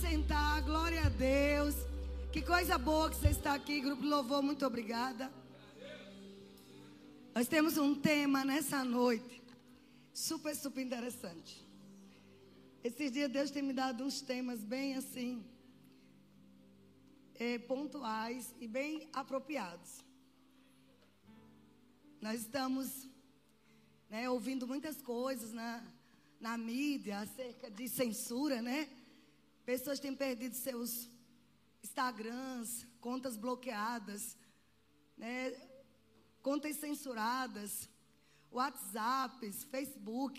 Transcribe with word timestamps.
sentar, 0.00 0.62
glória 0.62 1.02
a 1.04 1.08
Deus. 1.08 1.74
Que 2.32 2.40
coisa 2.40 2.78
boa 2.78 3.10
que 3.10 3.16
você 3.16 3.30
está 3.30 3.54
aqui, 3.54 3.80
grupo 3.80 4.04
Louvor, 4.04 4.42
muito 4.42 4.64
obrigada. 4.64 5.30
Nós 7.34 7.48
temos 7.48 7.76
um 7.76 7.94
tema 7.96 8.44
nessa 8.44 8.84
noite, 8.84 9.42
super, 10.12 10.54
super 10.54 10.80
interessante. 10.82 11.66
Esses 12.84 13.10
dias 13.10 13.30
Deus 13.30 13.50
tem 13.50 13.62
me 13.62 13.72
dado 13.72 14.04
uns 14.04 14.20
temas 14.20 14.60
bem 14.60 14.94
assim, 14.94 15.44
é, 17.34 17.58
pontuais 17.58 18.54
e 18.60 18.68
bem 18.68 19.08
apropriados. 19.12 20.04
Nós 22.20 22.40
estamos 22.40 23.08
né, 24.08 24.30
ouvindo 24.30 24.66
muitas 24.66 25.02
coisas 25.02 25.52
na, 25.52 25.82
na 26.40 26.56
mídia 26.56 27.18
acerca 27.18 27.68
de 27.68 27.88
censura, 27.88 28.62
né? 28.62 28.88
Pessoas 29.68 30.00
têm 30.00 30.14
perdido 30.14 30.54
seus 30.54 31.10
Instagrams, 31.84 32.86
contas 33.02 33.36
bloqueadas, 33.36 34.34
né? 35.14 35.52
contas 36.40 36.76
censuradas, 36.76 37.86
WhatsApps, 38.50 39.64
Facebook. 39.64 40.38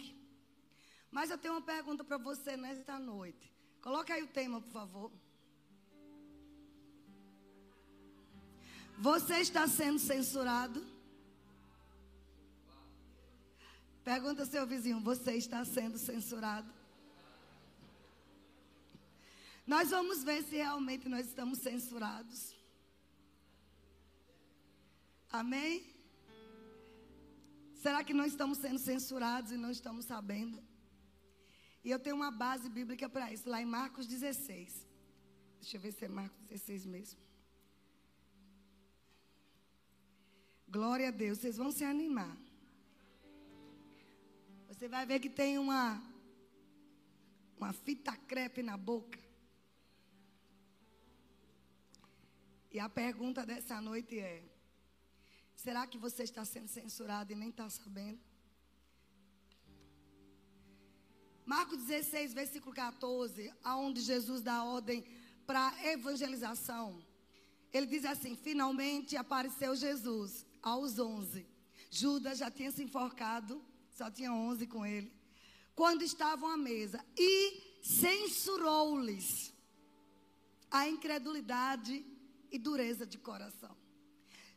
Mas 1.12 1.30
eu 1.30 1.38
tenho 1.38 1.54
uma 1.54 1.62
pergunta 1.62 2.04
para 2.04 2.18
você 2.18 2.58
nesta 2.58 2.98
noite. 2.98 3.54
Coloca 3.84 4.16
aí 4.16 4.24
o 4.24 4.28
tema, 4.40 4.60
por 4.62 4.72
favor. 4.72 5.12
Você 8.98 9.36
está 9.42 9.68
sendo 9.68 10.00
censurado? 10.00 10.84
Pergunta 14.04 14.42
ao 14.42 14.48
seu 14.48 14.66
vizinho: 14.66 15.00
Você 15.02 15.34
está 15.34 15.64
sendo 15.64 16.00
censurado? 16.00 16.79
Nós 19.74 19.92
vamos 19.96 20.24
ver 20.24 20.42
se 20.44 20.56
realmente 20.56 21.08
nós 21.14 21.28
estamos 21.28 21.60
censurados. 21.60 22.40
Amém? 25.40 25.74
Será 27.76 28.00
que 28.04 28.16
nós 28.20 28.32
estamos 28.32 28.58
sendo 28.58 28.80
censurados 28.80 29.52
e 29.52 29.58
não 29.58 29.70
estamos 29.70 30.06
sabendo? 30.06 30.58
E 31.84 31.92
eu 31.92 32.00
tenho 32.00 32.16
uma 32.16 32.32
base 32.32 32.68
bíblica 32.68 33.08
para 33.08 33.32
isso, 33.32 33.48
lá 33.48 33.62
em 33.62 33.72
Marcos 33.78 34.08
16. 34.08 34.88
Deixa 35.62 35.78
eu 35.78 35.82
ver 35.82 35.92
se 35.92 36.06
é 36.06 36.08
Marcos 36.08 36.42
16 36.48 36.88
mesmo. 36.88 37.22
Glória 40.68 41.10
a 41.10 41.12
Deus, 41.12 41.38
vocês 41.38 41.58
vão 41.58 41.72
se 41.72 41.84
animar. 41.84 42.36
Você 44.68 44.88
vai 44.88 45.06
ver 45.06 45.20
que 45.20 45.30
tem 45.30 45.60
uma 45.60 46.02
uma 47.56 47.72
fita 47.72 48.16
crepe 48.16 48.64
na 48.64 48.76
boca. 48.76 49.29
E 52.72 52.80
a 52.80 52.88
pergunta 52.88 53.46
dessa 53.46 53.82
noite 53.82 54.20
é: 54.20 54.44
será 55.56 55.88
que 55.88 55.98
você 55.98 56.24
está 56.24 56.46
sendo 56.46 56.68
censurado 56.68 57.32
e 57.32 57.36
nem 57.36 57.50
está 57.50 57.70
sabendo? 57.70 58.20
Marcos 61.46 61.80
16, 61.80 62.34
versículo 62.34 62.76
14, 62.76 63.52
aonde 63.64 64.02
Jesus 64.02 64.42
dá 64.44 64.64
ordem 64.64 65.04
para 65.48 65.74
evangelização. 65.84 67.04
Ele 67.74 67.88
diz 67.88 68.06
assim: 68.06 68.36
finalmente 68.36 69.18
apareceu 69.18 69.76
Jesus 69.76 70.46
aos 70.62 71.00
11. 71.00 71.48
Judas 71.90 72.38
já 72.38 72.52
tinha 72.52 72.72
se 72.72 72.84
enforcado, 72.84 73.66
só 73.90 74.12
tinha 74.12 74.32
11 74.32 74.68
com 74.68 74.86
ele. 74.86 75.12
Quando 75.74 76.04
estavam 76.04 76.50
à 76.50 76.58
mesa 76.58 77.04
e 77.18 77.80
censurou-lhes 77.82 79.52
a 80.70 80.88
incredulidade 80.88 82.06
e 82.52 82.58
dureza 82.58 83.06
de 83.06 83.18
coração. 83.18 83.76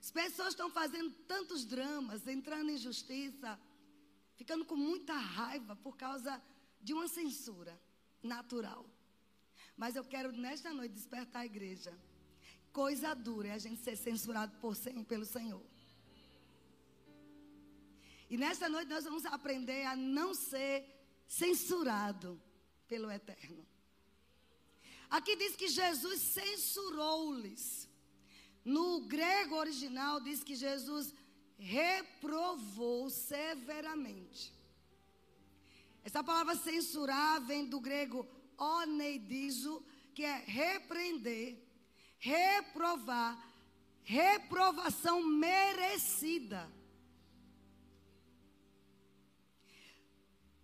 As 0.01 0.11
pessoas 0.11 0.49
estão 0.49 0.69
fazendo 0.71 1.11
tantos 1.27 1.65
dramas, 1.65 2.27
entrando 2.27 2.71
em 2.71 2.77
justiça, 2.77 3.59
ficando 4.35 4.65
com 4.65 4.77
muita 4.77 5.15
raiva 5.15 5.77
por 5.77 5.97
causa 5.97 6.43
de 6.81 6.93
uma 6.93 7.07
censura 7.07 7.81
natural. 8.23 8.85
Mas 9.77 9.95
eu 9.95 10.05
quero 10.05 10.33
nesta 10.33 10.73
noite 10.73 10.95
despertar 10.95 11.43
a 11.43 11.47
igreja. 11.47 11.97
Coisa 12.73 13.15
dura 13.15 13.49
é 13.49 13.53
a 13.53 13.59
gente 13.59 13.81
ser 13.83 13.97
censurado 13.97 14.57
por, 14.59 14.75
pelo 15.07 15.25
Senhor. 15.25 15.65
E 18.29 18.37
nesta 18.37 18.69
noite 18.69 18.89
nós 18.89 19.05
vamos 19.05 19.25
aprender 19.27 19.85
a 19.85 19.95
não 19.95 20.35
ser 20.35 20.85
censurado 21.29 22.41
pelo 22.89 23.11
Eterno. 23.11 23.67
Aqui 25.17 25.37
diz 25.37 25.55
que 25.55 25.69
Jesus 25.69 26.21
censurou-lhes. 26.37 27.87
No 28.65 29.03
grego 29.03 29.57
original 29.57 30.21
diz 30.21 30.43
que 30.43 30.55
Jesus 30.55 31.15
reprovou 31.59 33.11
severamente. 33.11 34.51
Essa 36.03 36.25
palavra 36.25 36.57
censurar 36.57 37.43
vem 37.43 37.67
do 37.67 37.79
grego 37.79 38.27
oneidizo, 38.57 39.85
que 40.15 40.25
é 40.25 40.37
repreender, 40.47 41.59
reprovar, 42.19 43.33
reprovação 44.03 45.23
merecida. 45.23 46.63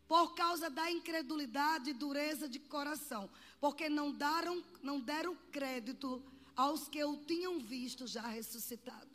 Por 0.09 0.35
causa 0.35 0.71
da 0.71 0.91
incredulidade 0.91 1.91
e 1.91 1.93
dureza 1.93 2.49
de 2.49 2.59
coração, 2.59 3.29
porque 3.61 3.89
não 3.89 4.13
deram, 4.13 4.63
não 4.83 5.01
deram 5.01 5.37
crédito 5.51 6.23
aos 6.55 6.89
que 6.89 7.03
o 7.05 7.17
tinham 7.25 7.59
visto 7.61 8.07
já 8.07 8.27
ressuscitado. 8.27 9.09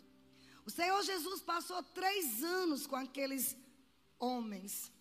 O 0.66 0.70
Senhor 0.70 1.02
Jesus 1.04 1.42
passou 1.42 1.82
três 1.84 2.44
anos 2.44 2.88
com 2.88 2.96
aqueles 2.96 3.56
homens, 4.18 4.92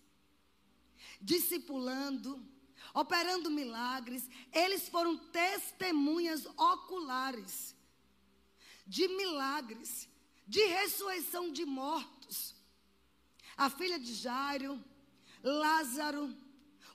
discipulando, 1.21 2.45
operando 2.93 3.49
milagres. 3.49 4.29
Eles 4.51 4.89
foram 4.89 5.17
testemunhas 5.17 6.45
oculares 6.45 7.73
de 8.85 9.07
milagres, 9.07 10.09
de 10.45 10.65
ressurreição 10.65 11.51
de 11.51 11.65
mortos. 11.65 12.53
A 13.55 13.69
filha 13.69 13.97
de 13.97 14.13
Jairo, 14.13 14.83
Lázaro, 15.41 16.35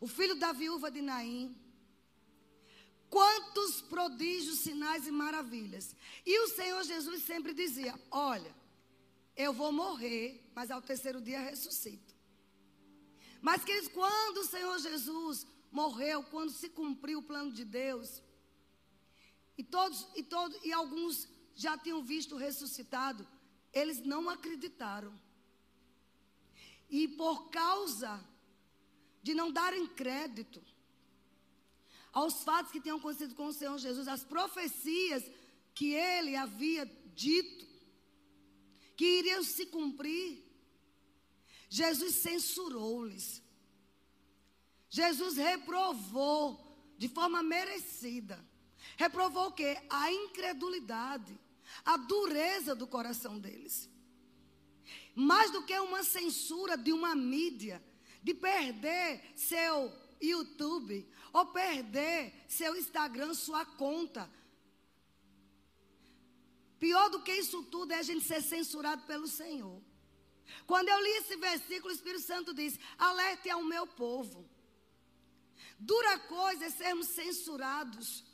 o 0.00 0.06
filho 0.06 0.34
da 0.34 0.52
viúva 0.52 0.90
de 0.90 1.00
Naim. 1.00 1.56
Quantos 3.10 3.80
prodígios, 3.80 4.60
sinais 4.60 5.06
e 5.06 5.10
maravilhas. 5.10 5.96
E 6.26 6.38
o 6.40 6.48
Senhor 6.48 6.82
Jesus 6.84 7.22
sempre 7.22 7.54
dizia: 7.54 7.98
Olha, 8.10 8.54
eu 9.36 9.52
vou 9.52 9.72
morrer, 9.72 10.44
mas 10.54 10.70
ao 10.70 10.82
terceiro 10.82 11.20
dia 11.20 11.40
ressuscito. 11.40 12.14
Mas, 13.40 13.64
queridos, 13.64 13.88
quando 13.88 14.38
o 14.38 14.46
Senhor 14.46 14.78
Jesus 14.78 15.46
morreu, 15.70 16.22
quando 16.24 16.50
se 16.50 16.68
cumpriu 16.68 17.20
o 17.20 17.22
plano 17.22 17.52
de 17.52 17.64
Deus, 17.64 18.22
e 19.56 19.62
todos, 19.62 20.06
e 20.14 20.22
todos, 20.22 20.58
e 20.64 20.72
alguns 20.72 21.28
já 21.54 21.76
tinham 21.78 22.02
visto 22.02 22.36
ressuscitado, 22.36 23.26
eles 23.72 24.00
não 24.00 24.28
acreditaram. 24.28 25.12
E 26.90 27.06
por 27.08 27.50
causa 27.50 28.24
de 29.22 29.34
não 29.34 29.52
darem 29.52 29.86
crédito, 29.86 30.62
aos 32.12 32.42
fatos 32.44 32.72
que 32.72 32.80
tinham 32.80 32.98
acontecido 32.98 33.34
com 33.34 33.46
o 33.46 33.52
Senhor 33.52 33.78
Jesus, 33.78 34.08
as 34.08 34.24
profecias 34.24 35.24
que 35.74 35.92
ele 35.94 36.36
havia 36.36 36.84
dito, 37.14 37.66
que 38.96 39.18
iriam 39.18 39.42
se 39.42 39.66
cumprir. 39.66 40.44
Jesus 41.68 42.16
censurou-lhes. 42.16 43.42
Jesus 44.90 45.36
reprovou 45.36 46.94
de 46.96 47.08
forma 47.08 47.42
merecida. 47.42 48.44
Reprovou 48.96 49.48
o 49.48 49.52
quê? 49.52 49.78
A 49.88 50.10
incredulidade, 50.10 51.38
a 51.84 51.96
dureza 51.96 52.74
do 52.74 52.86
coração 52.86 53.38
deles. 53.38 53.88
Mais 55.14 55.50
do 55.50 55.64
que 55.64 55.78
uma 55.78 56.02
censura 56.02 56.76
de 56.76 56.92
uma 56.92 57.14
mídia, 57.14 57.82
de 58.22 58.34
perder 58.34 59.22
seu 59.36 59.92
YouTube, 60.20 61.08
ou 61.32 61.46
perder 61.46 62.34
seu 62.48 62.76
Instagram, 62.76 63.34
sua 63.34 63.64
conta. 63.64 64.30
Pior 66.78 67.08
do 67.10 67.22
que 67.22 67.32
isso 67.32 67.62
tudo 67.64 67.92
é 67.92 67.98
a 67.98 68.02
gente 68.02 68.24
ser 68.24 68.42
censurado 68.42 69.02
pelo 69.02 69.26
Senhor. 69.26 69.82
Quando 70.66 70.88
eu 70.88 71.02
li 71.02 71.10
esse 71.10 71.36
versículo, 71.36 71.92
o 71.92 71.96
Espírito 71.96 72.24
Santo 72.24 72.54
diz: 72.54 72.78
alerte 72.96 73.50
ao 73.50 73.62
meu 73.64 73.86
povo. 73.86 74.48
Dura 75.78 76.18
coisa 76.20 76.64
é 76.64 76.70
sermos 76.70 77.08
censurados 77.08 78.24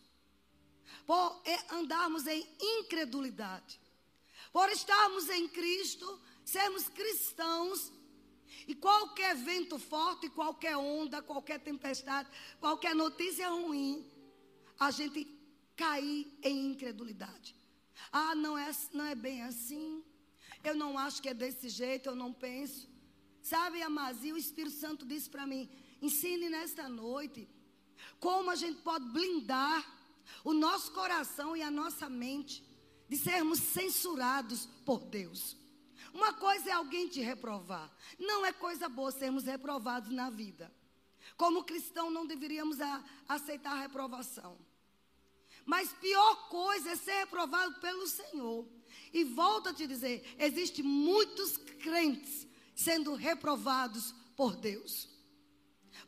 por 1.06 1.42
andarmos 1.70 2.26
em 2.26 2.46
incredulidade, 2.58 3.78
por 4.52 4.70
estarmos 4.70 5.28
em 5.28 5.46
Cristo, 5.48 6.20
sermos 6.44 6.88
cristãos 6.88 7.92
e 8.66 8.74
qualquer 8.74 9.34
vento 9.36 9.78
forte, 9.78 10.28
qualquer 10.28 10.76
onda, 10.76 11.22
qualquer 11.22 11.60
tempestade, 11.60 12.28
qualquer 12.60 12.94
notícia 12.94 13.48
ruim, 13.48 14.06
a 14.78 14.90
gente 14.90 15.26
cair 15.76 16.32
em 16.42 16.70
incredulidade. 16.70 17.54
Ah, 18.10 18.34
não 18.34 18.56
é, 18.56 18.70
não 18.92 19.04
é 19.06 19.14
bem 19.14 19.42
assim. 19.42 20.02
Eu 20.62 20.74
não 20.74 20.98
acho 20.98 21.20
que 21.20 21.28
é 21.28 21.34
desse 21.34 21.68
jeito, 21.68 22.08
eu 22.08 22.14
não 22.14 22.32
penso. 22.32 22.88
Sabe, 23.42 23.82
Amazi, 23.82 24.32
o 24.32 24.36
Espírito 24.36 24.76
Santo 24.76 25.06
disse 25.06 25.28
para 25.28 25.46
mim: 25.46 25.68
ensine 26.00 26.48
nesta 26.48 26.88
noite 26.88 27.48
como 28.18 28.50
a 28.50 28.56
gente 28.56 28.80
pode 28.82 29.04
blindar 29.10 29.84
o 30.42 30.52
nosso 30.52 30.92
coração 30.92 31.56
e 31.56 31.62
a 31.62 31.70
nossa 31.70 32.08
mente 32.08 32.64
de 33.08 33.16
sermos 33.16 33.58
censurados 33.58 34.66
por 34.84 35.04
Deus. 35.04 35.56
Uma 36.14 36.32
coisa 36.32 36.70
é 36.70 36.72
alguém 36.72 37.08
te 37.08 37.20
reprovar. 37.20 37.90
Não 38.20 38.46
é 38.46 38.52
coisa 38.52 38.88
boa 38.88 39.10
sermos 39.10 39.44
reprovados 39.44 40.10
na 40.12 40.30
vida. 40.30 40.72
Como 41.36 41.64
cristão, 41.64 42.08
não 42.08 42.24
deveríamos 42.24 42.80
a, 42.80 43.04
aceitar 43.28 43.72
a 43.72 43.80
reprovação. 43.80 44.56
Mas 45.66 45.92
pior 45.94 46.48
coisa 46.48 46.92
é 46.92 46.96
ser 46.96 47.18
reprovado 47.18 47.80
pelo 47.80 48.06
Senhor. 48.06 48.64
E 49.12 49.24
volto 49.24 49.70
a 49.70 49.74
te 49.74 49.88
dizer: 49.88 50.36
existem 50.38 50.84
muitos 50.84 51.56
crentes 51.56 52.46
sendo 52.76 53.14
reprovados 53.14 54.14
por 54.36 54.54
Deus. 54.54 55.08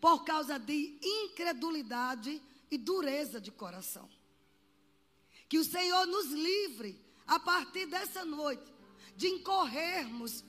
Por 0.01 0.25
causa 0.25 0.57
de 0.57 1.01
incredulidade 1.03 2.41
e 2.71 2.79
dureza 2.79 3.41
de 3.41 3.51
coração. 3.51 4.09
Que 5.49 5.59
o 5.59 5.65
Senhor 5.65 6.07
nos 6.07 6.27
livre 6.27 7.05
a 7.27 7.41
partir 7.41 7.87
dessa 7.87 8.25
noite 8.25 8.76
de 9.17 9.27
incorrermos 9.29 10.45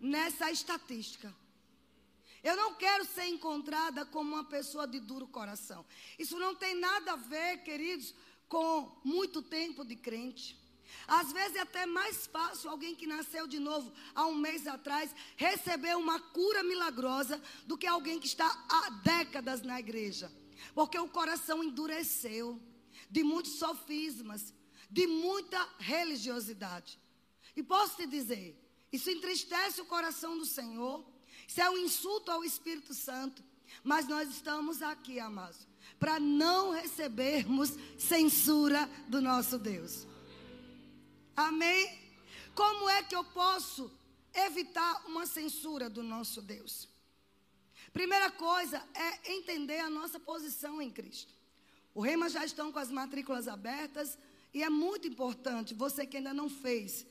nessa 0.00 0.50
estatística. 0.50 1.34
Eu 2.42 2.56
não 2.56 2.74
quero 2.74 3.04
ser 3.06 3.26
encontrada 3.26 4.04
como 4.04 4.34
uma 4.34 4.44
pessoa 4.44 4.86
de 4.86 5.00
duro 5.00 5.26
coração. 5.26 5.84
Isso 6.18 6.38
não 6.38 6.54
tem 6.54 6.74
nada 6.74 7.12
a 7.12 7.16
ver, 7.16 7.62
queridos, 7.62 8.14
com 8.48 9.00
muito 9.02 9.42
tempo 9.42 9.84
de 9.84 9.96
crente. 9.96 10.62
Às 11.06 11.32
vezes 11.32 11.56
é 11.56 11.60
até 11.60 11.86
mais 11.86 12.26
fácil 12.26 12.70
alguém 12.70 12.94
que 12.94 13.06
nasceu 13.06 13.46
de 13.46 13.58
novo 13.58 13.92
há 14.14 14.26
um 14.26 14.34
mês 14.34 14.66
atrás 14.66 15.14
receber 15.36 15.96
uma 15.96 16.20
cura 16.20 16.62
milagrosa 16.62 17.42
do 17.66 17.76
que 17.76 17.86
alguém 17.86 18.20
que 18.20 18.26
está 18.26 18.46
há 18.68 18.90
décadas 18.90 19.62
na 19.62 19.80
igreja. 19.80 20.30
Porque 20.74 20.98
o 20.98 21.08
coração 21.08 21.64
endureceu 21.64 22.60
de 23.10 23.22
muitos 23.22 23.52
sofismas, 23.58 24.52
de 24.90 25.06
muita 25.06 25.66
religiosidade. 25.78 26.98
E 27.56 27.62
posso 27.62 27.96
te 27.96 28.06
dizer, 28.06 28.58
isso 28.92 29.10
entristece 29.10 29.80
o 29.80 29.86
coração 29.86 30.36
do 30.36 30.46
Senhor, 30.46 31.04
isso 31.46 31.60
é 31.60 31.68
um 31.70 31.78
insulto 31.78 32.30
ao 32.30 32.44
Espírito 32.44 32.94
Santo, 32.94 33.42
mas 33.82 34.06
nós 34.06 34.28
estamos 34.28 34.82
aqui, 34.82 35.18
amados, 35.18 35.66
para 35.98 36.20
não 36.20 36.70
recebermos 36.70 37.70
censura 37.98 38.88
do 39.08 39.20
nosso 39.20 39.58
Deus. 39.58 40.06
Amém? 41.36 41.98
Como 42.54 42.88
é 42.88 43.02
que 43.02 43.14
eu 43.14 43.24
posso 43.24 43.90
evitar 44.32 45.04
uma 45.06 45.26
censura 45.26 45.90
do 45.90 46.02
nosso 46.02 46.40
Deus? 46.40 46.88
Primeira 47.92 48.30
coisa 48.30 48.82
é 48.94 49.32
entender 49.32 49.80
a 49.80 49.90
nossa 49.90 50.18
posição 50.18 50.80
em 50.80 50.90
Cristo. 50.90 51.32
O 51.94 52.00
Rema 52.00 52.28
já 52.28 52.44
estão 52.44 52.72
com 52.72 52.78
as 52.78 52.90
matrículas 52.90 53.46
abertas 53.46 54.18
e 54.52 54.62
é 54.62 54.70
muito 54.70 55.06
importante, 55.06 55.74
você 55.74 56.06
que 56.06 56.16
ainda 56.16 56.34
não 56.34 56.48
fez, 56.48 57.04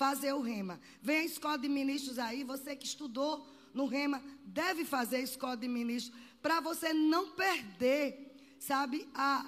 fazer 0.00 0.32
o 0.32 0.40
Rema. 0.40 0.80
Vem 1.02 1.18
a 1.18 1.24
escola 1.24 1.58
de 1.58 1.68
ministros 1.68 2.18
aí, 2.18 2.42
você 2.42 2.74
que 2.74 2.86
estudou 2.86 3.46
no 3.74 3.84
Rema, 3.84 4.18
deve 4.46 4.82
fazer 4.82 5.16
a 5.16 5.28
escola 5.30 5.58
de 5.58 5.68
ministros, 5.68 6.18
para 6.40 6.58
você 6.58 6.94
não 6.94 7.32
perder, 7.32 8.06
sabe, 8.58 9.06
a, 9.14 9.44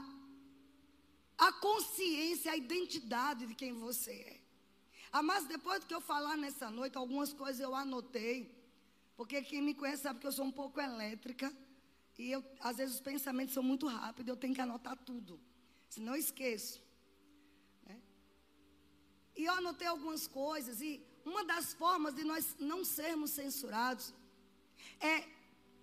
a 1.39 1.53
consciência, 1.55 2.53
a 2.53 2.57
identidade 2.57 3.47
de 3.47 3.55
quem 3.55 3.73
você 3.73 4.13
é. 4.13 4.41
Ah, 5.11 5.23
mas 5.23 5.47
depois 5.47 5.81
do 5.81 5.87
que 5.87 5.95
eu 5.95 6.03
falar 6.03 6.37
nessa 6.37 6.71
noite, 6.71 6.99
algumas 6.99 7.33
coisas 7.33 7.59
eu 7.59 7.75
anotei, 7.75 8.55
porque 9.17 9.41
quem 9.41 9.63
me 9.63 9.75
conhece 9.75 10.03
sabe 10.03 10.21
que 10.21 10.27
eu 10.27 10.33
sou 10.33 10.45
um 10.45 10.53
pouco 10.53 10.79
elétrica. 10.79 11.51
E 12.19 12.31
eu, 12.31 12.45
às 12.61 12.77
vezes 12.77 12.97
os 12.97 13.01
pensamentos 13.01 13.55
são 13.55 13.63
muito 13.63 13.87
rápidos, 13.87 14.29
eu 14.29 14.37
tenho 14.37 14.55
que 14.55 14.61
anotar 14.61 14.99
tudo. 14.99 15.41
Senão 15.89 16.13
eu 16.13 16.21
esqueço. 16.21 16.82
E 19.37 19.45
eu 19.45 19.53
anotei 19.55 19.87
algumas 19.87 20.27
coisas, 20.27 20.81
e 20.81 21.01
uma 21.25 21.45
das 21.45 21.73
formas 21.73 22.15
de 22.15 22.25
nós 22.25 22.57
não 22.59 22.85
sermos 22.85 23.31
censurados 23.31 24.13
é 25.01 25.25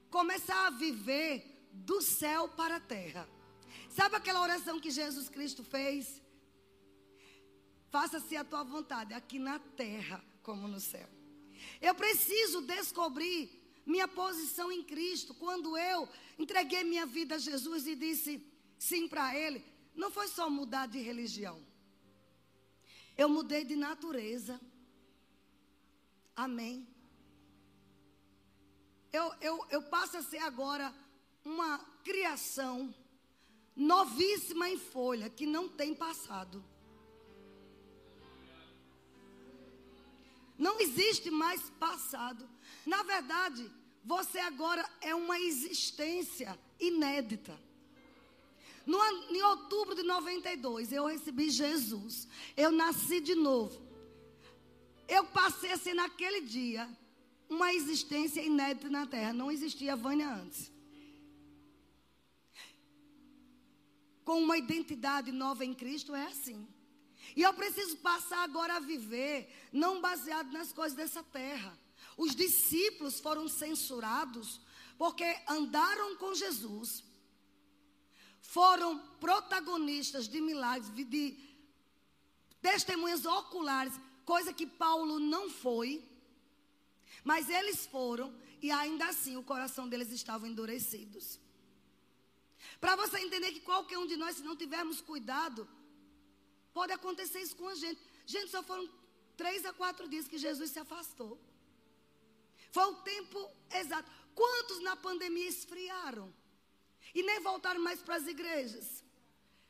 começar 0.10 0.68
a 0.68 0.72
viver 0.72 1.46
do 1.72 2.02
céu 2.02 2.48
para 2.50 2.78
a 2.78 2.80
terra. 2.80 3.28
Sabe 3.90 4.16
aquela 4.16 4.42
oração 4.42 4.80
que 4.80 4.92
Jesus 4.92 5.30
Cristo 5.30 5.64
fez? 5.64 6.22
Faça-se 7.90 8.36
a 8.36 8.44
tua 8.44 8.64
vontade, 8.64 9.14
aqui 9.14 9.40
na 9.40 9.60
terra 9.60 10.24
como 10.44 10.68
no 10.68 10.80
céu. 10.80 11.10
Eu 11.82 11.96
preciso 11.96 12.62
descobrir 12.62 13.50
minha 13.86 14.08
posição 14.08 14.72
em 14.72 14.84
Cristo. 14.84 15.34
Quando 15.34 15.78
eu 15.78 16.08
entreguei 16.38 16.84
minha 16.84 17.06
vida 17.06 17.36
a 17.36 17.40
Jesus 17.40 17.88
e 17.88 17.96
disse 17.96 18.46
sim 18.78 19.08
para 19.08 19.36
Ele, 19.36 19.64
não 19.96 20.12
foi 20.12 20.28
só 20.28 20.50
mudar 20.50 20.88
de 20.88 21.00
religião. 21.00 21.60
Eu 23.22 23.28
mudei 23.28 23.66
de 23.66 23.76
natureza. 23.76 24.54
Amém. 26.34 26.88
Eu, 29.12 29.26
eu, 29.42 29.56
eu 29.70 29.82
passo 29.84 30.16
a 30.16 30.22
ser 30.24 30.38
agora 30.38 30.86
uma 31.44 31.80
criação 32.02 32.96
novíssima 33.76 34.70
em 34.70 34.78
folha, 34.78 35.30
que 35.30 35.46
não 35.46 35.68
tem 35.68 35.94
passado. 35.94 36.64
Não 40.58 40.80
existe 40.80 41.30
mais 41.30 41.62
passado. 41.72 42.50
Na 42.86 43.04
verdade, 43.04 43.70
você 44.02 44.40
agora 44.40 44.90
é 45.02 45.14
uma 45.14 45.38
existência 45.38 46.58
inédita. 46.80 47.60
No, 48.86 49.04
em 49.30 49.42
outubro 49.44 49.96
de 49.96 50.04
92, 50.04 50.92
eu 50.92 51.06
recebi 51.06 51.50
Jesus. 51.50 52.28
Eu 52.56 52.72
nasci 52.72 53.20
de 53.20 53.36
novo. 53.36 53.82
Eu 55.08 55.26
passei 55.26 55.72
a 55.72 55.78
ser 55.78 55.94
naquele 55.94 56.42
dia 56.42 56.90
uma 57.50 57.74
existência 57.74 58.42
inédita 58.42 58.90
na 58.90 59.06
terra. 59.06 59.34
Não 59.34 59.52
existia 59.52 59.96
Vânia 59.96 60.30
antes. 60.30 60.72
Com 64.24 64.42
uma 64.44 64.58
identidade 64.58 65.32
nova 65.32 65.66
em 65.66 65.74
Cristo 65.74 66.14
é 66.16 66.26
assim. 66.26 66.68
E 67.36 67.42
eu 67.42 67.54
preciso 67.54 67.98
passar 67.98 68.44
agora 68.44 68.76
a 68.76 68.80
viver, 68.80 69.50
não 69.72 70.02
baseado 70.02 70.52
nas 70.52 70.72
coisas 70.72 70.96
dessa 70.96 71.24
terra 71.24 71.78
os 72.20 72.36
discípulos 72.36 73.22
foram 73.22 73.48
censurados 73.48 74.60
porque 74.98 75.24
andaram 75.48 76.18
com 76.18 76.36
Jesus, 76.36 77.02
foram 78.56 78.98
protagonistas 79.26 80.28
de 80.28 80.42
milagres, 80.42 80.92
de 80.96 81.38
testemunhas 82.60 83.24
oculares, 83.24 83.94
coisa 84.26 84.52
que 84.52 84.66
Paulo 84.66 85.20
não 85.20 85.52
foi, 85.52 86.04
mas 87.24 87.48
eles 87.48 87.86
foram 87.86 88.34
e 88.60 88.72
ainda 88.72 89.06
assim 89.08 89.38
o 89.38 89.44
coração 89.44 89.88
deles 89.88 90.12
estava 90.12 90.48
endurecidos. 90.48 91.40
Para 92.82 92.96
você 92.96 93.20
entender 93.20 93.52
que 93.52 93.60
qualquer 93.60 94.00
um 94.00 94.08
de 94.08 94.18
nós, 94.18 94.38
se 94.38 94.44
não 94.44 94.56
tivermos 94.56 95.00
cuidado, 95.00 95.70
pode 96.74 96.92
acontecer 96.92 97.42
isso 97.42 97.56
com 97.56 97.68
a 97.68 97.76
gente. 97.76 98.02
Gente, 98.26 98.50
só 98.50 98.64
foram 98.64 98.90
três 99.38 99.64
a 99.64 99.74
quatro 99.74 100.10
dias 100.10 100.28
que 100.28 100.40
Jesus 100.40 100.72
se 100.72 100.80
afastou. 100.80 101.40
Foi 102.72 102.86
o 102.86 102.96
tempo 103.14 103.40
exato. 103.82 104.10
Quantos 104.34 104.80
na 104.82 104.96
pandemia 104.96 105.48
esfriaram? 105.48 106.34
E 107.14 107.24
nem 107.24 107.40
voltaram 107.40 107.82
mais 107.82 108.02
para 108.02 108.16
as 108.16 108.28
igrejas. 108.28 109.04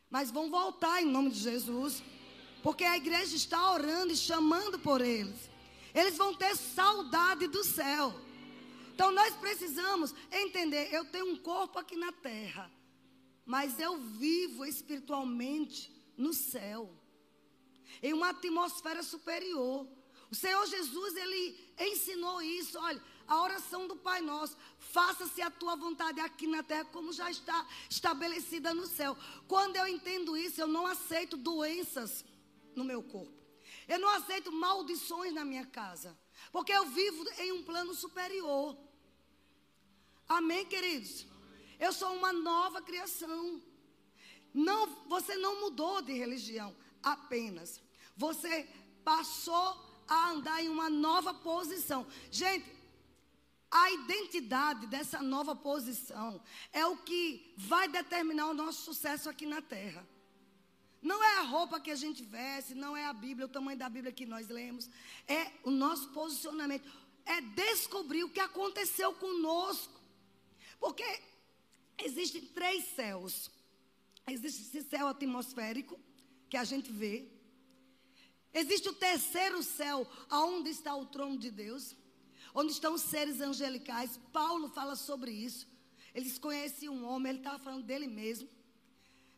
Mas 0.09 0.31
vão 0.31 0.49
voltar 0.49 1.01
em 1.01 1.05
nome 1.05 1.29
de 1.29 1.39
Jesus. 1.39 2.03
Porque 2.61 2.83
a 2.83 2.97
igreja 2.97 3.35
está 3.35 3.71
orando 3.71 4.13
e 4.13 4.17
chamando 4.17 4.77
por 4.79 5.01
eles. 5.01 5.49
Eles 5.93 6.17
vão 6.17 6.33
ter 6.33 6.55
saudade 6.55 7.47
do 7.47 7.63
céu. 7.63 8.13
Então 8.93 9.11
nós 9.11 9.33
precisamos 9.35 10.13
entender: 10.31 10.93
eu 10.93 11.05
tenho 11.05 11.31
um 11.31 11.37
corpo 11.37 11.79
aqui 11.79 11.95
na 11.95 12.11
terra, 12.11 12.69
mas 13.45 13.79
eu 13.79 13.97
vivo 13.97 14.65
espiritualmente 14.65 15.89
no 16.17 16.33
céu, 16.33 16.93
em 18.03 18.13
uma 18.13 18.29
atmosfera 18.29 19.01
superior. 19.01 19.87
O 20.29 20.35
Senhor 20.35 20.65
Jesus, 20.67 21.15
ele 21.15 21.73
ensinou 21.79 22.41
isso. 22.41 22.77
Olha, 22.77 23.01
a 23.29 23.41
oração 23.43 23.87
do 23.87 23.95
Pai 23.95 24.21
Nosso, 24.21 24.57
faça-se 24.79 25.39
a 25.39 25.51
tua 25.51 25.75
vontade 25.75 26.19
aqui 26.19 26.47
na 26.47 26.63
terra, 26.63 26.85
como 26.85 27.13
já 27.13 27.29
está 27.29 27.65
estabelecida 27.87 28.73
no 28.73 28.87
céu. 28.87 29.15
Quando 29.47 29.75
eu 29.75 29.87
entendo 29.87 30.35
isso, 30.35 30.59
eu 30.59 30.67
não 30.67 30.87
aceito 30.87 31.37
doenças 31.37 32.25
no 32.75 32.83
meu 32.83 33.03
corpo. 33.03 33.37
Eu 33.87 33.99
não 33.99 34.09
aceito 34.09 34.51
maldições 34.51 35.31
na 35.31 35.45
minha 35.45 35.65
casa. 35.65 36.17
Porque 36.51 36.71
eu 36.71 36.87
vivo 36.87 37.23
em 37.37 37.51
um 37.51 37.63
plano 37.63 37.93
superior. 37.93 38.75
Amém, 40.27 40.65
queridos? 40.65 41.27
Eu 41.79 41.93
sou 41.93 42.11
uma 42.15 42.33
nova 42.33 42.81
criação. 42.81 43.61
Não, 44.51 44.87
você 45.07 45.35
não 45.35 45.61
mudou 45.61 46.01
de 46.01 46.13
religião 46.13 46.75
apenas. 47.03 47.79
Você 48.17 48.67
passou 49.03 50.03
a 50.07 50.31
andar 50.31 50.63
em 50.63 50.69
uma 50.69 50.89
nova 50.89 51.31
posição. 51.31 52.07
Gente, 52.31 52.78
a 53.71 53.91
identidade 53.91 54.87
dessa 54.87 55.21
nova 55.21 55.55
posição 55.55 56.41
é 56.73 56.85
o 56.85 56.97
que 56.97 57.53
vai 57.55 57.87
determinar 57.87 58.47
o 58.47 58.53
nosso 58.53 58.81
sucesso 58.83 59.29
aqui 59.29 59.45
na 59.45 59.61
terra. 59.61 60.07
Não 61.01 61.23
é 61.23 61.37
a 61.37 61.43
roupa 61.43 61.79
que 61.79 61.91
a 61.91 61.95
gente 61.95 62.23
veste, 62.23 62.73
não 62.73 62.97
é 62.97 63.05
a 63.05 63.13
Bíblia, 63.13 63.45
o 63.45 63.49
tamanho 63.49 63.77
da 63.77 63.87
Bíblia 63.87 64.11
que 64.11 64.25
nós 64.25 64.49
lemos. 64.49 64.89
É 65.27 65.51
o 65.63 65.71
nosso 65.71 66.09
posicionamento. 66.09 66.89
É 67.25 67.39
descobrir 67.41 68.23
o 68.23 68.29
que 68.29 68.39
aconteceu 68.39 69.13
conosco. 69.13 69.99
Porque 70.79 71.05
existem 71.99 72.41
três 72.41 72.85
céus. 72.95 73.51
Existe 74.27 74.61
esse 74.63 74.89
céu 74.89 75.07
atmosférico, 75.07 75.97
que 76.49 76.57
a 76.57 76.63
gente 76.63 76.91
vê. 76.91 77.27
Existe 78.53 78.89
o 78.89 78.93
terceiro 78.93 79.61
céu, 79.61 80.09
aonde 80.27 80.69
está 80.69 80.95
o 80.95 81.05
trono 81.05 81.37
de 81.37 81.51
Deus 81.51 81.95
onde 82.53 82.71
estão 82.71 82.93
os 82.93 83.01
seres 83.01 83.41
angelicais. 83.41 84.19
Paulo 84.31 84.69
fala 84.69 84.95
sobre 84.95 85.31
isso. 85.31 85.67
Eles 86.13 86.37
conheciam 86.37 86.95
um 86.95 87.05
homem, 87.05 87.31
ele 87.31 87.39
estava 87.39 87.59
falando 87.59 87.83
dele 87.83 88.07
mesmo. 88.07 88.47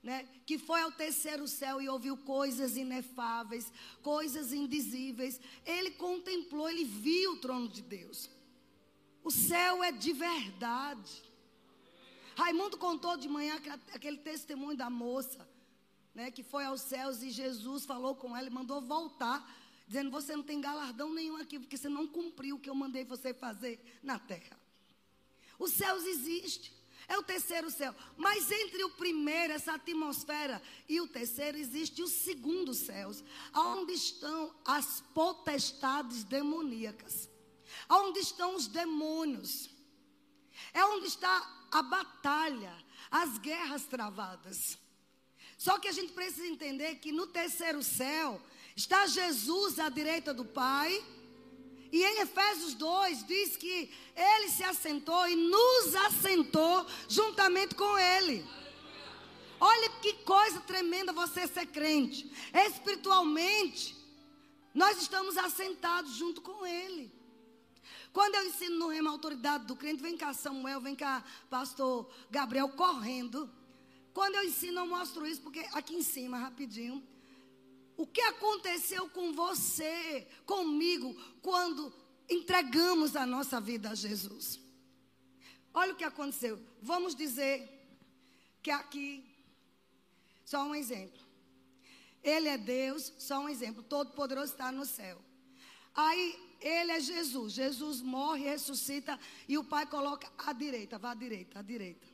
Né, 0.04 0.28
que 0.48 0.58
foi 0.58 0.82
ao 0.82 0.92
terceiro 0.92 1.48
céu 1.48 1.80
e 1.80 1.88
ouviu 1.88 2.18
coisas 2.18 2.76
inefáveis, 2.76 3.72
coisas 4.02 4.52
indizíveis. 4.52 5.40
Ele 5.64 5.92
contemplou, 5.92 6.68
ele 6.68 6.84
viu 6.84 7.34
o 7.34 7.38
trono 7.38 7.70
de 7.70 7.84
Deus. 7.84 8.28
O 9.24 9.30
céu 9.30 9.84
é 9.84 9.92
de 9.92 10.12
verdade. 10.12 11.22
Raimundo 12.36 12.80
contou 12.80 13.16
de 13.16 13.30
manhã 13.30 13.62
aquele 13.94 14.18
testemunho 14.18 14.76
da 14.76 14.90
moça, 14.90 15.48
né, 16.16 16.32
que 16.32 16.42
foi 16.42 16.66
aos 16.66 16.82
céus 16.82 17.22
e 17.22 17.30
Jesus 17.30 17.86
falou 17.86 18.16
com 18.16 18.36
ela 18.36 18.48
e 18.48 18.52
mandou 18.52 18.82
voltar 18.82 19.48
dizendo: 19.92 20.10
Você 20.10 20.36
não 20.36 20.44
tem 20.44 20.62
galardão 20.62 21.14
nenhum 21.14 21.36
aqui, 21.36 21.60
porque 21.60 21.76
você 21.76 21.90
não 21.90 22.08
cumpriu 22.08 22.56
o 22.56 22.60
que 22.60 22.70
eu 22.70 22.76
mandei 22.76 23.04
você 23.04 23.34
fazer 23.34 24.00
na 24.02 24.18
terra. 24.18 24.58
Os 25.60 25.72
céus 25.74 26.06
existem. 26.06 26.72
É 27.08 27.18
o 27.18 27.24
terceiro 27.24 27.70
céu. 27.70 27.94
Mas 28.16 28.50
entre 28.50 28.84
o 28.86 28.92
primeiro, 28.92 29.52
essa 29.52 29.74
atmosfera, 29.74 30.62
e 30.88 31.02
o 31.02 31.08
terceiro, 31.08 31.58
existe 31.58 32.02
o 32.02 32.08
segundo 32.08 32.74
céus, 32.74 33.22
onde 33.54 33.92
estão 33.92 34.56
as 34.64 35.02
potestades 35.14 36.24
demoníacas. 36.24 37.30
Onde 37.90 38.20
estão 38.20 38.56
os 38.56 38.68
demônios. 38.68 39.70
É 40.74 40.86
onde 40.86 41.08
está 41.08 41.68
a 41.70 41.82
batalha, 41.82 42.74
as 43.10 43.38
guerras 43.40 43.84
travadas. 43.86 44.78
Só 45.58 45.78
que 45.80 45.90
a 45.90 45.92
gente 45.92 46.14
precisa 46.14 46.48
entender 46.48 46.96
que 46.96 47.12
no 47.12 47.28
terceiro 47.28 47.84
céu 47.84 48.42
Está 48.82 49.06
Jesus 49.06 49.78
à 49.78 49.90
direita 49.90 50.34
do 50.34 50.44
Pai. 50.44 51.06
E 51.92 52.04
em 52.04 52.22
Efésios 52.22 52.74
2 52.74 53.28
diz 53.28 53.56
que 53.56 53.92
ele 54.16 54.50
se 54.50 54.64
assentou 54.64 55.28
e 55.28 55.36
nos 55.36 55.96
assentou 56.08 56.88
juntamente 57.08 57.76
com 57.76 58.00
ele. 58.00 58.44
Olha 59.60 59.88
que 60.02 60.14
coisa 60.24 60.60
tremenda 60.62 61.14
você 61.14 61.48
ser 61.48 61.68
crente. 61.68 62.32
Espiritualmente, 62.52 63.96
nós 64.74 65.00
estamos 65.00 65.38
assentados 65.38 66.14
junto 66.16 66.42
com 66.42 66.66
ele. 66.66 67.14
Quando 68.12 68.34
eu 68.34 68.48
ensino 68.48 68.80
no 68.80 68.88
remo 68.88 69.10
a 69.10 69.12
autoridade 69.12 69.66
do 69.66 69.76
crente, 69.76 70.02
vem 70.02 70.18
cá 70.18 70.34
Samuel, 70.34 70.82
vem 70.82 70.96
cá 70.96 71.24
pastor 71.52 72.12
Gabriel 72.32 72.70
correndo. 72.70 73.48
Quando 74.12 74.36
eu 74.38 74.44
ensino, 74.44 74.80
eu 74.80 74.88
mostro 74.88 75.28
isso, 75.28 75.42
porque 75.42 75.60
aqui 75.72 75.94
em 75.94 76.02
cima, 76.02 76.40
rapidinho, 76.40 77.11
o 78.02 78.08
que 78.08 78.22
aconteceu 78.22 79.08
com 79.10 79.32
você, 79.32 80.28
comigo, 80.44 81.16
quando 81.40 81.94
entregamos 82.28 83.16
a 83.16 83.28
nossa 83.28 83.62
vida 83.62 83.92
a 83.92 83.96
Jesus? 83.96 84.60
Olha 85.72 85.94
o 85.94 85.96
que 85.96 86.04
aconteceu. 86.04 86.60
Vamos 86.82 87.14
dizer 87.14 87.70
que 88.64 88.72
aqui, 88.72 89.24
só 90.44 90.64
um 90.64 90.74
exemplo. 90.74 91.22
Ele 92.24 92.50
é 92.50 92.58
Deus, 92.58 93.14
só 93.20 93.40
um 93.40 93.50
exemplo. 93.50 93.84
Todo 93.84 94.14
poderoso 94.14 94.52
está 94.52 94.72
no 94.72 94.84
céu. 94.84 95.22
Aí 95.94 96.40
ele 96.60 96.94
é 96.94 97.00
Jesus. 97.00 97.54
Jesus 97.54 98.02
morre, 98.02 98.46
ressuscita 98.46 99.20
e 99.48 99.60
o 99.60 99.64
Pai 99.64 99.86
coloca 99.86 100.28
à 100.40 100.54
direita. 100.54 100.98
Vá 100.98 101.12
à 101.12 101.16
direita, 101.16 101.60
à 101.60 101.62
direita. 101.62 102.08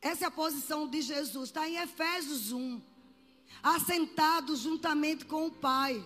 Essa 0.00 0.26
é 0.26 0.28
a 0.28 0.30
posição 0.30 0.86
de 0.86 1.02
Jesus. 1.02 1.48
Está 1.48 1.68
em 1.68 1.76
Efésios 1.76 2.52
1 2.52 2.95
assentado 3.62 4.56
juntamente 4.56 5.24
com 5.24 5.46
o 5.46 5.50
Pai, 5.50 6.02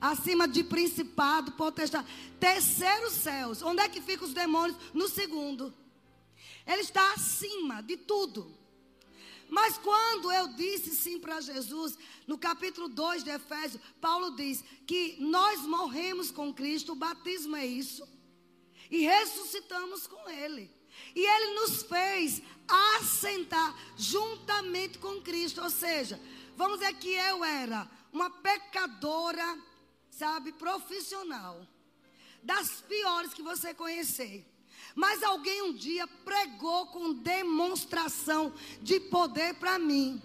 acima 0.00 0.48
de 0.48 0.64
principado, 0.64 1.52
potestade. 1.52 2.06
Terceiro 2.38 3.10
céus. 3.10 3.62
Onde 3.62 3.82
é 3.82 3.88
que 3.88 4.00
ficam 4.00 4.26
os 4.26 4.34
demônios? 4.34 4.76
No 4.94 5.08
segundo. 5.08 5.74
Ele 6.66 6.82
está 6.82 7.12
acima 7.12 7.82
de 7.82 7.96
tudo. 7.96 8.58
Mas 9.50 9.76
quando 9.78 10.30
eu 10.30 10.48
disse 10.54 10.90
sim 10.90 11.18
para 11.18 11.40
Jesus, 11.40 11.98
no 12.24 12.38
capítulo 12.38 12.88
2 12.88 13.24
de 13.24 13.30
Efésios, 13.30 13.82
Paulo 14.00 14.36
diz 14.36 14.62
que 14.86 15.16
nós 15.18 15.60
morremos 15.62 16.30
com 16.30 16.54
Cristo, 16.54 16.92
o 16.92 16.96
batismo 16.96 17.56
é 17.56 17.66
isso, 17.66 18.08
e 18.88 18.98
ressuscitamos 19.00 20.06
com 20.06 20.28
Ele. 20.30 20.70
E 21.16 21.20
Ele 21.20 21.54
nos 21.54 21.82
fez 21.82 22.40
assentar 22.68 23.76
juntamente 23.96 24.98
com 24.98 25.20
Cristo, 25.20 25.60
ou 25.60 25.70
seja, 25.70 26.20
Vamos 26.60 26.78
dizer 26.78 26.92
que 26.96 27.08
eu 27.08 27.42
era 27.42 27.88
uma 28.12 28.28
pecadora, 28.28 29.58
sabe, 30.10 30.52
profissional. 30.52 31.66
Das 32.42 32.82
piores 32.82 33.32
que 33.32 33.42
você 33.42 33.72
conhecer. 33.72 34.46
Mas 34.94 35.22
alguém 35.22 35.62
um 35.62 35.72
dia 35.72 36.06
pregou 36.06 36.88
com 36.88 37.14
demonstração 37.14 38.52
de 38.82 39.00
poder 39.00 39.54
para 39.54 39.78
mim. 39.78 40.20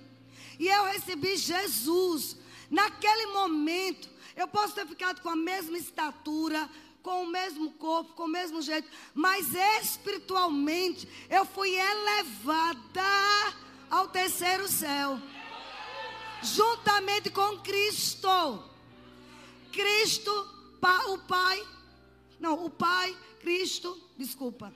E 0.60 0.68
eu 0.68 0.84
recebi 0.84 1.38
Jesus. 1.38 2.36
Naquele 2.70 3.28
momento, 3.28 4.10
eu 4.36 4.46
posso 4.46 4.76
ter 4.76 4.86
ficado 4.86 5.22
com 5.22 5.30
a 5.30 5.38
mesma 5.38 5.78
estatura, 5.78 6.70
com 7.02 7.24
o 7.24 7.28
mesmo 7.28 7.72
corpo, 7.76 8.12
com 8.12 8.24
o 8.24 8.28
mesmo 8.28 8.62
jeito, 8.62 8.90
mas 9.14 9.54
espiritualmente 9.80 11.08
eu 11.30 11.46
fui 11.46 11.74
elevada 11.74 13.56
ao 13.90 14.10
terceiro 14.10 14.68
céu 14.68 15.18
juntamente 16.42 17.30
com 17.30 17.60
Cristo. 17.60 18.64
Cristo, 19.72 20.32
o 21.08 21.18
Pai, 21.20 21.68
não, 22.40 22.66
o 22.66 22.70
Pai, 22.70 23.18
Cristo, 23.40 24.00
desculpa. 24.18 24.74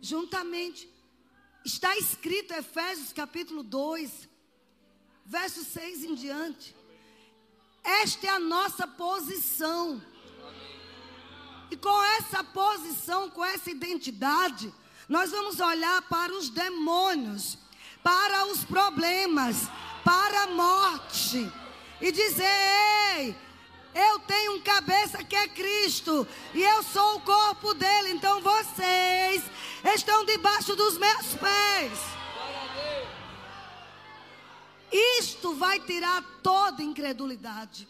Juntamente. 0.00 0.90
Está 1.64 1.96
escrito 1.96 2.52
Efésios 2.54 3.12
capítulo 3.12 3.62
2, 3.62 4.28
verso 5.24 5.64
6 5.64 6.04
em 6.04 6.14
diante. 6.14 6.74
Esta 7.84 8.26
é 8.26 8.30
a 8.30 8.38
nossa 8.38 8.86
posição. 8.86 10.02
E 11.70 11.76
com 11.76 12.02
essa 12.18 12.44
posição, 12.44 13.30
com 13.30 13.44
essa 13.44 13.70
identidade, 13.70 14.72
nós 15.08 15.30
vamos 15.30 15.60
olhar 15.60 16.02
para 16.02 16.32
os 16.32 16.48
demônios, 16.48 17.58
para 18.02 18.46
os 18.46 18.64
problemas, 18.64 19.68
para 20.04 20.44
a 20.44 20.46
morte 20.48 21.50
e 22.00 22.12
dizer: 22.12 22.44
Ei, 23.16 23.36
eu 23.94 24.18
tenho 24.20 24.56
um 24.56 24.60
cabeça 24.60 25.22
que 25.22 25.36
é 25.36 25.48
Cristo 25.48 26.26
e 26.54 26.62
eu 26.62 26.82
sou 26.82 27.16
o 27.16 27.20
corpo 27.20 27.74
dele, 27.74 28.12
então 28.12 28.40
vocês 28.40 29.42
estão 29.94 30.24
debaixo 30.24 30.74
dos 30.74 30.98
meus 30.98 31.34
pés. 31.34 31.98
Isto 34.92 35.54
vai 35.54 35.80
tirar 35.80 36.22
toda 36.42 36.82
incredulidade, 36.82 37.88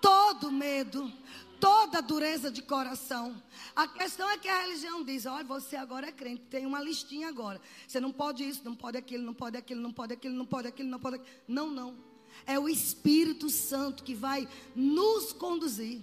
todo 0.00 0.52
medo, 0.52 1.10
toda 1.58 2.02
dureza 2.02 2.50
de 2.50 2.60
coração. 2.62 3.42
A 3.76 3.86
questão 3.86 4.28
é 4.30 4.38
que 4.38 4.48
a 4.48 4.62
religião 4.62 5.04
diz: 5.04 5.26
olha, 5.26 5.44
você 5.44 5.76
agora 5.76 6.08
é 6.08 6.12
crente, 6.12 6.44
tem 6.48 6.64
uma 6.64 6.80
listinha 6.80 7.28
agora. 7.28 7.60
Você 7.86 8.00
não 8.00 8.10
pode 8.10 8.42
isso, 8.42 8.62
não 8.64 8.74
pode 8.74 8.96
aquilo, 8.96 9.22
não 9.22 9.34
pode 9.34 9.58
aquilo, 9.58 9.82
não 9.82 9.92
pode 9.92 10.14
aquilo, 10.14 10.34
não 10.34 10.46
pode 10.46 10.68
aquilo, 10.68 10.88
não 10.88 10.98
pode 10.98 11.16
aquilo. 11.16 11.36
Não, 11.46 11.70
não. 11.70 11.94
É 12.46 12.58
o 12.58 12.70
Espírito 12.70 13.50
Santo 13.50 14.02
que 14.02 14.14
vai 14.14 14.48
nos 14.74 15.30
conduzir. 15.34 16.00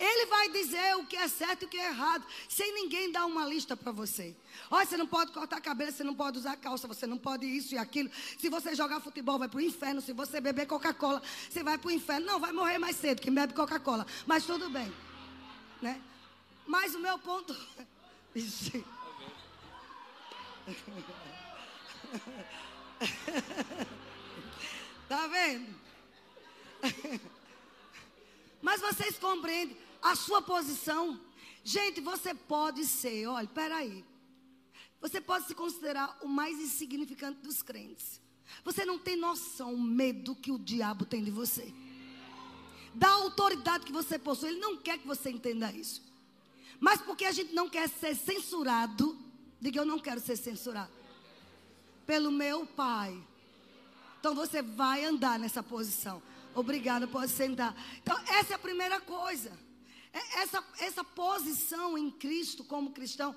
Ele 0.00 0.26
vai 0.26 0.50
dizer 0.50 0.96
o 0.96 1.06
que 1.06 1.16
é 1.16 1.28
certo 1.28 1.62
e 1.62 1.64
o 1.66 1.68
que 1.68 1.76
é 1.78 1.88
errado, 1.88 2.26
sem 2.48 2.74
ninguém 2.74 3.10
dar 3.12 3.24
uma 3.24 3.46
lista 3.46 3.76
para 3.76 3.92
você. 3.92 4.36
Olha, 4.70 4.84
você 4.84 4.96
não 4.96 5.06
pode 5.06 5.32
cortar 5.32 5.60
cabelo, 5.60 5.92
você 5.92 6.04
não 6.04 6.14
pode 6.14 6.38
usar 6.38 6.56
calça, 6.56 6.88
você 6.88 7.06
não 7.06 7.16
pode 7.16 7.46
isso 7.46 7.74
e 7.74 7.78
aquilo. 7.78 8.10
Se 8.38 8.48
você 8.48 8.74
jogar 8.74 9.00
futebol, 9.00 9.38
vai 9.38 9.48
para 9.48 9.58
o 9.58 9.60
inferno. 9.60 10.00
Se 10.00 10.12
você 10.12 10.40
beber 10.40 10.66
Coca-Cola, 10.66 11.22
você 11.48 11.62
vai 11.62 11.78
para 11.78 11.88
o 11.88 11.90
inferno. 11.92 12.26
Não, 12.26 12.40
vai 12.40 12.52
morrer 12.52 12.78
mais 12.78 12.96
cedo, 12.96 13.22
quem 13.22 13.32
bebe 13.32 13.54
Coca-Cola. 13.54 14.06
Mas 14.26 14.44
tudo 14.44 14.68
bem. 14.68 14.92
Né? 15.80 16.00
Mas 16.66 16.94
o 16.94 16.98
meu 16.98 17.18
ponto. 17.18 17.56
tá 25.08 25.26
vendo? 25.28 25.74
Mas 28.62 28.80
vocês 28.80 29.18
compreendem 29.18 29.76
a 30.02 30.14
sua 30.14 30.42
posição? 30.42 31.20
Gente, 31.62 32.00
você 32.00 32.34
pode 32.34 32.84
ser, 32.84 33.26
olha, 33.26 33.48
peraí. 33.48 34.04
Você 35.00 35.20
pode 35.20 35.46
se 35.46 35.54
considerar 35.54 36.18
o 36.22 36.28
mais 36.28 36.58
insignificante 36.58 37.40
dos 37.40 37.62
crentes. 37.62 38.20
Você 38.64 38.84
não 38.84 38.98
tem 38.98 39.16
noção 39.16 39.74
o 39.74 39.80
medo 39.80 40.34
que 40.34 40.52
o 40.52 40.58
diabo 40.58 41.04
tem 41.04 41.22
de 41.22 41.30
você. 41.30 41.72
Da 42.94 43.10
autoridade 43.10 43.84
que 43.84 43.92
você 43.92 44.18
possui. 44.18 44.50
Ele 44.50 44.60
não 44.60 44.76
quer 44.76 44.98
que 44.98 45.06
você 45.06 45.30
entenda 45.30 45.70
isso. 45.70 46.02
Mas 46.80 47.00
porque 47.00 47.24
a 47.24 47.32
gente 47.32 47.54
não 47.54 47.68
quer 47.68 47.88
ser 47.88 48.14
censurado, 48.14 49.16
diga 49.60 49.80
eu 49.80 49.86
não 49.86 49.98
quero 49.98 50.20
ser 50.20 50.36
censurado. 50.36 50.92
Pelo 52.06 52.30
meu 52.30 52.66
pai. 52.66 53.16
Então 54.20 54.34
você 54.34 54.62
vai 54.62 55.04
andar 55.04 55.38
nessa 55.38 55.62
posição. 55.62 56.22
Obrigada, 56.54 57.06
pode 57.06 57.30
sentar. 57.30 57.76
Então, 58.02 58.18
essa 58.28 58.54
é 58.54 58.56
a 58.56 58.58
primeira 58.58 58.98
coisa. 59.00 59.52
É, 60.12 60.40
essa, 60.40 60.64
essa 60.78 61.04
posição 61.04 61.98
em 61.98 62.10
Cristo 62.10 62.64
como 62.64 62.92
cristão. 62.92 63.36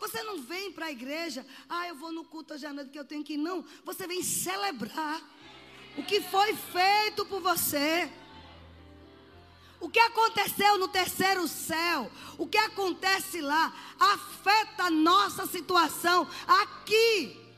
Você 0.00 0.22
não 0.22 0.42
vem 0.42 0.70
para 0.70 0.86
a 0.86 0.92
igreja, 0.92 1.46
ah, 1.68 1.88
eu 1.88 1.94
vou 1.94 2.12
no 2.12 2.24
culto 2.24 2.52
hoje 2.52 2.66
à 2.66 2.72
noite 2.72 2.90
que 2.90 2.98
eu 2.98 3.04
tenho 3.06 3.24
que 3.24 3.34
ir. 3.34 3.38
Não, 3.38 3.64
você 3.84 4.06
vem 4.06 4.22
celebrar 4.22 5.22
o 5.96 6.02
que 6.04 6.20
foi 6.20 6.54
feito 6.54 7.24
por 7.24 7.40
você. 7.40 8.12
O 9.80 9.88
que 9.88 10.00
aconteceu 10.00 10.76
no 10.76 10.88
terceiro 10.88 11.46
céu, 11.46 12.10
o 12.36 12.46
que 12.46 12.58
acontece 12.58 13.40
lá, 13.40 13.72
afeta 13.98 14.84
a 14.84 14.90
nossa 14.90 15.46
situação 15.46 16.26
aqui. 16.46 17.48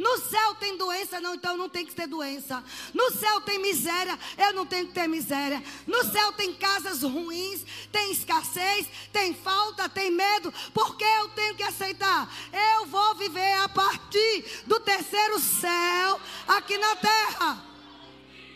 No 0.00 0.16
céu 0.16 0.54
tem 0.54 0.78
doença, 0.78 1.20
não, 1.20 1.34
então 1.34 1.58
não 1.58 1.68
tem 1.68 1.84
que 1.84 1.94
ter 1.94 2.06
doença. 2.06 2.64
No 2.94 3.10
céu 3.10 3.38
tem 3.42 3.58
miséria, 3.58 4.18
eu 4.38 4.54
não 4.54 4.64
tenho 4.64 4.86
que 4.86 4.94
ter 4.94 5.06
miséria. 5.06 5.62
No 5.86 6.02
céu 6.10 6.32
tem 6.32 6.54
casas 6.54 7.02
ruins, 7.02 7.66
tem 7.92 8.10
escassez, 8.10 8.86
tem 9.12 9.34
falta, 9.34 9.90
tem 9.90 10.10
medo, 10.10 10.50
porque 10.72 11.04
eu 11.04 11.28
tenho 11.30 11.54
que 11.54 11.62
aceitar. 11.62 12.32
Eu 12.78 12.86
vou 12.86 13.14
viver 13.16 13.52
a 13.58 13.68
partir 13.68 14.62
do 14.66 14.80
terceiro 14.80 15.38
céu 15.38 16.18
aqui 16.48 16.78
na 16.78 16.96
terra. 16.96 17.69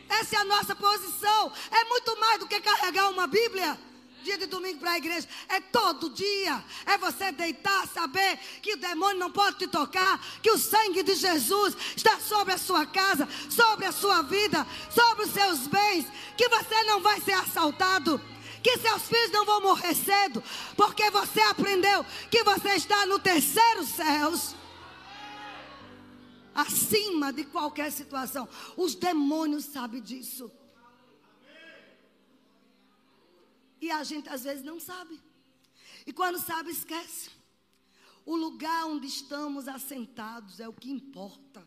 Essa 0.08 0.37
é 0.37 0.38
a 0.40 0.44
nossa 0.44 0.75
posição. 0.75 1.52
É 1.70 1.84
muito 1.84 2.18
mais 2.20 2.40
do 2.40 2.46
que 2.46 2.61
carregar 2.61 3.08
uma 3.11 3.26
Bíblia 3.26 3.78
dia 4.25 4.38
de 4.38 4.46
domingo 4.46 4.80
para 4.80 4.92
a 4.92 4.96
igreja. 4.96 5.28
É 5.49 5.61
todo 5.61 6.11
dia. 6.11 6.64
É 6.87 6.96
você 6.96 7.30
deitar, 7.30 7.87
saber 7.87 8.38
que 8.62 8.73
o 8.73 8.76
demônio 8.78 9.18
não 9.18 9.30
pode 9.30 9.58
te 9.58 9.66
tocar, 9.68 10.18
que 10.42 10.50
o 10.50 10.58
sangue 10.58 11.02
de 11.02 11.14
Jesus 11.14 11.76
está 11.94 12.18
sobre 12.18 12.54
a 12.54 12.58
sua 12.58 12.87
casa, 12.87 13.28
sobre 13.50 13.84
a 13.84 13.92
sua 13.92 14.23
vida, 14.23 14.66
sobre 14.90 15.26
os 15.26 15.30
seus 15.30 15.66
bens, 15.66 16.06
que 16.37 16.49
você 16.49 16.82
não 16.84 17.00
vai 17.00 17.20
ser 17.20 17.34
assaltado. 17.34 18.20
Que 18.62 18.78
seus 18.78 19.02
filhos 19.02 19.30
não 19.30 19.44
vão 19.44 19.61
morrer 19.61 19.94
cedo, 19.94 20.42
porque 20.75 21.11
você 21.11 21.42
aprendeu 21.42 22.04
que 22.30 22.42
você 22.42 22.70
está 22.70 23.04
no 23.04 23.18
terceiro 23.18 23.84
céus 23.84 24.54
acima 26.54 27.32
de 27.32 27.44
qualquer 27.44 27.90
situação. 27.90 28.49
Os 28.76 28.94
demônios 28.94 29.64
sabem 29.64 30.00
disso. 30.00 30.50
E 33.80 33.90
a 33.90 34.02
gente 34.04 34.28
às 34.28 34.44
vezes 34.44 34.64
não 34.64 34.80
sabe. 34.80 35.20
E 36.06 36.12
quando 36.12 36.38
sabe, 36.38 36.70
esquece. 36.70 37.30
O 38.25 38.37
lugar 38.37 38.87
onde 38.87 39.06
estamos 39.06 39.68
assentados 39.68 40.61
é 40.61 40.68
o 40.68 40.73
que 40.73 40.90
importa. 40.90 41.66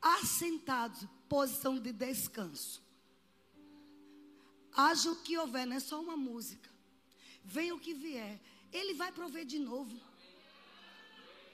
Assentados, 0.00 1.06
posição 1.28 1.78
de 1.78 1.92
descanso. 1.92 2.82
Haja 4.74 5.10
o 5.10 5.16
que 5.16 5.36
houver, 5.36 5.66
não 5.66 5.76
é 5.76 5.80
só 5.80 6.00
uma 6.00 6.16
música. 6.16 6.70
Venha 7.44 7.74
o 7.74 7.80
que 7.80 7.94
vier. 7.94 8.40
Ele 8.72 8.94
vai 8.94 9.12
prover 9.12 9.44
de 9.44 9.58
novo. 9.58 10.00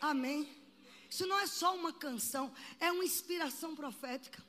Amém. 0.01 0.49
Isso 1.11 1.27
não 1.27 1.39
é 1.39 1.47
só 1.47 1.75
uma 1.75 1.93
canção, 1.93 2.53
é 2.79 2.93
uma 2.93 3.05
inspiração 3.05 3.75
profética. 3.75 4.43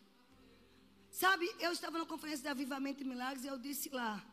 Sabe, 1.12 1.49
eu 1.59 1.71
estava 1.71 1.97
na 1.97 2.05
conferência 2.05 2.43
de 2.43 2.47
Avivamento 2.49 3.01
e 3.01 3.05
Milagres 3.05 3.43
e 3.43 3.47
eu 3.47 3.57
disse 3.57 3.89
lá: 3.89 4.23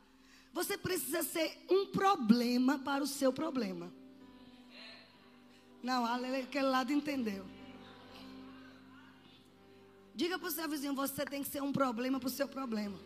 você 0.52 0.76
precisa 0.76 1.22
ser 1.22 1.64
um 1.68 1.86
problema 1.86 2.78
para 2.78 3.04
o 3.04 3.06
seu 3.06 3.32
problema. 3.32 3.92
Não, 5.82 6.04
aquele 6.04 6.66
lado 6.66 6.92
entendeu. 6.92 7.46
Diga 10.14 10.38
para 10.38 10.48
o 10.48 10.50
seu 10.50 10.68
vizinho: 10.68 10.94
você 10.94 11.24
tem 11.24 11.42
que 11.42 11.48
ser 11.48 11.62
um 11.62 11.72
problema 11.72 12.18
para 12.18 12.28
o 12.28 12.32
seu 12.32 12.48
problema. 12.48 12.98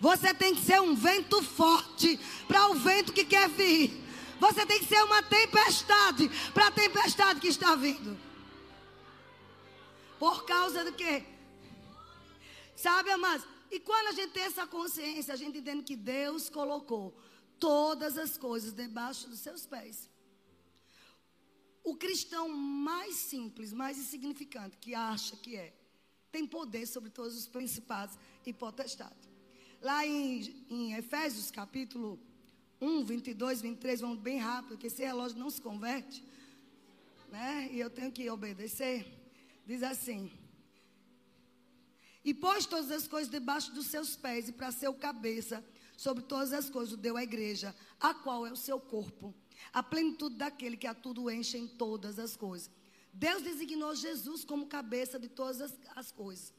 Você 0.00 0.32
tem 0.32 0.54
que 0.54 0.62
ser 0.62 0.80
um 0.80 0.94
vento 0.94 1.42
forte 1.42 2.18
para 2.48 2.68
o 2.68 2.74
vento 2.74 3.12
que 3.12 3.24
quer 3.24 3.48
vir. 3.48 4.02
Você 4.40 4.66
tem 4.66 4.78
que 4.78 4.86
ser 4.86 5.02
uma 5.04 5.22
tempestade 5.22 6.30
para 6.52 6.68
a 6.68 6.70
tempestade 6.70 7.40
que 7.40 7.48
está 7.48 7.74
vindo. 7.74 8.18
Por 10.18 10.44
causa 10.44 10.84
do 10.84 10.92
quê? 10.92 11.24
Sabe, 12.76 13.10
amados? 13.10 13.46
E 13.70 13.80
quando 13.80 14.08
a 14.08 14.12
gente 14.12 14.32
tem 14.32 14.44
essa 14.44 14.66
consciência, 14.66 15.32
a 15.32 15.36
gente 15.36 15.58
entende 15.58 15.82
que 15.82 15.96
Deus 15.96 16.50
colocou 16.50 17.16
todas 17.58 18.18
as 18.18 18.36
coisas 18.36 18.72
debaixo 18.72 19.28
dos 19.28 19.40
seus 19.40 19.66
pés. 19.66 20.10
O 21.84 21.96
cristão 21.96 22.48
mais 22.48 23.14
simples, 23.14 23.72
mais 23.72 23.98
insignificante, 23.98 24.76
que 24.76 24.94
acha 24.94 25.36
que 25.36 25.56
é, 25.56 25.72
tem 26.30 26.46
poder 26.46 26.86
sobre 26.86 27.10
todos 27.10 27.36
os 27.36 27.46
principados 27.46 28.16
e 28.46 28.52
potestades. 28.52 29.28
Lá 29.80 30.06
em, 30.06 30.66
em 30.70 30.94
Efésios 30.94 31.50
capítulo 31.50 32.20
1, 32.82 33.04
22, 33.04 33.62
23, 33.62 34.00
vamos 34.00 34.18
bem 34.18 34.38
rápido, 34.38 34.70
porque 34.70 34.88
esse 34.88 35.02
relógio 35.02 35.38
não 35.38 35.48
se 35.48 35.62
converte. 35.62 36.22
Né? 37.30 37.70
E 37.72 37.80
eu 37.80 37.88
tenho 37.88 38.10
que 38.12 38.28
obedecer. 38.28 39.06
Diz 39.64 39.82
assim: 39.82 40.30
e 42.24 42.32
pôs 42.32 42.66
todas 42.66 42.90
as 42.90 43.08
coisas 43.08 43.30
debaixo 43.30 43.72
dos 43.72 43.86
seus 43.86 44.14
pés, 44.14 44.48
e 44.48 44.52
para 44.52 44.70
ser 44.70 44.88
o 44.88 44.94
cabeça 44.94 45.64
sobre 45.96 46.22
todas 46.22 46.52
as 46.52 46.70
coisas, 46.70 46.96
deu 46.96 47.16
à 47.16 47.22
igreja, 47.22 47.74
a 48.00 48.14
qual 48.14 48.46
é 48.46 48.52
o 48.52 48.56
seu 48.56 48.78
corpo, 48.78 49.34
a 49.72 49.82
plenitude 49.82 50.36
daquele 50.36 50.76
que 50.76 50.86
a 50.86 50.94
tudo 50.94 51.30
enche 51.30 51.58
em 51.58 51.66
todas 51.66 52.18
as 52.18 52.36
coisas. 52.36 52.70
Deus 53.12 53.42
designou 53.42 53.94
Jesus 53.94 54.44
como 54.44 54.66
cabeça 54.66 55.18
de 55.18 55.28
todas 55.28 55.60
as, 55.60 55.74
as 55.96 56.12
coisas, 56.12 56.52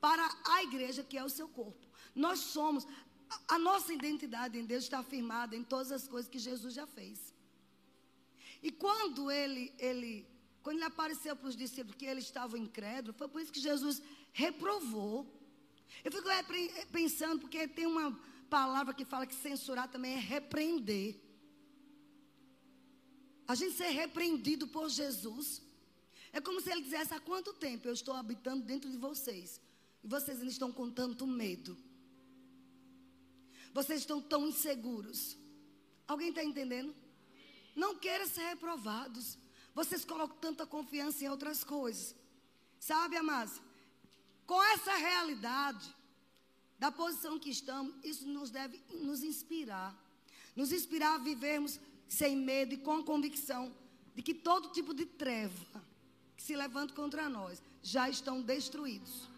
para 0.00 0.26
a 0.46 0.62
igreja 0.62 1.02
que 1.02 1.16
é 1.16 1.24
o 1.24 1.28
seu 1.28 1.48
corpo. 1.48 1.86
Nós 2.14 2.40
somos, 2.40 2.86
a, 3.48 3.58
nossa 3.58 3.92
identidade 3.92 4.58
em 4.58 4.64
Deus 4.64 4.84
está 4.84 4.98
afirmada 4.98 5.54
em 5.54 5.62
todas 5.62 5.92
as 5.92 6.08
coisas 6.08 6.30
que 6.30 6.38
Jesus 6.38 6.74
já 6.74 6.86
fez. 6.86 7.32
E 8.62 8.70
quando 8.70 9.30
ele, 9.30 9.72
ele 9.78 10.26
quando 10.62 10.76
ele 10.76 10.84
apareceu 10.84 11.34
para 11.34 11.48
os 11.48 11.56
discípulos 11.56 11.96
que 11.96 12.04
eles 12.04 12.24
estavam 12.24 12.58
incrédulos, 12.58 13.16
foi 13.16 13.28
por 13.28 13.40
isso 13.40 13.52
que 13.52 13.60
Jesus 13.60 14.02
reprovou. 14.32 15.26
Eu 16.04 16.12
fico 16.12 16.28
pensando, 16.92 17.40
porque 17.40 17.66
tem 17.66 17.86
uma 17.86 18.18
palavra 18.48 18.92
que 18.92 19.04
fala 19.04 19.26
que 19.26 19.34
censurar 19.34 19.88
também 19.88 20.14
é 20.14 20.18
repreender. 20.18 21.18
A 23.46 23.54
gente 23.54 23.74
ser 23.76 23.90
repreendido 23.90 24.66
por 24.68 24.88
Jesus. 24.88 25.62
É 26.32 26.40
como 26.40 26.60
se 26.60 26.70
ele 26.70 26.82
dissesse: 26.82 27.14
há 27.14 27.20
quanto 27.20 27.52
tempo 27.54 27.88
eu 27.88 27.92
estou 27.92 28.14
habitando 28.14 28.64
dentro 28.64 28.90
de 28.90 28.96
vocês? 28.96 29.60
E 30.04 30.06
vocês 30.06 30.38
ainda 30.38 30.50
estão 30.50 30.70
com 30.70 30.90
tanto 30.90 31.26
medo. 31.26 31.76
Vocês 33.72 34.00
estão 34.00 34.20
tão 34.20 34.46
inseguros. 34.46 35.36
Alguém 36.06 36.30
está 36.30 36.42
entendendo? 36.42 36.94
Não 37.74 37.96
queira 37.96 38.26
ser 38.26 38.42
reprovados. 38.42 39.38
Vocês 39.74 40.04
colocam 40.04 40.36
tanta 40.38 40.66
confiança 40.66 41.24
em 41.24 41.28
outras 41.28 41.62
coisas. 41.62 42.14
Sabe, 42.78 43.16
amados? 43.16 43.60
Com 44.46 44.62
essa 44.62 44.94
realidade 44.96 45.94
da 46.78 46.90
posição 46.90 47.38
que 47.38 47.50
estamos, 47.50 47.94
isso 48.02 48.26
nos 48.26 48.50
deve 48.50 48.82
nos 48.90 49.22
inspirar. 49.22 49.96
Nos 50.56 50.72
inspirar 50.72 51.14
a 51.14 51.18
vivermos 51.18 51.78
sem 52.08 52.36
medo 52.36 52.74
e 52.74 52.78
com 52.78 52.96
a 52.96 53.04
convicção 53.04 53.72
de 54.14 54.22
que 54.22 54.34
todo 54.34 54.72
tipo 54.72 54.92
de 54.92 55.06
treva 55.06 55.84
que 56.36 56.42
se 56.42 56.56
levanta 56.56 56.92
contra 56.94 57.28
nós 57.28 57.62
já 57.82 58.08
estão 58.08 58.42
destruídos. 58.42 59.28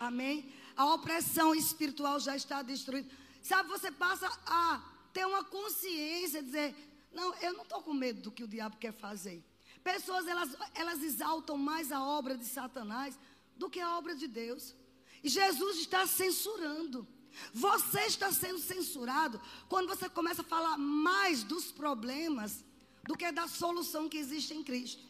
Amém? 0.00 0.50
A 0.76 0.94
opressão 0.94 1.54
espiritual 1.54 2.18
já 2.20 2.34
está 2.36 2.62
destruída. 2.62 3.08
Sabe, 3.46 3.68
você 3.68 3.92
passa 3.92 4.26
a 4.44 4.82
ter 5.12 5.24
uma 5.24 5.44
consciência, 5.44 6.42
dizer, 6.42 6.74
não, 7.12 7.32
eu 7.36 7.52
não 7.52 7.62
estou 7.62 7.80
com 7.80 7.94
medo 7.94 8.20
do 8.20 8.32
que 8.32 8.42
o 8.42 8.48
diabo 8.48 8.76
quer 8.76 8.92
fazer. 8.92 9.40
Pessoas, 9.84 10.26
elas, 10.26 10.56
elas 10.74 11.00
exaltam 11.00 11.56
mais 11.56 11.92
a 11.92 12.02
obra 12.02 12.36
de 12.36 12.44
Satanás 12.44 13.16
do 13.56 13.70
que 13.70 13.78
a 13.78 13.96
obra 13.96 14.16
de 14.16 14.26
Deus. 14.26 14.74
E 15.22 15.28
Jesus 15.28 15.78
está 15.78 16.08
censurando. 16.08 17.06
Você 17.54 18.00
está 18.06 18.32
sendo 18.32 18.58
censurado 18.58 19.40
quando 19.68 19.86
você 19.86 20.08
começa 20.08 20.42
a 20.42 20.44
falar 20.44 20.76
mais 20.76 21.44
dos 21.44 21.70
problemas 21.70 22.64
do 23.04 23.16
que 23.16 23.30
da 23.30 23.46
solução 23.46 24.08
que 24.08 24.18
existe 24.18 24.54
em 24.54 24.64
Cristo. 24.64 25.04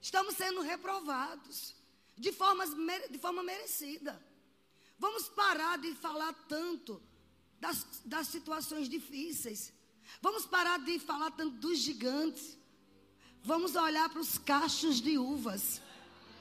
Estamos 0.00 0.34
sendo 0.34 0.62
reprovados 0.62 1.74
de, 2.16 2.32
formas, 2.32 2.70
de 3.10 3.18
forma 3.18 3.42
merecida. 3.42 4.29
Vamos 5.00 5.30
parar 5.30 5.78
de 5.78 5.94
falar 5.94 6.34
tanto 6.46 7.02
das, 7.58 8.02
das 8.04 8.26
situações 8.28 8.86
difíceis. 8.86 9.72
Vamos 10.20 10.44
parar 10.44 10.78
de 10.78 10.98
falar 10.98 11.30
tanto 11.30 11.56
dos 11.56 11.78
gigantes. 11.78 12.58
Vamos 13.42 13.74
olhar 13.76 14.10
para 14.10 14.20
os 14.20 14.36
cachos 14.36 15.00
de 15.00 15.16
uvas. 15.16 15.80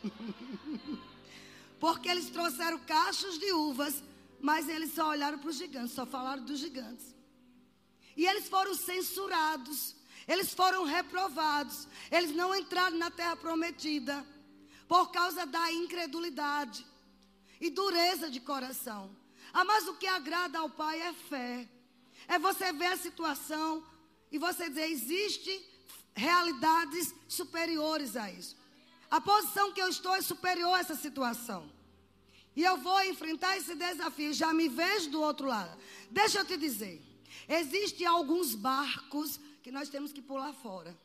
Porque 1.80 2.10
eles 2.10 2.30
trouxeram 2.30 2.78
cachos 2.80 3.40
de 3.40 3.54
uvas, 3.54 4.04
mas 4.42 4.68
eles 4.68 4.94
só 4.94 5.08
olharam 5.08 5.40
para 5.40 5.50
os 5.50 5.56
gigantes, 5.56 5.94
só 5.94 6.06
falaram 6.06 6.44
dos 6.44 6.60
gigantes. 6.60 7.16
E 8.18 8.26
eles 8.26 8.50
foram 8.50 8.76
censurados, 8.76 9.96
eles 10.28 10.54
foram 10.54 10.84
reprovados, 10.84 11.88
eles 12.12 12.36
não 12.36 12.54
entraram 12.54 12.98
na 12.98 13.10
terra 13.10 13.38
prometida 13.38 14.26
por 14.86 15.12
causa 15.12 15.46
da 15.46 15.72
incredulidade 15.72 16.89
e 17.60 17.70
dureza 17.70 18.30
de 18.30 18.40
coração. 18.40 19.16
Ah, 19.54 19.66
mas 19.66 19.88
o 19.88 19.96
que 19.96 20.08
agrada 20.08 20.60
ao 20.60 20.70
Pai 20.70 21.02
é 21.02 21.14
fé. 21.14 21.68
É 22.28 22.38
você 22.38 22.72
ver 22.72 22.88
a 22.88 22.98
situação 22.98 23.84
e 24.32 24.38
você 24.38 24.70
dizer: 24.70 24.90
existe 24.90 25.66
realidades 26.14 27.14
superiores 27.28 28.16
a 28.16 28.32
isso. 28.32 28.56
A 29.10 29.20
posição 29.20 29.72
que 29.72 29.82
eu 29.82 29.90
estou 29.90 30.16
é 30.16 30.22
superior 30.22 30.76
a 30.76 30.80
essa 30.80 30.96
situação. 30.96 31.70
E 32.56 32.64
eu 32.64 32.78
vou 32.78 33.02
enfrentar 33.04 33.58
esse 33.58 33.74
desafio. 33.76 34.34
Já 34.34 34.54
me 34.54 34.68
vejo 34.70 35.10
do 35.10 35.22
outro 35.22 35.48
lado. 35.48 35.80
Deixa 36.12 36.40
eu 36.40 36.46
te 36.46 36.58
dizer. 36.58 37.02
Existem 37.48 38.06
alguns 38.06 38.54
barcos 38.54 39.40
que 39.64 39.72
nós 39.72 39.90
temos 39.90 40.14
que 40.14 40.22
pular 40.22 40.54
fora. 40.54 40.96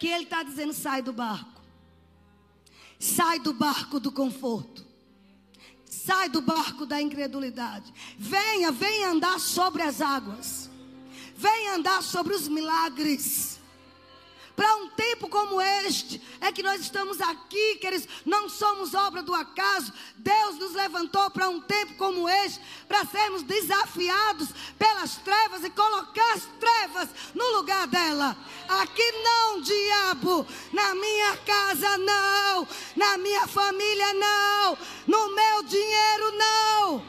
Que 0.00 0.08
ele 0.08 0.24
está 0.24 0.42
dizendo: 0.42 0.72
sai 0.72 1.02
do 1.02 1.12
barco. 1.12 1.61
Sai 3.02 3.40
do 3.40 3.52
barco 3.52 3.98
do 3.98 4.12
conforto. 4.12 4.86
Sai 5.84 6.28
do 6.28 6.40
barco 6.40 6.86
da 6.86 7.02
incredulidade. 7.02 7.92
Venha, 8.16 8.70
venha 8.70 9.10
andar 9.10 9.40
sobre 9.40 9.82
as 9.82 10.00
águas. 10.00 10.70
Venha 11.36 11.74
andar 11.74 12.00
sobre 12.00 12.32
os 12.32 12.46
milagres. 12.46 13.51
Para 14.62 14.76
um 14.76 14.88
tempo 14.90 15.28
como 15.28 15.60
este, 15.60 16.22
é 16.40 16.52
que 16.52 16.62
nós 16.62 16.80
estamos 16.80 17.20
aqui, 17.20 17.78
queridos. 17.80 18.06
Não 18.24 18.48
somos 18.48 18.94
obra 18.94 19.20
do 19.20 19.34
acaso. 19.34 19.92
Deus 20.14 20.56
nos 20.56 20.72
levantou 20.72 21.28
para 21.32 21.48
um 21.48 21.60
tempo 21.60 21.96
como 21.96 22.28
este, 22.28 22.60
para 22.86 23.04
sermos 23.04 23.42
desafiados 23.42 24.50
pelas 24.78 25.16
trevas 25.16 25.64
e 25.64 25.70
colocar 25.70 26.34
as 26.34 26.44
trevas 26.60 27.08
no 27.34 27.56
lugar 27.56 27.88
dela. 27.88 28.36
Aqui 28.68 29.12
não, 29.24 29.60
diabo. 29.62 30.46
Na 30.72 30.94
minha 30.94 31.36
casa, 31.38 31.98
não. 31.98 32.68
Na 32.94 33.18
minha 33.18 33.48
família, 33.48 34.14
não. 34.14 34.78
No 35.08 35.34
meu 35.34 35.62
dinheiro, 35.64 36.38
não. 36.38 37.04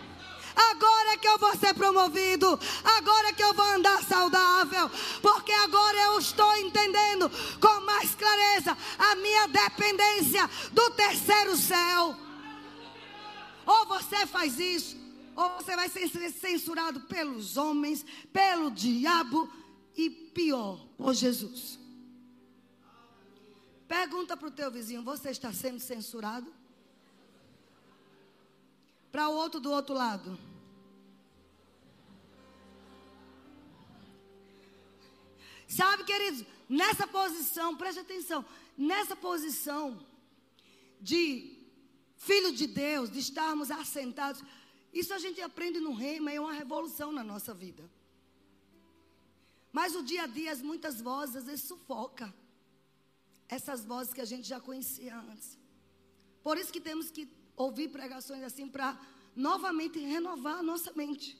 Agora 0.55 1.13
é 1.13 1.17
que 1.17 1.27
eu 1.27 1.37
vou 1.37 1.55
ser 1.57 1.73
promovido. 1.73 2.59
Agora 2.83 3.29
é 3.29 3.33
que 3.33 3.43
eu 3.43 3.53
vou 3.53 3.65
andar 3.65 4.03
saudável. 4.03 4.89
Porque 5.21 5.51
agora 5.51 5.97
eu 5.97 6.19
estou 6.19 6.55
entendendo 6.57 7.29
com 7.59 7.85
mais 7.85 8.15
clareza 8.15 8.77
a 8.97 9.15
minha 9.15 9.47
dependência 9.47 10.49
do 10.71 10.89
terceiro 10.91 11.55
céu. 11.57 12.15
Ou 13.65 13.85
você 13.85 14.25
faz 14.25 14.59
isso, 14.59 14.97
ou 15.35 15.49
você 15.55 15.75
vai 15.75 15.87
ser 15.89 16.09
censurado 16.31 17.01
pelos 17.01 17.55
homens, 17.55 18.05
pelo 18.31 18.69
diabo 18.69 19.49
e 19.95 20.09
pior, 20.09 20.85
por 20.97 21.13
Jesus. 21.13 21.79
Pergunta 23.87 24.35
para 24.35 24.47
o 24.47 24.51
teu 24.51 24.71
vizinho: 24.71 25.03
você 25.03 25.29
está 25.29 25.53
sendo 25.53 25.79
censurado? 25.79 26.51
Para 29.13 29.29
o 29.29 29.35
outro 29.35 29.59
do 29.59 29.69
outro 29.69 29.93
lado. 29.93 30.39
Sabe, 35.67 36.03
queridos, 36.03 36.43
nessa 36.67 37.05
posição, 37.05 37.77
preste 37.77 37.99
atenção, 37.99 38.43
nessa 38.75 39.15
posição 39.15 40.03
de 40.99 41.19
filho 42.17 42.51
de 42.53 42.65
Deus, 42.65 43.11
de 43.11 43.19
estarmos 43.19 43.69
assentados, 43.69 44.41
isso 44.91 45.13
a 45.13 45.19
gente 45.19 45.39
aprende 45.41 45.79
no 45.79 45.93
reino, 45.93 46.27
é 46.27 46.39
uma 46.39 46.53
revolução 46.53 47.11
na 47.11 47.23
nossa 47.23 47.53
vida. 47.53 47.87
Mas 49.71 49.95
o 49.95 50.01
dia 50.01 50.23
a 50.23 50.27
dia, 50.27 50.51
as 50.51 50.61
muitas 50.61 50.99
vozes, 50.99 51.35
às 51.35 51.45
vezes 51.45 51.65
sufoca 51.65 52.33
essas 53.47 53.85
vozes 53.85 54.11
que 54.11 54.21
a 54.21 54.25
gente 54.25 54.47
já 54.47 54.59
conhecia 54.59 55.15
antes. 55.19 55.55
Por 56.41 56.57
isso 56.57 56.73
que 56.73 56.81
temos 56.81 57.11
que 57.11 57.27
ouvir 57.55 57.89
pregações 57.89 58.43
assim 58.43 58.67
para 58.67 58.99
novamente 59.35 59.99
renovar 59.99 60.59
a 60.59 60.63
nossa 60.63 60.91
mente. 60.93 61.37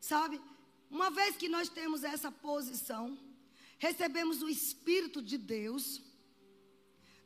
Sabe? 0.00 0.40
Uma 0.90 1.10
vez 1.10 1.36
que 1.36 1.48
nós 1.48 1.68
temos 1.68 2.02
essa 2.02 2.30
posição, 2.30 3.18
recebemos 3.78 4.42
o 4.42 4.48
Espírito 4.48 5.22
de 5.22 5.38
Deus, 5.38 6.02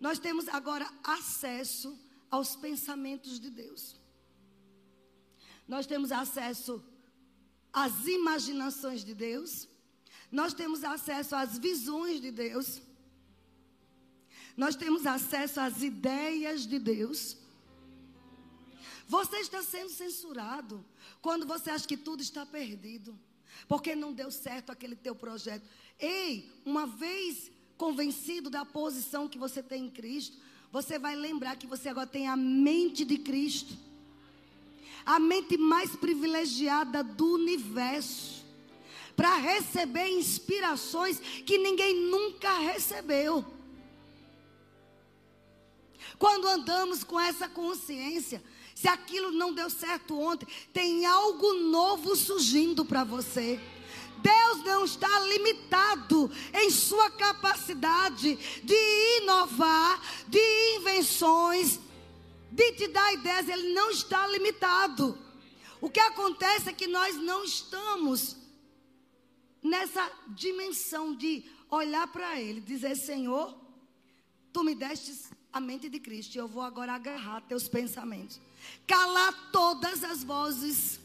nós 0.00 0.18
temos 0.18 0.48
agora 0.48 0.86
acesso 1.02 1.98
aos 2.30 2.56
pensamentos 2.56 3.40
de 3.40 3.50
Deus. 3.50 3.96
Nós 5.66 5.86
temos 5.86 6.12
acesso 6.12 6.84
às 7.72 8.06
imaginações 8.06 9.04
de 9.04 9.14
Deus. 9.14 9.68
Nós 10.30 10.52
temos 10.52 10.84
acesso 10.84 11.34
às 11.34 11.56
visões 11.56 12.20
de 12.20 12.30
Deus. 12.30 12.82
Nós 14.56 14.76
temos 14.76 15.06
acesso 15.06 15.58
às 15.60 15.82
ideias 15.82 16.66
de 16.66 16.78
Deus. 16.78 17.36
Você 19.06 19.36
está 19.38 19.62
sendo 19.62 19.90
censurado 19.90 20.84
quando 21.20 21.46
você 21.46 21.70
acha 21.70 21.86
que 21.86 21.96
tudo 21.96 22.22
está 22.22 22.46
perdido, 22.46 23.18
porque 23.68 23.94
não 23.94 24.12
deu 24.12 24.30
certo 24.30 24.70
aquele 24.70 24.96
teu 24.96 25.14
projeto. 25.14 25.68
Ei, 25.98 26.50
uma 26.64 26.86
vez 26.86 27.50
convencido 27.76 28.48
da 28.48 28.64
posição 28.64 29.28
que 29.28 29.38
você 29.38 29.62
tem 29.62 29.86
em 29.86 29.90
Cristo, 29.90 30.38
você 30.72 30.98
vai 30.98 31.14
lembrar 31.14 31.56
que 31.56 31.66
você 31.66 31.88
agora 31.88 32.06
tem 32.06 32.28
a 32.28 32.36
mente 32.36 33.04
de 33.04 33.18
Cristo. 33.18 33.76
A 35.06 35.18
mente 35.18 35.56
mais 35.56 35.94
privilegiada 35.94 37.04
do 37.04 37.34
universo. 37.34 38.44
Para 39.14 39.36
receber 39.36 40.08
inspirações 40.08 41.18
que 41.18 41.58
ninguém 41.58 41.94
nunca 41.94 42.58
recebeu. 42.58 43.44
Quando 46.18 46.48
andamos 46.48 47.04
com 47.04 47.20
essa 47.20 47.48
consciência, 47.48 48.42
se 48.84 48.88
aquilo 48.88 49.30
não 49.30 49.54
deu 49.54 49.70
certo 49.70 50.20
ontem, 50.20 50.46
tem 50.70 51.06
algo 51.06 51.54
novo 51.54 52.14
surgindo 52.14 52.84
para 52.84 53.02
você. 53.02 53.58
Deus 54.18 54.62
não 54.62 54.84
está 54.84 55.20
limitado 55.20 56.30
em 56.52 56.68
sua 56.70 57.10
capacidade 57.10 58.36
de 58.62 59.20
inovar, 59.22 60.02
de 60.28 60.38
invenções, 60.76 61.80
de 62.52 62.72
te 62.72 62.88
dar 62.88 63.10
ideias. 63.14 63.48
Ele 63.48 63.72
não 63.72 63.90
está 63.90 64.26
limitado. 64.26 65.16
O 65.80 65.88
que 65.88 66.00
acontece 66.00 66.68
é 66.68 66.74
que 66.74 66.86
nós 66.86 67.16
não 67.16 67.42
estamos 67.42 68.36
nessa 69.62 70.12
dimensão 70.28 71.14
de 71.14 71.42
olhar 71.70 72.06
para 72.08 72.38
Ele, 72.38 72.60
dizer: 72.60 72.94
Senhor, 72.96 73.56
tu 74.52 74.62
me 74.62 74.74
destes 74.74 75.30
a 75.50 75.58
mente 75.58 75.88
de 75.88 75.98
Cristo, 75.98 76.34
e 76.34 76.38
eu 76.38 76.46
vou 76.46 76.62
agora 76.62 76.92
agarrar 76.92 77.40
teus 77.40 77.66
pensamentos 77.66 78.38
calar 78.86 79.50
todas 79.50 80.04
as 80.04 80.22
vozes, 80.22 81.00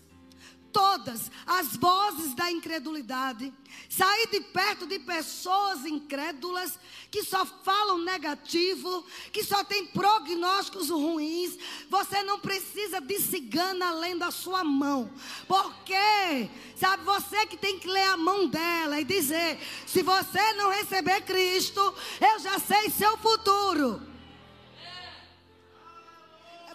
todas 0.72 1.32
as 1.46 1.76
vozes 1.76 2.34
da 2.36 2.52
incredulidade, 2.52 3.52
sair 3.90 4.28
de 4.28 4.42
perto 4.42 4.86
de 4.86 5.00
pessoas 5.00 5.86
incrédulas 5.86 6.78
que 7.10 7.24
só 7.24 7.46
falam 7.46 7.98
negativo, 8.00 9.06
que 9.32 9.44
só 9.44 9.64
têm 9.64 9.88
prognósticos 9.88 10.90
ruins. 10.90 11.58
Você 11.90 12.22
não 12.24 12.40
precisa 12.40 13.02
de 13.02 13.20
cigana 13.20 13.92
lendo 13.92 14.24
a 14.24 14.32
sua 14.32 14.64
mão, 14.64 15.12
porque 15.48 16.50
sabe 16.76 17.04
você 17.04 17.46
que 17.48 17.58
tem 17.58 17.80
que 17.80 17.88
ler 17.88 18.08
a 18.10 18.18
mão 18.18 18.48
dela 18.48 19.00
e 19.00 19.04
dizer: 19.04 19.60
se 19.88 20.04
você 20.04 20.54
não 20.54 20.70
receber 20.70 21.22
Cristo, 21.22 21.82
eu 22.22 22.40
já 22.40 22.60
sei 22.60 22.90
seu 22.90 23.18
futuro. 23.18 24.09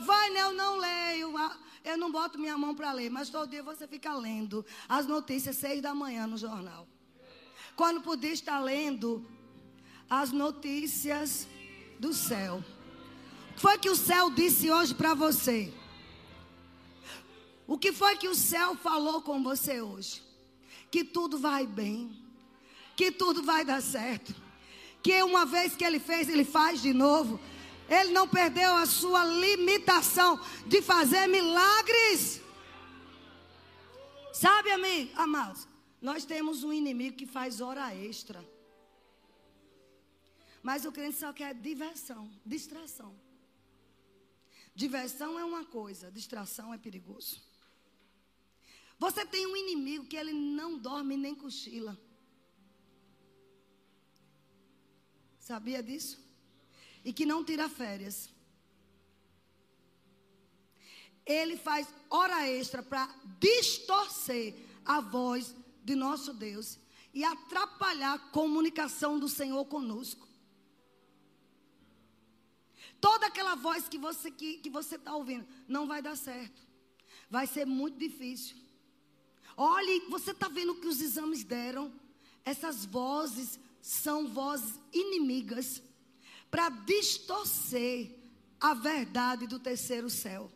Vai, 0.01 0.31
né? 0.31 0.43
Eu 0.43 0.53
não 0.53 0.79
leio. 0.79 1.35
Eu 1.85 1.99
não 1.99 2.11
boto 2.11 2.39
minha 2.39 2.57
mão 2.57 2.75
para 2.75 2.93
ler, 2.93 3.11
mas 3.11 3.29
todo 3.29 3.51
dia 3.51 3.63
você 3.63 3.87
fica 3.87 4.15
lendo 4.15 4.65
as 4.89 5.07
notícias 5.07 5.57
seis 5.57 5.83
da 5.83 5.95
manhã 5.95 6.27
no 6.27 6.39
jornal. 6.39 6.89
Quando 7.77 8.01
podia 8.01 8.33
estar 8.33 8.59
lendo 8.59 9.27
as 10.09 10.33
notícias 10.33 11.47
do 11.99 12.13
céu. 12.13 12.63
O 13.51 13.55
que 13.55 13.61
foi 13.61 13.79
que 13.79 13.91
o 13.91 13.97
céu 13.97 14.31
disse 14.31 14.71
hoje 14.71 14.95
para 14.95 15.15
você? 15.15 15.73
O 17.67 17.79
que 17.79 17.93
foi 17.93 18.17
que 18.17 18.29
o 18.29 18.35
céu 18.35 18.77
falou 18.77 19.23
com 19.23 19.43
você 19.43 19.81
hoje? 19.81 20.23
Que 20.91 21.03
tudo 21.05 21.39
vai 21.39 21.67
bem, 21.67 22.15
que 22.97 23.11
tudo 23.11 23.43
vai 23.43 23.65
dar 23.65 23.81
certo, 23.81 24.35
que 25.03 25.23
uma 25.23 25.45
vez 25.45 25.75
que 25.75 25.85
ele 25.85 25.99
fez, 25.99 26.29
ele 26.29 26.45
faz 26.45 26.81
de 26.81 26.93
novo. 26.93 27.41
Ele 27.89 28.13
não 28.13 28.27
perdeu 28.27 28.75
a 28.75 28.87
sua 28.87 29.25
limitação 29.25 30.41
de 30.67 30.81
fazer 30.81 31.27
milagres. 31.27 32.41
Sabe, 34.33 34.71
amigo, 34.71 35.13
amados, 35.17 35.69
nós 36.01 36.25
temos 36.25 36.65
um 36.65 36.73
inimigo 36.73 37.17
que 37.17 37.27
faz 37.27 37.61
hora 37.61 37.95
extra. 37.95 38.45
Mas 40.63 40.87
o 40.87 40.93
crente 40.93 41.19
só 41.19 41.33
quer 41.33 41.55
diversão, 41.55 42.31
distração. 42.45 43.15
Diversão 44.75 45.39
é 45.39 45.45
uma 45.45 45.65
coisa, 45.65 46.11
distração 46.11 46.73
é 46.73 46.79
perigoso. 46.79 47.43
Você 48.99 49.27
tem 49.27 49.47
um 49.47 49.55
inimigo 49.55 50.07
que 50.07 50.17
ele 50.17 50.33
não 50.33 50.79
dorme 50.79 51.17
nem 51.17 51.35
cochila. 51.35 51.99
Sabia 55.39 55.83
disso? 55.83 56.24
E 57.05 57.13
que 57.13 57.27
não 57.27 57.45
tira 57.45 57.69
férias. 57.69 58.31
Ele 61.27 61.57
faz 61.57 61.87
hora 62.11 62.49
extra 62.49 62.83
para 62.83 63.09
distorcer 63.39 64.55
a 64.85 65.01
voz 65.01 65.55
de 65.83 65.95
nosso 65.95 66.33
Deus 66.33 66.79
e 67.13 67.25
atrapalhar 67.25 68.15
a 68.15 68.19
comunicação 68.19 69.19
do 69.19 69.29
Senhor 69.29 69.65
conosco. 69.67 70.27
Toda 73.01 73.27
aquela 73.27 73.55
voz 73.55 73.89
que 73.89 73.99
você 73.99 74.31
que, 74.31 74.59
que 74.59 74.71
você 74.71 74.97
está 74.97 75.15
ouvindo 75.15 75.47
não 75.69 75.87
vai 75.87 76.03
dar 76.03 76.17
certo. 76.17 76.61
Vai 77.31 77.47
ser 77.47 77.67
muito 77.67 77.99
difícil. 77.99 78.57
Olhe, 79.57 80.01
você 80.09 80.33
está 80.33 80.49
vendo 80.49 80.75
que 80.75 80.87
os 80.87 81.01
exames 81.01 81.45
deram? 81.45 81.93
Essas 82.45 82.85
vozes 82.85 83.59
são 83.81 84.27
vozes 84.27 84.81
inimigas 84.93 85.83
para 86.55 86.69
distorcer 86.69 88.13
a 88.61 88.75
verdade 88.75 89.45
do 89.45 89.59
terceiro 89.59 90.09
céu. 90.09 90.53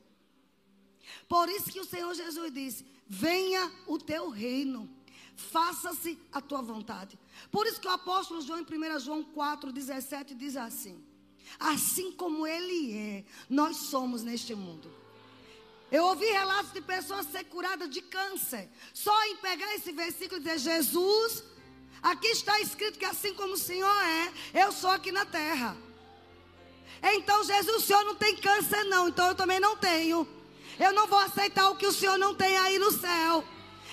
Por 1.29 1.49
isso 1.49 1.73
que 1.73 1.81
o 1.81 1.85
Senhor 1.85 2.15
Jesus 2.15 2.53
disse: 2.53 2.87
Venha 3.09 3.69
o 3.85 3.99
teu 3.99 4.29
reino, 4.29 4.89
faça-se 5.35 6.17
a 6.31 6.41
tua 6.41 6.63
vontade. 6.63 7.19
Por 7.51 7.67
isso 7.67 7.81
que 7.81 7.89
o 7.89 7.91
apóstolo 7.91 8.41
João, 8.41 8.61
em 8.61 8.63
1 8.63 9.01
João 9.01 9.25
4, 9.25 9.73
17, 9.73 10.37
diz 10.37 10.57
assim: 10.57 11.05
Assim 11.59 12.13
como 12.13 12.47
ele 12.47 12.97
é, 12.97 13.25
nós 13.51 13.77
somos 13.79 14.23
neste 14.23 14.55
mundo. 14.55 14.89
Eu 15.91 16.05
ouvi 16.05 16.27
relatos 16.27 16.73
de 16.73 16.81
pessoas 16.81 17.27
ser 17.27 17.43
curadas 17.47 17.91
de 17.91 18.03
câncer. 18.03 18.71
Só 18.95 19.25
em 19.25 19.39
pegar 19.39 19.75
esse 19.75 19.91
versículo 19.91 20.41
e 20.41 20.45
dizer: 20.45 20.59
Jesus, 20.61 21.43
aqui 22.01 22.29
está 22.29 22.61
escrito 22.61 23.01
que 23.01 23.05
assim 23.05 23.35
como 23.35 23.55
o 23.55 23.59
Senhor 23.59 24.01
é, 24.05 24.63
eu 24.63 24.71
sou 24.71 24.91
aqui 24.91 25.11
na 25.11 25.27
terra. 25.27 25.88
Então, 27.03 27.45
Jesus, 27.45 27.83
o 27.83 27.87
Senhor 27.87 28.05
não 28.05 28.15
tem 28.15 28.37
câncer, 28.37 28.85
não. 28.85 29.09
Então, 29.09 29.29
eu 29.29 29.35
também 29.35 29.61
não 29.61 29.77
tenho. 29.77 30.27
Eu 30.79 30.93
não 30.93 31.07
vou 31.07 31.19
aceitar 31.19 31.71
o 31.71 31.77
que 31.77 31.87
o 31.87 31.93
Senhor 31.93 32.19
não 32.19 32.35
tem 32.35 32.57
aí 32.57 32.79
no 32.79 32.93
céu. 32.93 33.45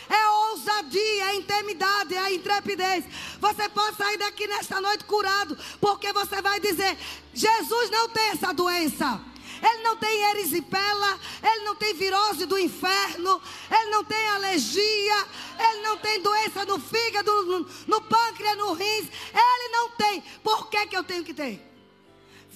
É 0.07 0.29
ousadia, 0.51 1.31
é 1.31 1.35
intimidade, 1.35 2.15
é 2.15 2.33
intrepidez. 2.33 3.05
Você 3.39 3.67
pode 3.69 3.97
sair 3.97 4.17
daqui 4.17 4.47
nesta 4.47 4.79
noite 4.79 5.03
curado, 5.03 5.57
porque 5.81 6.13
você 6.13 6.41
vai 6.41 6.59
dizer: 6.59 6.95
Jesus 7.33 7.89
não 7.89 8.09
tem 8.09 8.29
essa 8.29 8.53
doença. 8.53 9.19
Ele 9.63 9.83
não 9.83 9.95
tem 9.95 10.29
erisipela, 10.31 11.19
ele 11.41 11.63
não 11.63 11.75
tem 11.75 11.93
virose 11.93 12.45
do 12.45 12.59
inferno, 12.59 13.41
ele 13.71 13.89
não 13.89 14.03
tem 14.03 14.27
alergia, 14.27 15.27
ele 15.57 15.81
não 15.81 15.97
tem 15.97 16.21
doença 16.21 16.65
no 16.65 16.77
fígado, 16.77 17.31
no, 17.45 17.67
no 17.87 18.01
pâncreas, 18.01 18.57
no 18.57 18.73
rins. 18.73 19.07
Ele 19.33 19.69
não 19.69 19.89
tem. 19.91 20.21
Por 20.43 20.69
que, 20.69 20.85
que 20.87 20.97
eu 20.97 21.03
tenho 21.03 21.23
que 21.23 21.33
ter? 21.33 21.74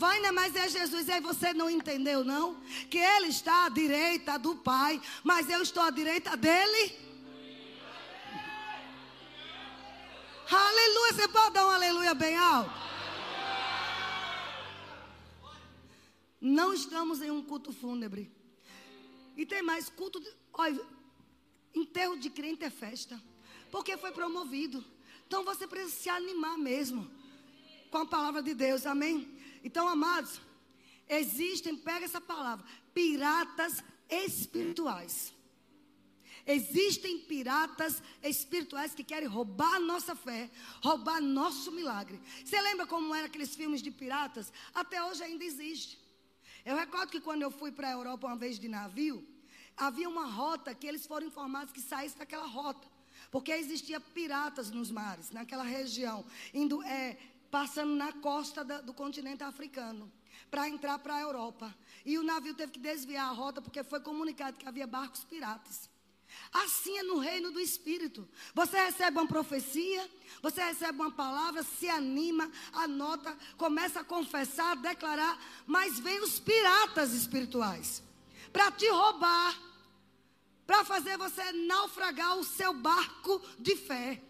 Vai, 0.01 0.17
né? 0.21 0.31
Mas 0.31 0.55
é 0.55 0.69
Jesus. 0.69 1.09
E 1.09 1.11
aí 1.11 1.19
você 1.19 1.53
não 1.53 1.69
entendeu, 1.69 2.23
não? 2.23 2.55
Que 2.89 2.99
ele 2.99 3.27
está 3.27 3.65
à 3.65 3.69
direita 3.69 4.39
do 4.39 4.55
Pai, 4.55 5.01
mas 5.25 5.49
eu 5.49 5.61
estou 5.61 5.83
à 5.83 5.89
direita 5.89 6.37
dele. 6.37 6.83
Aleluia. 10.49 11.13
Você 11.13 11.27
pode 11.27 11.53
dar 11.53 11.67
um 11.67 11.71
aleluia 11.71 12.13
bem 12.13 12.37
alto? 12.37 12.71
Não 16.39 16.73
estamos 16.73 17.21
em 17.21 17.29
um 17.29 17.43
culto 17.43 17.73
fúnebre. 17.73 18.31
E 19.35 19.45
tem 19.45 19.61
mais 19.61 19.89
culto. 19.89 20.21
De, 20.21 20.29
enterro 21.75 22.15
de 22.17 22.29
crente 22.29 22.63
é 22.63 22.69
festa. 22.69 23.21
Porque 23.69 23.97
foi 23.97 24.13
promovido. 24.13 24.81
Então 25.27 25.43
você 25.43 25.67
precisa 25.67 25.93
se 25.93 26.09
animar 26.09 26.57
mesmo 26.57 27.11
com 27.91 27.97
a 27.97 28.05
palavra 28.05 28.41
de 28.41 28.53
Deus. 28.53 28.85
Amém? 28.85 29.38
Então, 29.63 29.87
amados, 29.87 30.41
existem, 31.07 31.75
pega 31.75 32.05
essa 32.05 32.21
palavra, 32.21 32.65
piratas 32.93 33.83
espirituais. 34.09 35.33
Existem 36.45 37.19
piratas 37.19 38.01
espirituais 38.23 38.95
que 38.95 39.03
querem 39.03 39.27
roubar 39.27 39.79
nossa 39.79 40.15
fé, 40.15 40.49
roubar 40.81 41.21
nosso 41.21 41.71
milagre. 41.71 42.19
Você 42.43 42.59
lembra 42.59 42.87
como 42.87 43.13
eram 43.13 43.27
aqueles 43.27 43.55
filmes 43.55 43.81
de 43.81 43.91
piratas? 43.91 44.51
Até 44.73 45.03
hoje 45.03 45.23
ainda 45.23 45.43
existe. 45.43 45.99
Eu 46.65 46.75
recordo 46.75 47.11
que 47.11 47.21
quando 47.21 47.43
eu 47.43 47.51
fui 47.51 47.71
para 47.71 47.89
a 47.89 47.91
Europa 47.91 48.27
uma 48.27 48.35
vez 48.35 48.59
de 48.59 48.67
navio, 48.67 49.23
havia 49.77 50.09
uma 50.09 50.25
rota 50.25 50.73
que 50.73 50.87
eles 50.87 51.05
foram 51.05 51.27
informados 51.27 51.71
que 51.71 51.81
saísse 51.81 52.17
daquela 52.17 52.47
rota. 52.47 52.87
Porque 53.31 53.51
existia 53.51 53.99
piratas 53.99 54.71
nos 54.71 54.89
mares, 54.89 55.29
naquela 55.29 55.63
região, 55.63 56.25
indo 56.53 56.81
é, 56.83 57.17
passando 57.49 57.95
na 57.95 58.13
costa 58.13 58.63
da, 58.63 58.81
do 58.81 58.93
continente 58.93 59.43
africano 59.43 60.11
para 60.49 60.67
entrar 60.67 60.99
para 60.99 61.15
a 61.15 61.21
Europa. 61.21 61.73
E 62.05 62.17
o 62.17 62.23
navio 62.23 62.53
teve 62.53 62.73
que 62.73 62.79
desviar 62.79 63.29
a 63.29 63.33
rota 63.33 63.61
porque 63.61 63.83
foi 63.83 63.99
comunicado 63.99 64.57
que 64.57 64.67
havia 64.67 64.87
barcos 64.87 65.23
piratas. 65.23 65.89
Assim 66.51 66.97
é 66.97 67.03
no 67.03 67.17
reino 67.17 67.51
do 67.51 67.59
Espírito. 67.59 68.27
Você 68.53 68.77
recebe 68.77 69.17
uma 69.17 69.27
profecia, 69.27 70.09
você 70.41 70.63
recebe 70.63 70.99
uma 70.99 71.11
palavra, 71.11 71.63
se 71.63 71.89
anima, 71.89 72.51
anota, 72.73 73.35
começa 73.57 74.01
a 74.01 74.03
confessar, 74.03 74.71
a 74.71 74.75
declarar, 74.75 75.39
mas 75.65 75.99
vem 75.99 76.19
os 76.21 76.39
piratas 76.39 77.13
espirituais 77.13 78.03
para 78.51 78.71
te 78.71 78.87
roubar, 78.89 79.55
para 80.65 80.83
fazer 80.83 81.17
você 81.17 81.51
naufragar 81.51 82.37
o 82.37 82.43
seu 82.43 82.73
barco 82.73 83.41
de 83.59 83.75
fé. 83.75 84.21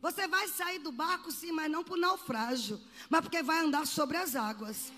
Você 0.00 0.26
vai 0.26 0.48
sair 0.48 0.78
do 0.78 0.90
barco, 0.90 1.30
sim, 1.30 1.52
mas 1.52 1.70
não 1.70 1.84
por 1.84 1.98
naufrágio, 1.98 2.80
mas 3.08 3.20
porque 3.20 3.42
vai 3.42 3.58
andar 3.58 3.86
sobre 3.86 4.16
as 4.16 4.34
águas. 4.34 4.90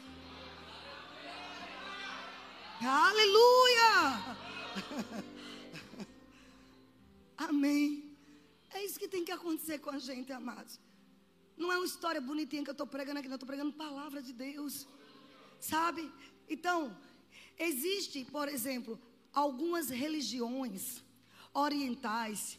Aleluia! 2.81 4.37
Amém. 7.37 8.17
É 8.71 8.85
isso 8.85 8.99
que 8.99 9.09
tem 9.09 9.25
que 9.25 9.33
acontecer 9.33 9.79
com 9.79 9.91
a 9.91 9.99
gente, 9.99 10.33
amados. 10.33 10.79
Não 11.57 11.73
é 11.73 11.77
uma 11.77 11.87
história 11.87 12.21
bonitinha 12.21 12.63
que 12.63 12.71
eu 12.71 12.73
estou 12.73 12.87
pregando 12.87 13.19
aqui, 13.19 13.29
não. 13.29 13.35
Estou 13.35 13.47
pregando 13.47 13.73
palavra 13.73 14.23
de 14.23 14.33
Deus. 14.33 14.87
Sabe? 15.61 16.11
Então, 16.49 16.97
existe, 17.59 18.25
por 18.25 18.49
exemplo, 18.49 18.99
algumas 19.33 19.91
religiões 19.91 21.03
orientais 21.53 22.59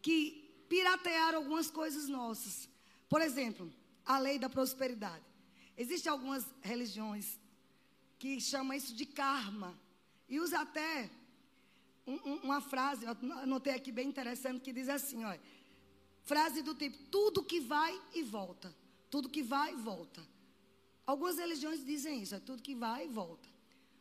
que 0.00 0.45
piratearam 0.68 1.38
algumas 1.38 1.70
coisas 1.70 2.08
nossas. 2.08 2.68
Por 3.08 3.20
exemplo, 3.20 3.72
a 4.04 4.18
lei 4.18 4.38
da 4.38 4.48
prosperidade. 4.48 5.24
Existem 5.76 6.10
algumas 6.10 6.46
religiões 6.62 7.38
que 8.18 8.40
chamam 8.40 8.76
isso 8.76 8.94
de 8.94 9.04
karma. 9.04 9.78
E 10.28 10.40
usa 10.40 10.60
até 10.60 11.10
um, 12.06 12.14
um, 12.14 12.36
uma 12.44 12.60
frase, 12.60 13.04
eu 13.04 13.10
anotei 13.42 13.74
aqui 13.74 13.92
bem 13.92 14.08
interessante, 14.08 14.60
que 14.60 14.72
diz 14.72 14.88
assim, 14.88 15.24
olha. 15.24 15.40
Frase 16.24 16.62
do 16.62 16.74
tipo, 16.74 16.98
tudo 17.04 17.42
que 17.42 17.60
vai 17.60 18.00
e 18.14 18.22
volta. 18.22 18.74
Tudo 19.10 19.28
que 19.28 19.42
vai 19.42 19.72
e 19.72 19.76
volta. 19.76 20.26
Algumas 21.06 21.38
religiões 21.38 21.84
dizem 21.84 22.22
isso, 22.22 22.34
é 22.34 22.40
tudo 22.40 22.62
que 22.62 22.74
vai 22.74 23.06
e 23.06 23.08
volta. 23.08 23.48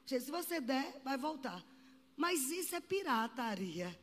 Se 0.08 0.32
você 0.32 0.60
der, 0.60 1.02
vai 1.04 1.18
voltar. 1.18 1.64
Mas 2.16 2.50
isso 2.50 2.76
é 2.76 2.80
pirataria. 2.80 3.96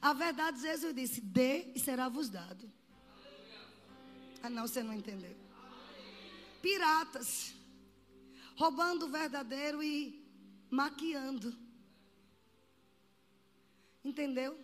A 0.00 0.12
verdade, 0.12 0.60
Jesus 0.60 0.94
disse: 0.94 1.20
dê 1.20 1.70
e 1.74 1.78
será 1.78 2.08
vos 2.08 2.28
dado. 2.28 2.70
Ah, 4.42 4.48
não, 4.48 4.66
você 4.66 4.82
não 4.82 4.94
entendeu. 4.94 5.36
Piratas, 6.62 7.54
roubando 8.56 9.06
o 9.06 9.08
verdadeiro 9.10 9.82
e 9.82 10.24
maquiando. 10.70 11.54
Entendeu? 14.04 14.58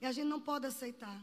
E 0.00 0.06
a 0.06 0.12
gente 0.12 0.28
não 0.28 0.40
pode 0.40 0.66
aceitar. 0.66 1.20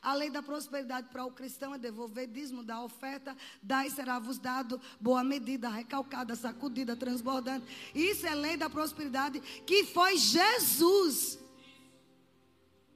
A 0.00 0.14
lei 0.14 0.30
da 0.30 0.42
prosperidade 0.42 1.08
para 1.08 1.24
o 1.24 1.32
cristão 1.32 1.74
é 1.74 1.78
devolver 1.78 2.28
dízimo 2.28 2.62
da 2.62 2.80
oferta, 2.82 3.36
dai 3.60 3.90
será 3.90 4.18
vos 4.18 4.38
dado, 4.38 4.80
boa 5.00 5.24
medida, 5.24 5.68
recalcada, 5.68 6.36
sacudida, 6.36 6.94
transbordante. 6.94 7.66
Isso 7.94 8.26
é 8.26 8.34
lei 8.34 8.56
da 8.56 8.70
prosperidade 8.70 9.40
que 9.66 9.84
foi 9.84 10.16
Jesus 10.16 11.38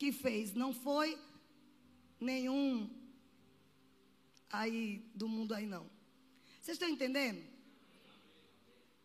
que 0.02 0.10
fez, 0.10 0.52
não 0.52 0.72
foi 0.72 1.16
nenhum 2.18 2.90
aí 4.50 5.08
do 5.14 5.28
mundo 5.28 5.54
aí 5.54 5.64
não. 5.64 5.84
Vocês 6.60 6.74
estão 6.74 6.88
entendendo? 6.88 7.40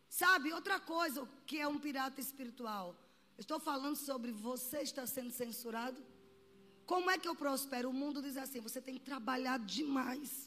Sabe, 0.10 0.52
outra 0.52 0.80
coisa 0.80 1.30
que 1.46 1.60
é 1.60 1.68
um 1.68 1.78
pirata 1.78 2.20
espiritual. 2.20 2.96
Estou 3.38 3.60
falando 3.60 3.96
sobre 3.96 4.32
você 4.32 4.80
está 4.80 5.06
sendo 5.06 5.30
censurado. 5.30 6.04
Como 6.84 7.12
é 7.12 7.20
que 7.20 7.28
eu 7.28 7.36
prospero? 7.36 7.92
O 7.92 7.94
mundo 7.94 8.20
diz 8.20 8.36
assim: 8.36 8.60
você 8.60 8.82
tem 8.82 8.96
que 8.96 9.06
trabalhar 9.12 9.60
demais. 9.60 10.47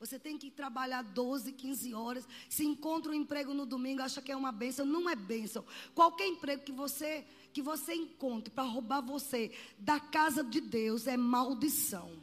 Você 0.00 0.16
tem 0.16 0.38
que 0.38 0.48
trabalhar 0.48 1.02
12, 1.02 1.52
15 1.52 1.92
horas. 1.92 2.28
Se 2.48 2.64
encontra 2.64 3.10
um 3.10 3.14
emprego 3.14 3.52
no 3.52 3.66
domingo, 3.66 4.00
acha 4.00 4.22
que 4.22 4.30
é 4.30 4.36
uma 4.36 4.52
bênção. 4.52 4.86
Não 4.86 5.10
é 5.10 5.16
bênção. 5.16 5.64
Qualquer 5.92 6.28
emprego 6.28 6.62
que 6.62 6.70
você, 6.70 7.26
que 7.52 7.60
você 7.60 7.94
encontre 7.94 8.48
para 8.48 8.62
roubar 8.62 9.00
você 9.00 9.50
da 9.76 9.98
casa 9.98 10.44
de 10.44 10.60
Deus 10.60 11.08
é 11.08 11.16
maldição. 11.16 12.16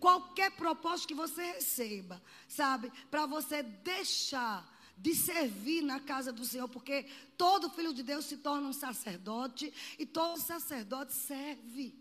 Qualquer 0.00 0.50
propósito 0.56 1.08
que 1.08 1.14
você 1.14 1.52
receba, 1.52 2.20
sabe, 2.48 2.90
para 3.08 3.24
você 3.24 3.62
deixar 3.62 4.68
de 4.98 5.14
servir 5.14 5.82
na 5.82 6.00
casa 6.00 6.32
do 6.32 6.44
Senhor, 6.44 6.68
porque 6.68 7.06
todo 7.36 7.70
filho 7.70 7.94
de 7.94 8.02
Deus 8.02 8.24
se 8.24 8.38
torna 8.38 8.66
um 8.66 8.72
sacerdote 8.72 9.72
e 9.96 10.04
todo 10.04 10.40
sacerdote 10.40 11.12
serve 11.12 11.94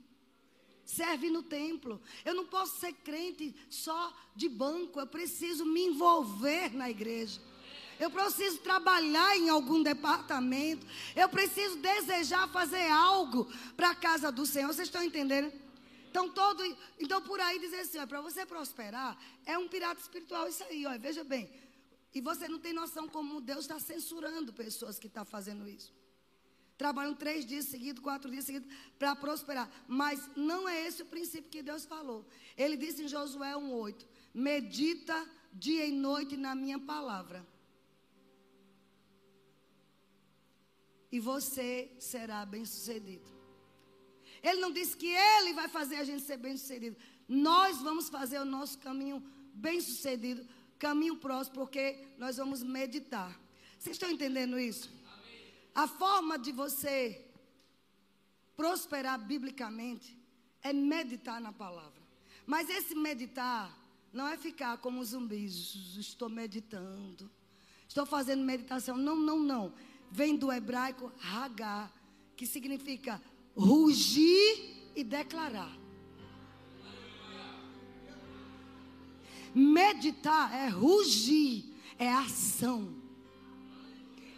serve 0.86 1.30
no 1.30 1.44
templo. 1.44 2.02
Eu 2.24 2.34
não 2.34 2.46
posso 2.46 2.80
ser 2.80 2.94
crente 2.94 3.56
só 3.70 4.16
de 4.36 4.48
banco, 4.48 5.00
eu 5.00 5.08
preciso 5.08 5.66
me 5.66 5.82
envolver 5.82 6.74
na 6.76 6.90
igreja. 6.90 7.42
Eu 8.00 8.12
preciso 8.12 8.58
trabalhar 8.60 9.38
em 9.38 9.50
algum 9.50 9.82
departamento. 9.82 10.86
Eu 11.16 11.30
preciso 11.30 11.78
desejar 11.78 12.48
fazer 12.50 12.90
algo 12.90 13.46
para 13.76 13.92
a 13.92 13.96
casa 13.96 14.32
do 14.32 14.46
Senhor. 14.46 14.68
Vocês 14.68 14.88
estão 14.88 15.02
entendendo? 15.04 15.52
Então, 16.10 16.30
todo, 16.30 16.64
então 17.00 17.22
por 17.22 17.42
aí 17.42 17.60
dizer 17.60 17.82
assim, 17.82 18.06
para 18.08 18.22
você 18.22 18.46
prosperar, 18.46 19.18
é 19.46 19.58
um 19.58 19.68
pirata 19.68 20.00
espiritual 20.00 20.48
isso 20.48 20.64
aí, 20.64 20.86
ó, 20.86 20.98
veja 20.98 21.26
bem. 21.26 21.50
E 22.14 22.22
você 22.22 22.48
não 22.48 22.58
tem 22.58 22.72
noção 22.72 23.10
como 23.10 23.42
Deus 23.42 23.62
está 23.62 23.78
censurando 23.80 24.54
pessoas 24.54 24.98
que 24.98 25.08
estão 25.08 25.26
tá 25.26 25.30
fazendo 25.30 25.68
isso. 25.68 25.94
Trabalham 26.78 27.16
três 27.16 27.46
dias 27.46 27.66
seguidos, 27.66 28.04
quatro 28.04 28.30
dias 28.30 28.46
seguidos, 28.46 28.70
para 29.00 29.16
prosperar. 29.16 29.70
Mas 29.88 30.30
não 30.36 30.68
é 30.68 30.86
esse 30.86 31.04
o 31.04 31.06
princípio 31.06 31.50
que 31.50 31.64
Deus 31.64 31.86
falou. 31.86 32.26
Ele 32.58 32.76
disse 32.76 33.04
em 33.04 33.08
Josué 33.08 33.54
1,8: 33.54 34.06
Medita 34.34 35.30
dia 35.54 35.86
e 35.86 35.92
noite 35.92 36.36
na 36.36 36.54
minha 36.54 36.78
palavra. 36.78 37.46
E 41.12 41.20
você 41.20 41.90
será 41.98 42.46
bem-sucedido. 42.46 43.36
Ele 44.44 44.60
não 44.60 44.72
disse 44.72 44.98
que 44.98 45.08
ele 45.08 45.54
vai 45.54 45.70
fazer 45.70 45.96
a 45.96 46.04
gente 46.04 46.24
ser 46.24 46.38
bem-sucedido. 46.38 46.98
Nós 47.28 47.78
vamos 47.82 48.10
fazer 48.10 48.40
o 48.40 48.46
nosso 48.46 48.78
caminho 48.80 49.24
bem-sucedido, 49.54 50.46
caminho 50.78 51.16
próximo, 51.16 51.56
porque 51.56 52.06
nós 52.18 52.36
vamos 52.38 52.62
meditar. 52.62 53.40
Vocês 53.80 53.96
estão 53.96 54.12
entendendo 54.12 54.60
isso? 54.60 54.92
A 55.76 55.88
forma 55.90 56.40
de 56.40 56.54
você 56.54 57.22
prosperar 58.56 59.20
biblicamente 59.20 60.18
é 60.64 60.72
meditar 60.72 61.42
na 61.42 61.52
palavra. 61.52 62.02
Mas 62.46 62.70
esse 62.70 62.96
meditar 62.96 63.78
não 64.14 64.26
é 64.26 64.38
ficar 64.38 64.78
como 64.78 65.04
zumbis, 65.04 65.98
estou 65.98 66.30
meditando, 66.30 67.30
estou 67.86 68.06
fazendo 68.06 68.46
meditação. 68.46 68.96
Não, 68.96 69.18
não, 69.18 69.38
não. 69.38 69.74
Vem 70.10 70.38
do 70.38 70.50
hebraico 70.50 71.12
hagar, 71.22 71.94
que 72.38 72.48
significa 72.48 73.22
rugir 73.54 74.92
e 74.96 75.04
declarar. 75.04 75.76
Meditar 79.54 80.54
é 80.54 80.70
rugir, 80.70 81.76
é 82.00 82.10
ação 82.14 83.05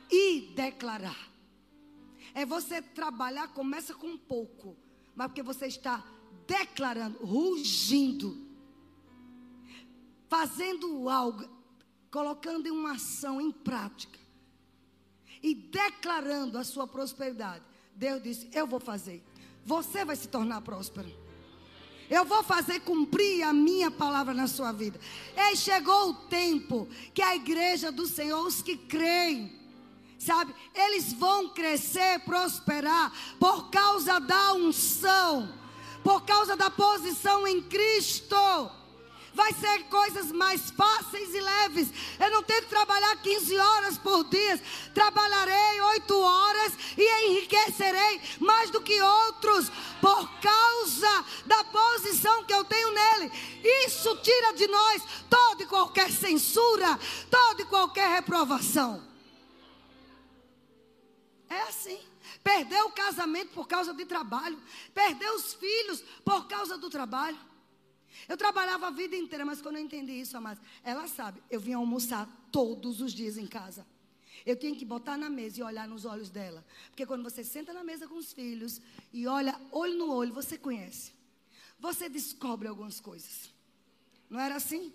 e 0.10 0.54
declarar. 0.56 1.30
É 2.34 2.46
você 2.46 2.82
trabalhar, 2.82 3.48
começa 3.50 3.94
com 3.94 4.18
pouco, 4.18 4.76
mas 5.16 5.28
porque 5.28 5.42
você 5.42 5.68
está 5.68 6.04
declarando, 6.46 7.18
rugindo, 7.26 8.46
fazendo 10.30 11.10
algo, 11.10 11.48
colocando 12.12 12.68
em 12.68 12.72
uma 12.72 12.94
ação 12.94 13.42
em 13.42 13.52
prática 13.52 14.20
e 15.42 15.54
declarando 15.54 16.58
a 16.58 16.64
sua 16.64 16.88
prosperidade. 16.88 17.64
Deus 17.96 18.22
disse: 18.22 18.50
Eu 18.54 18.68
vou 18.68 18.80
fazer. 18.80 19.24
Você 19.66 20.06
vai 20.06 20.16
se 20.16 20.28
tornar 20.28 20.62
próspero. 20.62 21.12
Eu 22.10 22.24
vou 22.24 22.42
fazer 22.42 22.80
cumprir 22.82 23.44
a 23.44 23.52
minha 23.52 23.92
palavra 23.92 24.34
na 24.34 24.48
sua 24.48 24.72
vida. 24.72 25.00
E 25.36 25.56
chegou 25.58 26.12
o 26.12 26.14
tempo 26.14 26.88
que 27.14 27.22
a 27.22 27.36
igreja 27.36 27.92
do 27.92 28.08
Senhor, 28.08 28.46
os 28.46 28.62
que 28.62 28.78
creem, 28.78 29.52
sabe? 30.18 30.54
Eles 30.74 31.14
vão 31.14 31.50
crescer, 31.50 32.20
prosperar 32.20 33.12
por 33.40 33.70
causa 33.70 34.20
da 34.20 34.54
unção, 34.54 35.54
por 36.04 36.22
causa 36.24 36.56
da 36.56 36.70
posição 36.70 37.48
em 37.48 37.62
Cristo. 37.62 38.36
Vai 39.38 39.54
ser 39.54 39.84
coisas 39.84 40.32
mais 40.32 40.72
fáceis 40.72 41.36
e 41.36 41.40
leves. 41.40 41.90
Eu 42.20 42.32
não 42.32 42.42
tenho 42.42 42.64
que 42.64 42.70
trabalhar 42.70 43.16
15 43.18 43.56
horas 43.56 43.96
por 43.96 44.24
dia. 44.24 44.60
Trabalharei 44.96 45.80
8 45.80 46.20
horas 46.20 46.74
e 46.98 47.28
enriquecerei 47.28 48.20
mais 48.40 48.72
do 48.72 48.82
que 48.82 49.00
outros 49.00 49.72
por 50.02 50.28
causa 50.40 51.26
da 51.46 51.64
posição 51.66 52.46
que 52.46 52.54
eu 52.54 52.64
tenho 52.64 52.90
nele. 52.92 53.32
Isso 53.86 54.16
tira 54.24 54.54
de 54.54 54.68
nós 54.68 55.04
toda 55.30 55.62
e 55.62 55.68
qualquer 55.68 56.12
censura, 56.12 57.00
toda 57.30 57.62
e 57.62 57.66
qualquer 57.66 58.10
reprovação. 58.10 59.17
É 61.50 61.62
assim. 61.64 62.00
Perdeu 62.44 62.88
o 62.88 62.92
casamento 62.92 63.54
por 63.54 63.68
causa 63.68 63.94
de 63.94 64.06
trabalho. 64.06 64.62
Perdeu 64.94 65.36
os 65.36 65.54
filhos 65.54 66.02
por 66.24 66.48
causa 66.48 66.78
do 66.78 66.90
trabalho. 66.90 67.38
Eu 68.28 68.36
trabalhava 68.36 68.88
a 68.88 68.92
vida 68.92 69.16
inteira, 69.16 69.46
mas 69.46 69.62
quando 69.62 69.78
eu 69.78 69.84
entendi 69.84 70.14
isso, 70.14 70.36
amados, 70.36 70.62
ela 70.84 71.08
sabe, 71.08 71.42
eu 71.50 71.60
vinha 71.60 71.78
almoçar 71.78 72.28
todos 72.52 73.00
os 73.00 73.14
dias 73.14 73.38
em 73.38 73.46
casa. 73.46 73.86
Eu 74.46 74.56
tinha 74.56 74.76
que 74.76 74.86
botar 74.86 75.18
na 75.18 75.30
mesa 75.30 75.60
e 75.60 75.64
olhar 75.64 75.88
nos 75.88 76.06
olhos 76.06 76.30
dela. 76.30 76.66
Porque 76.90 77.06
quando 77.06 77.24
você 77.24 77.44
senta 77.44 77.74
na 77.74 77.84
mesa 77.84 78.08
com 78.08 78.16
os 78.16 78.32
filhos 78.32 78.82
e 79.12 79.28
olha 79.28 79.60
olho 79.72 79.98
no 79.98 80.12
olho, 80.12 80.34
você 80.34 80.58
conhece. 80.58 81.12
Você 81.80 82.10
descobre 82.10 82.68
algumas 82.68 83.00
coisas. 83.00 83.54
Não 84.30 84.40
era 84.40 84.56
assim? 84.56 84.94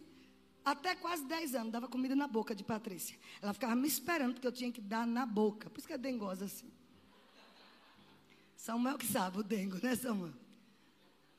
Até 0.64 0.94
quase 0.94 1.24
10 1.24 1.54
anos, 1.54 1.72
dava 1.72 1.88
comida 1.88 2.14
na 2.14 2.28
boca 2.28 2.54
de 2.54 2.62
Patrícia. 2.62 3.18
Ela 3.40 3.52
ficava 3.52 3.74
me 3.74 3.88
esperando, 3.88 4.34
porque 4.34 4.46
eu 4.46 4.52
tinha 4.52 4.70
que 4.70 4.80
dar 4.80 5.06
na 5.06 5.26
boca. 5.26 5.68
Por 5.68 5.78
isso 5.78 5.88
que 5.88 5.92
é 5.92 5.98
dengosa 5.98 6.44
assim. 6.44 6.70
Samuel 8.56 8.96
que 8.96 9.06
sabe 9.06 9.40
o 9.40 9.42
dengo, 9.42 9.78
né, 9.82 9.96
Samuel? 9.96 10.32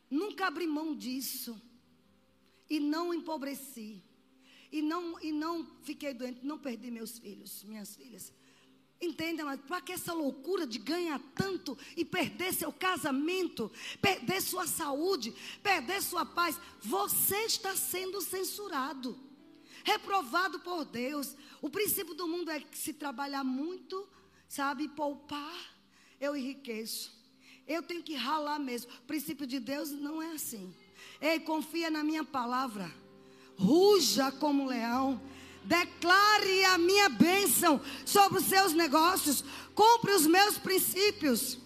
Nunca 0.09 0.47
abri 0.47 0.67
mão 0.67 0.93
disso. 0.93 1.59
E 2.69 2.79
não 2.79 3.13
empobreci. 3.13 4.03
E 4.71 4.81
não, 4.81 5.19
e 5.21 5.31
não 5.31 5.65
fiquei 5.83 6.13
doente, 6.13 6.45
não 6.45 6.57
perdi 6.59 6.91
meus 6.91 7.19
filhos, 7.19 7.63
minhas 7.63 7.95
filhas. 7.95 8.33
Entenda, 9.03 9.43
mas 9.43 9.59
para 9.59 9.81
que 9.81 9.91
essa 9.91 10.13
loucura 10.13 10.65
de 10.65 10.79
ganhar 10.79 11.19
tanto 11.35 11.77
e 11.97 12.05
perder 12.05 12.53
seu 12.53 12.71
casamento, 12.71 13.69
perder 14.01 14.41
sua 14.41 14.65
saúde, 14.65 15.35
perder 15.61 16.01
sua 16.01 16.25
paz? 16.25 16.57
Você 16.79 17.35
está 17.43 17.75
sendo 17.75 18.21
censurado, 18.21 19.19
reprovado 19.83 20.59
por 20.61 20.85
Deus. 20.85 21.35
O 21.61 21.69
princípio 21.69 22.13
do 22.13 22.27
mundo 22.27 22.49
é 22.49 22.61
que 22.61 22.77
se 22.77 22.93
trabalhar 22.93 23.43
muito, 23.43 24.07
sabe, 24.47 24.87
poupar, 24.87 25.75
eu 26.19 26.33
enriqueço. 26.33 27.11
Eu 27.67 27.83
tenho 27.83 28.03
que 28.03 28.15
ralar 28.15 28.57
mesmo. 28.57 28.89
O 28.91 29.07
princípio 29.07 29.45
de 29.45 29.59
Deus 29.59 29.91
não 29.91 30.21
é 30.21 30.31
assim. 30.31 30.73
Ei, 31.19 31.41
confia 31.41 31.89
na 31.89 32.03
minha 32.03 32.23
palavra. 32.23 32.89
Ruja 33.57 34.31
como 34.31 34.65
leão 34.65 35.21
Declare 35.63 36.65
a 36.65 36.77
minha 36.77 37.09
bênção 37.09 37.81
sobre 38.05 38.39
os 38.39 38.45
seus 38.45 38.73
negócios. 38.73 39.43
Cumpre 39.73 40.11
os 40.11 40.27
meus 40.27 40.57
princípios. 40.57 41.57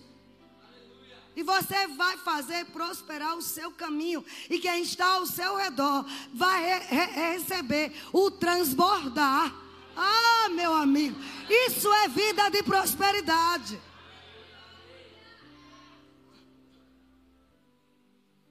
E 1.35 1.43
você 1.43 1.87
vai 1.89 2.17
fazer 2.17 2.65
prosperar 2.65 3.35
o 3.37 3.41
seu 3.41 3.71
caminho. 3.71 4.25
E 4.49 4.57
quem 4.59 4.81
está 4.81 5.05
ao 5.13 5.25
seu 5.25 5.55
redor 5.55 6.03
vai 6.33 6.79
re 6.79 6.95
re 6.95 7.05
receber 7.33 7.93
o 8.11 8.31
transbordar. 8.31 9.53
Ah, 9.95 10.49
meu 10.49 10.73
amigo, 10.73 11.19
isso 11.49 11.91
é 11.91 12.07
vida 12.07 12.49
de 12.49 12.63
prosperidade. 12.63 13.79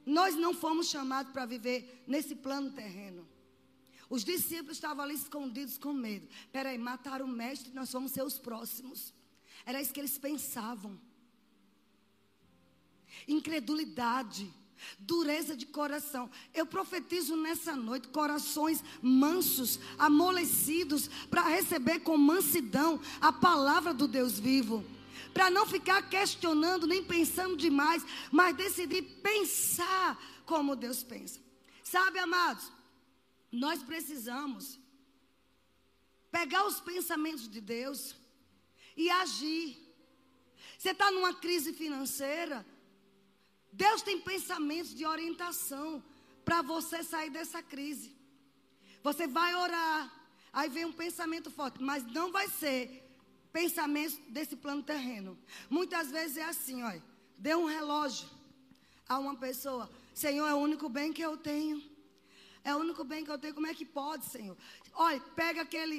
Nós 0.05 0.37
não 0.37 0.55
fomos 0.55 0.89
chamados 0.89 1.33
para 1.33 1.45
viver 1.45 2.05
nesse 2.07 2.37
plano 2.37 2.71
terreno. 2.71 3.27
Os 4.09 4.25
discípulos 4.25 4.77
estavam 4.77 5.05
ali 5.05 5.15
escondidos 5.15 5.79
com 5.79 5.93
medo. 5.93 6.29
Peraí, 6.53 6.79
mataram 6.79 7.27
o 7.27 7.29
mestre, 7.29 7.73
nós 7.73 7.93
vamos 7.93 8.13
ser 8.13 8.23
os 8.23 8.39
próximos. 8.39 9.13
Era 9.65 9.81
isso 9.81 9.93
que 9.93 10.01
eles 10.01 10.17
pensavam. 10.17 10.99
Incredulidade 13.27 14.53
dureza 14.99 15.57
de 15.57 15.67
coração. 15.67 16.31
Eu 16.55 16.67
profetizo 16.67 17.37
nessa 17.37 17.75
noite 17.75 18.09
corações 18.09 18.83
mansos, 19.03 19.79
amolecidos, 19.99 21.09
para 21.31 21.43
receber 21.49 22.01
com 22.01 22.17
mansidão 22.17 23.01
a 23.21 23.33
palavra 23.33 23.93
do 23.93 24.07
Deus 24.07 24.39
vivo. 24.39 24.85
Para 25.33 25.51
não 25.51 25.67
ficar 25.67 26.09
questionando 26.09 26.87
nem 26.87 27.03
pensando 27.03 27.57
demais, 27.57 28.05
mas 28.31 28.57
decidir 28.57 29.03
pensar 29.23 30.19
como 30.47 30.77
Deus 30.77 31.03
pensa. 31.03 31.41
Sabe, 31.83 32.19
amados, 32.19 32.73
nós 33.51 33.83
precisamos 33.83 34.79
pegar 36.31 36.67
os 36.67 36.81
pensamentos 36.81 37.49
de 37.49 37.61
Deus 37.61 38.15
e 38.97 39.09
agir. 39.11 39.77
Você 40.79 40.91
está 40.91 41.11
numa 41.11 41.35
crise 41.35 41.73
financeira, 41.73 42.65
Deus 43.73 44.03
tem 44.03 44.21
pensamentos 44.21 44.95
de 44.95 45.05
orientação 45.05 46.03
para 46.45 46.63
você 46.63 47.03
sair 47.03 47.31
dessa 47.31 47.63
crise. 47.63 48.15
Você 49.03 49.27
vai 49.27 49.55
orar, 49.55 50.13
aí 50.53 50.69
vem 50.69 50.85
um 50.85 50.93
pensamento 50.93 51.51
forte, 51.51 51.83
mas 51.83 52.05
não 52.13 52.33
vai 52.33 52.49
ser 52.49 53.03
pensamento 53.53 54.21
desse 54.31 54.57
plano 54.57 54.83
terreno. 54.83 55.39
Muitas 55.71 56.11
vezes 56.11 56.37
é 56.37 56.45
assim, 56.45 56.83
olha, 56.83 57.03
dê 57.39 57.55
um 57.55 57.67
relógio 57.67 58.29
a 59.09 59.19
uma 59.19 59.37
pessoa, 59.37 59.91
Senhor, 60.15 60.47
é 60.47 60.55
o 60.55 60.59
único 60.59 60.89
bem 60.89 61.13
que 61.13 61.23
eu 61.23 61.37
tenho. 61.37 61.83
É 62.69 62.75
o 62.75 62.79
único 62.85 63.03
bem 63.11 63.25
que 63.25 63.33
eu 63.35 63.39
tenho. 63.43 63.57
Como 63.59 63.71
é 63.73 63.75
que 63.81 63.87
pode, 64.01 64.25
Senhor? 64.35 64.57
Olha, 65.07 65.21
pega 65.43 65.61
aquele 65.67 65.99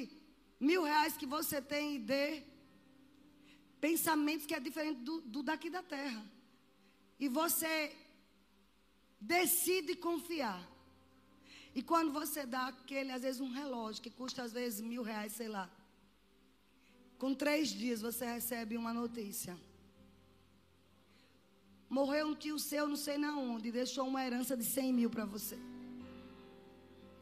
mil 0.68 0.82
reais 0.90 1.16
que 1.20 1.28
você 1.36 1.58
tem 1.74 1.96
e 1.96 1.98
dê. 1.98 2.26
Pensamentos 3.88 4.44
que 4.48 4.56
é 4.58 4.60
diferente 4.68 5.00
do, 5.08 5.20
do 5.34 5.40
daqui 5.50 5.70
da 5.76 5.82
terra 5.82 6.22
e 7.18 7.28
você 7.28 7.72
decide 9.20 9.94
confiar. 9.96 10.60
E 11.74 11.82
quando 11.82 12.12
você 12.12 12.44
dá 12.44 12.68
aquele, 12.68 13.12
às 13.12 13.22
vezes, 13.22 13.40
um 13.40 13.52
relógio 13.60 14.02
que 14.02 14.10
custa 14.10 14.42
às 14.42 14.52
vezes 14.52 14.80
mil 14.80 15.02
reais, 15.02 15.32
sei 15.32 15.48
lá. 15.48 15.70
Com 17.18 17.34
três 17.34 17.68
dias 17.68 18.00
você 18.00 18.24
recebe 18.26 18.76
uma 18.76 18.92
notícia. 18.92 19.58
Morreu 21.88 22.28
um 22.28 22.34
tio 22.34 22.58
seu, 22.58 22.86
não 22.86 22.96
sei 22.96 23.16
na 23.16 23.36
onde, 23.36 23.72
deixou 23.72 24.06
uma 24.06 24.24
herança 24.24 24.56
de 24.56 24.64
100 24.64 24.92
mil 24.92 25.10
para 25.10 25.24
você. 25.24 25.58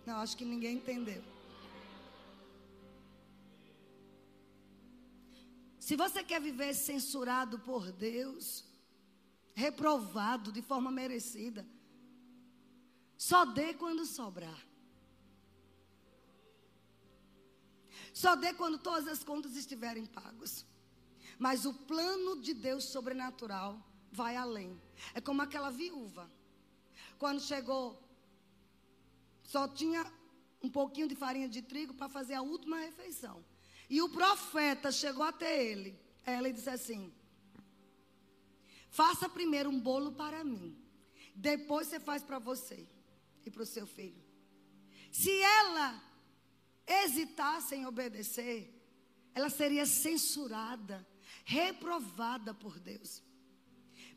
Não, 0.07 0.19
acho 0.19 0.37
que 0.37 0.45
ninguém 0.45 0.77
entendeu. 0.77 1.23
Se 5.87 5.97
você 5.97 6.23
quer 6.23 6.41
viver 6.41 6.75
censurado 6.75 7.59
por 7.59 7.91
Deus, 7.93 8.65
reprovado 9.55 10.53
de 10.53 10.63
forma 10.63 10.91
merecida. 10.91 11.67
Só 13.17 13.45
dê 13.45 13.73
quando 13.75 14.05
sobrar. 14.05 14.61
Só 18.13 18.37
dê 18.37 18.53
quando 18.55 18.79
todas 18.79 19.09
as 19.09 19.25
contas 19.25 19.57
estiverem 19.57 20.07
pagas. 20.07 20.65
Mas 21.39 21.67
o 21.67 21.75
plano 21.75 22.41
de 22.41 22.55
Deus 22.55 22.85
sobrenatural 22.85 23.85
vai 24.11 24.37
além. 24.37 24.81
É 25.15 25.21
como 25.21 25.43
aquela 25.43 25.71
viúva. 25.71 26.31
Quando 27.19 27.41
chegou, 27.41 28.06
só 29.47 29.69
tinha 29.69 30.05
um 30.63 30.69
pouquinho 30.69 31.09
de 31.09 31.15
farinha 31.15 31.49
de 31.49 31.63
trigo 31.63 31.95
para 31.95 32.09
fazer 32.09 32.35
a 32.35 32.43
última 32.43 32.79
refeição. 32.79 33.45
E 33.89 34.03
o 34.03 34.09
profeta 34.09 34.91
chegou 34.91 35.25
até 35.25 35.65
ele. 35.65 35.99
Ela 36.25 36.53
disse 36.53 36.69
assim: 36.69 37.13
Faça 38.91 39.29
primeiro 39.29 39.71
um 39.71 39.79
bolo 39.79 40.13
para 40.13 40.43
mim. 40.43 40.77
Depois 41.35 41.87
você 41.87 42.01
faz 42.01 42.23
para 42.23 42.39
você 42.39 42.89
e 43.45 43.51
para 43.51 43.63
o 43.63 43.67
seu 43.67 43.87
filho. 43.87 44.21
Se 45.13 45.31
ela 45.31 46.03
hesitasse 46.87 47.77
em 47.77 47.87
obedecer, 47.87 48.73
ela 49.35 49.49
seria 49.49 49.87
censurada, 49.87 51.07
reprovada 51.45 52.53
por 52.53 52.81
Deus. 52.81 53.23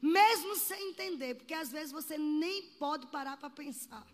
Mesmo 0.01 0.55
sem 0.55 0.91
entender, 0.91 1.35
porque 1.35 1.53
às 1.53 1.71
vezes 1.71 1.91
você 1.91 2.17
nem 2.17 2.71
pode 2.83 3.05
parar 3.07 3.37
para 3.37 3.49
pensar. 3.49 4.07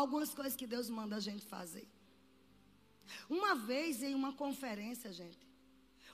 Algumas 0.00 0.32
coisas 0.38 0.54
que 0.60 0.66
Deus 0.74 0.88
manda 0.98 1.14
a 1.16 1.24
gente 1.28 1.44
fazer. 1.54 1.86
Uma 3.36 3.52
vez 3.70 4.02
em 4.08 4.14
uma 4.20 4.32
conferência, 4.42 5.10
gente, 5.20 5.44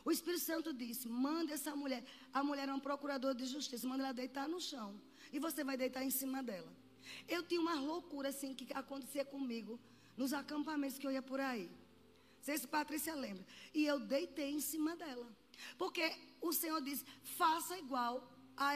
o 0.07 0.11
Espírito 0.14 0.45
Santo 0.51 0.72
disse: 0.82 1.05
manda 1.26 1.53
essa 1.59 1.72
mulher. 1.82 2.03
A 2.39 2.43
mulher 2.49 2.66
é 2.68 2.72
uma 2.72 2.87
procuradora 2.89 3.35
de 3.41 3.47
justiça, 3.55 3.87
manda 3.91 4.05
ela 4.05 4.20
deitar 4.22 4.47
no 4.55 4.61
chão. 4.68 4.89
E 5.35 5.39
você 5.47 5.62
vai 5.68 5.76
deitar 5.76 6.03
em 6.09 6.14
cima 6.20 6.43
dela. 6.43 6.72
Eu 7.28 7.43
tinha 7.43 7.61
uma 7.66 7.78
loucura 7.91 8.30
assim 8.30 8.55
que 8.55 8.66
acontecia 8.82 9.24
comigo 9.35 9.78
nos 10.16 10.32
acampamentos 10.32 10.99
que 10.99 11.07
eu 11.07 11.12
ia 11.16 11.24
por 11.30 11.41
aí. 11.51 11.66
Não 12.39 12.45
sei 12.49 12.57
se 12.57 12.66
Patrícia 12.66 13.14
lembra. 13.14 13.45
E 13.74 13.85
eu 13.85 13.99
deitei 14.01 14.51
em 14.59 14.62
cima 14.72 14.97
dela. 14.97 15.28
Porque 15.76 16.05
o 16.41 16.53
Senhor 16.55 16.80
disse: 16.89 17.05
faça 17.43 17.76
igual 17.85 18.14
a, 18.57 18.68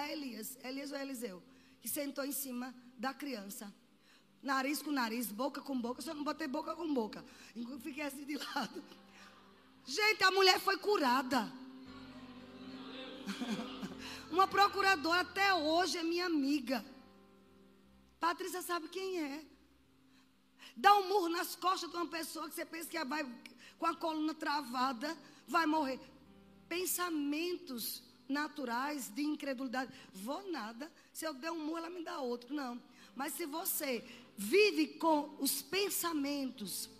a 0.00 0.12
Elias, 0.12 0.58
Elias 0.70 0.90
ou 0.90 0.98
Eliseu, 0.98 1.42
que 1.80 1.88
sentou 1.88 2.24
em 2.24 2.36
cima 2.44 2.74
da 2.98 3.14
criança. 3.14 3.72
Nariz 4.46 4.80
com 4.80 4.92
nariz, 4.92 5.26
boca 5.32 5.60
com 5.60 5.76
boca. 5.76 6.00
Só 6.00 6.14
não 6.14 6.22
botei 6.22 6.46
boca 6.46 6.72
com 6.76 6.94
boca. 6.94 7.24
Fiquei 7.82 8.04
assim 8.04 8.24
de 8.24 8.36
lado. 8.36 8.80
Gente, 9.84 10.22
a 10.22 10.30
mulher 10.30 10.60
foi 10.60 10.76
curada. 10.78 11.52
Uma 14.30 14.46
procuradora 14.46 15.22
até 15.22 15.52
hoje 15.52 15.98
é 15.98 16.04
minha 16.04 16.26
amiga. 16.26 16.84
Patrícia 18.20 18.62
sabe 18.62 18.88
quem 18.88 19.20
é. 19.20 19.44
Dá 20.76 20.94
um 20.94 21.08
murro 21.08 21.28
nas 21.28 21.56
costas 21.56 21.90
de 21.90 21.96
uma 21.96 22.06
pessoa 22.06 22.48
que 22.48 22.54
você 22.54 22.64
pensa 22.64 22.88
que 22.88 23.04
vai 23.04 23.26
com 23.80 23.86
a 23.86 23.96
coluna 23.96 24.32
travada, 24.32 25.18
vai 25.48 25.66
morrer. 25.66 25.98
Pensamentos 26.68 28.00
naturais 28.28 29.08
de 29.08 29.22
incredulidade. 29.22 29.92
Vou 30.12 30.48
nada. 30.52 30.90
Se 31.12 31.24
eu 31.24 31.34
der 31.34 31.50
um 31.50 31.58
murro, 31.66 31.78
ela 31.78 31.90
me 31.90 32.04
dá 32.04 32.20
outro. 32.20 32.54
Não. 32.54 32.80
Mas 33.16 33.32
se 33.32 33.44
você 33.46 34.04
vive 34.36 34.86
com 34.86 35.36
os 35.38 35.62
pensamentos 35.62 36.90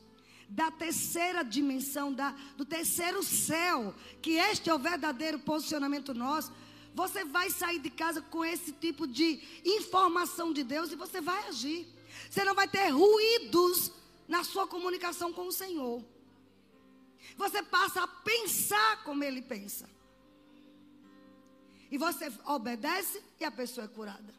da 0.48 0.70
terceira 0.70 1.42
dimensão, 1.42 2.12
da, 2.12 2.30
do 2.56 2.64
terceiro 2.64 3.22
céu, 3.22 3.94
que 4.22 4.32
este 4.32 4.70
é 4.70 4.74
o 4.74 4.78
verdadeiro 4.78 5.38
posicionamento 5.38 6.14
nosso, 6.14 6.52
você 6.94 7.24
vai 7.24 7.50
sair 7.50 7.78
de 7.78 7.90
casa 7.90 8.22
com 8.22 8.44
esse 8.44 8.72
tipo 8.72 9.06
de 9.06 9.42
informação 9.64 10.52
de 10.52 10.62
Deus 10.62 10.90
e 10.92 10.96
você 10.96 11.20
vai 11.20 11.48
agir. 11.48 11.86
Você 12.30 12.42
não 12.42 12.54
vai 12.54 12.66
ter 12.66 12.88
ruídos 12.88 13.92
na 14.26 14.42
sua 14.42 14.66
comunicação 14.66 15.32
com 15.32 15.48
o 15.48 15.52
Senhor. 15.52 16.02
Você 17.36 17.62
passa 17.62 18.02
a 18.02 18.08
pensar 18.08 19.04
como 19.04 19.22
Ele 19.22 19.42
pensa. 19.42 19.88
E 21.90 21.98
você 21.98 22.32
obedece 22.46 23.22
e 23.38 23.44
a 23.44 23.50
pessoa 23.50 23.84
é 23.84 23.88
curada. 23.88 24.34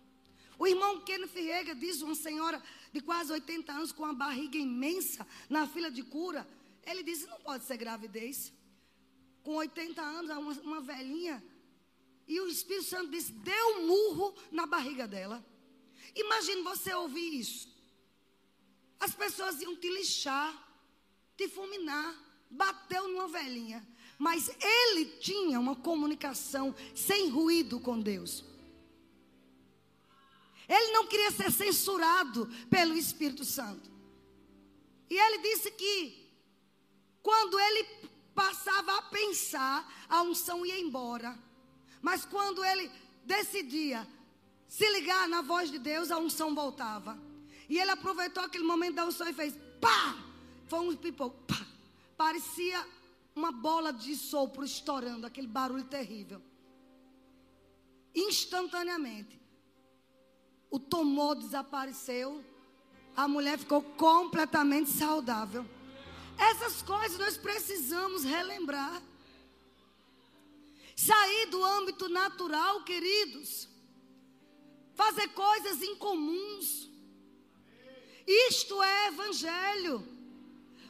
O 0.60 0.66
irmão 0.66 1.02
Kenneth 1.02 1.36
Rega 1.36 1.76
diz 1.76 2.02
uma 2.02 2.16
senhora 2.16 2.62
de 2.92 3.00
quase 3.02 3.32
80 3.32 3.72
anos 3.72 3.92
com 3.92 4.04
uma 4.04 4.14
barriga 4.14 4.58
imensa 4.58 5.26
na 5.50 5.68
fila 5.68 5.92
de 5.92 6.04
cura. 6.04 6.48
Ele 6.86 7.04
disse: 7.04 7.28
não 7.28 7.40
pode 7.40 7.64
ser 7.66 7.78
gravidez. 7.78 8.52
Com 9.44 9.56
80 9.56 10.02
anos, 10.02 10.32
uma, 10.32 10.54
uma 10.62 10.82
velhinha. 10.82 11.44
E 12.28 12.40
o 12.42 12.48
Espírito 12.48 12.86
Santo 12.86 13.12
disse: 13.12 13.32
deu 13.32 13.78
um 13.78 13.88
murro 13.88 14.36
na 14.52 14.66
barriga 14.66 15.08
dela. 15.08 15.46
Imagine 16.16 16.64
você 16.64 16.94
ouvir 16.94 17.40
isso. 17.40 17.70
As 19.00 19.14
pessoas 19.14 19.62
iam 19.62 19.76
te 19.76 19.90
lixar, 19.90 20.52
te 21.36 21.48
fulminar. 21.48 22.26
Bateu 22.50 23.08
numa 23.10 23.28
velhinha. 23.28 23.86
Mas 24.18 24.50
ele 24.60 25.06
tinha 25.20 25.60
uma 25.60 25.76
comunicação 25.76 26.74
sem 26.96 27.30
ruído 27.30 27.80
com 27.80 28.00
Deus. 28.00 28.44
Ele 30.68 30.92
não 30.92 31.08
queria 31.08 31.32
ser 31.32 31.52
censurado 31.52 32.50
pelo 32.70 32.94
Espírito 32.94 33.46
Santo. 33.46 33.90
E 35.10 35.18
ele 35.18 35.38
disse 35.40 35.72
que 35.72 36.28
quando 37.24 37.60
ele 37.60 37.84
passava 38.36 38.98
a 38.98 39.02
pensar, 39.04 40.06
a 40.10 40.22
unção 40.22 40.66
ia 40.66 40.80
embora. 40.80 41.38
Mas 42.02 42.26
quando 42.26 42.64
ele 42.64 42.92
decidia 43.24 44.08
se 44.68 44.90
ligar 44.92 45.28
na 45.28 45.42
voz 45.42 45.72
de 45.72 45.80
Deus, 45.80 46.12
a 46.12 46.18
unção 46.18 46.54
voltava. 46.54 47.18
E 47.70 47.80
ele 47.80 47.92
aproveitou 47.92 48.44
aquele 48.44 48.64
momento 48.64 48.96
da 48.96 49.06
unção 49.06 49.28
e 49.28 49.34
fez 49.34 49.56
pá! 49.80 50.18
Foi 50.68 50.80
um 50.80 50.96
pipoco, 50.96 51.38
pá! 51.48 51.66
Parecia 52.18 52.86
uma 53.36 53.52
bola 53.52 53.94
de 53.94 54.16
sopro 54.16 54.66
estourando, 54.66 55.26
aquele 55.26 55.48
barulho 55.48 55.86
terrível. 55.86 56.42
Instantaneamente 58.14 59.40
o 60.70 60.80
tumor 60.80 61.36
desapareceu, 61.36 62.44
a 63.16 63.28
mulher 63.28 63.58
ficou 63.58 63.82
completamente 63.82 64.90
saudável. 64.90 65.66
Essas 66.38 66.82
coisas 66.82 67.18
nós 67.18 67.38
precisamos 67.38 68.24
relembrar. 68.24 69.02
Sair 70.96 71.48
do 71.48 71.64
âmbito 71.64 72.10
natural, 72.10 72.84
queridos. 72.84 73.68
fazer 74.94 75.28
coisas 75.30 75.82
incomuns. 75.84 76.90
Isto 78.26 78.82
é 78.82 79.08
evangelho. 79.08 80.04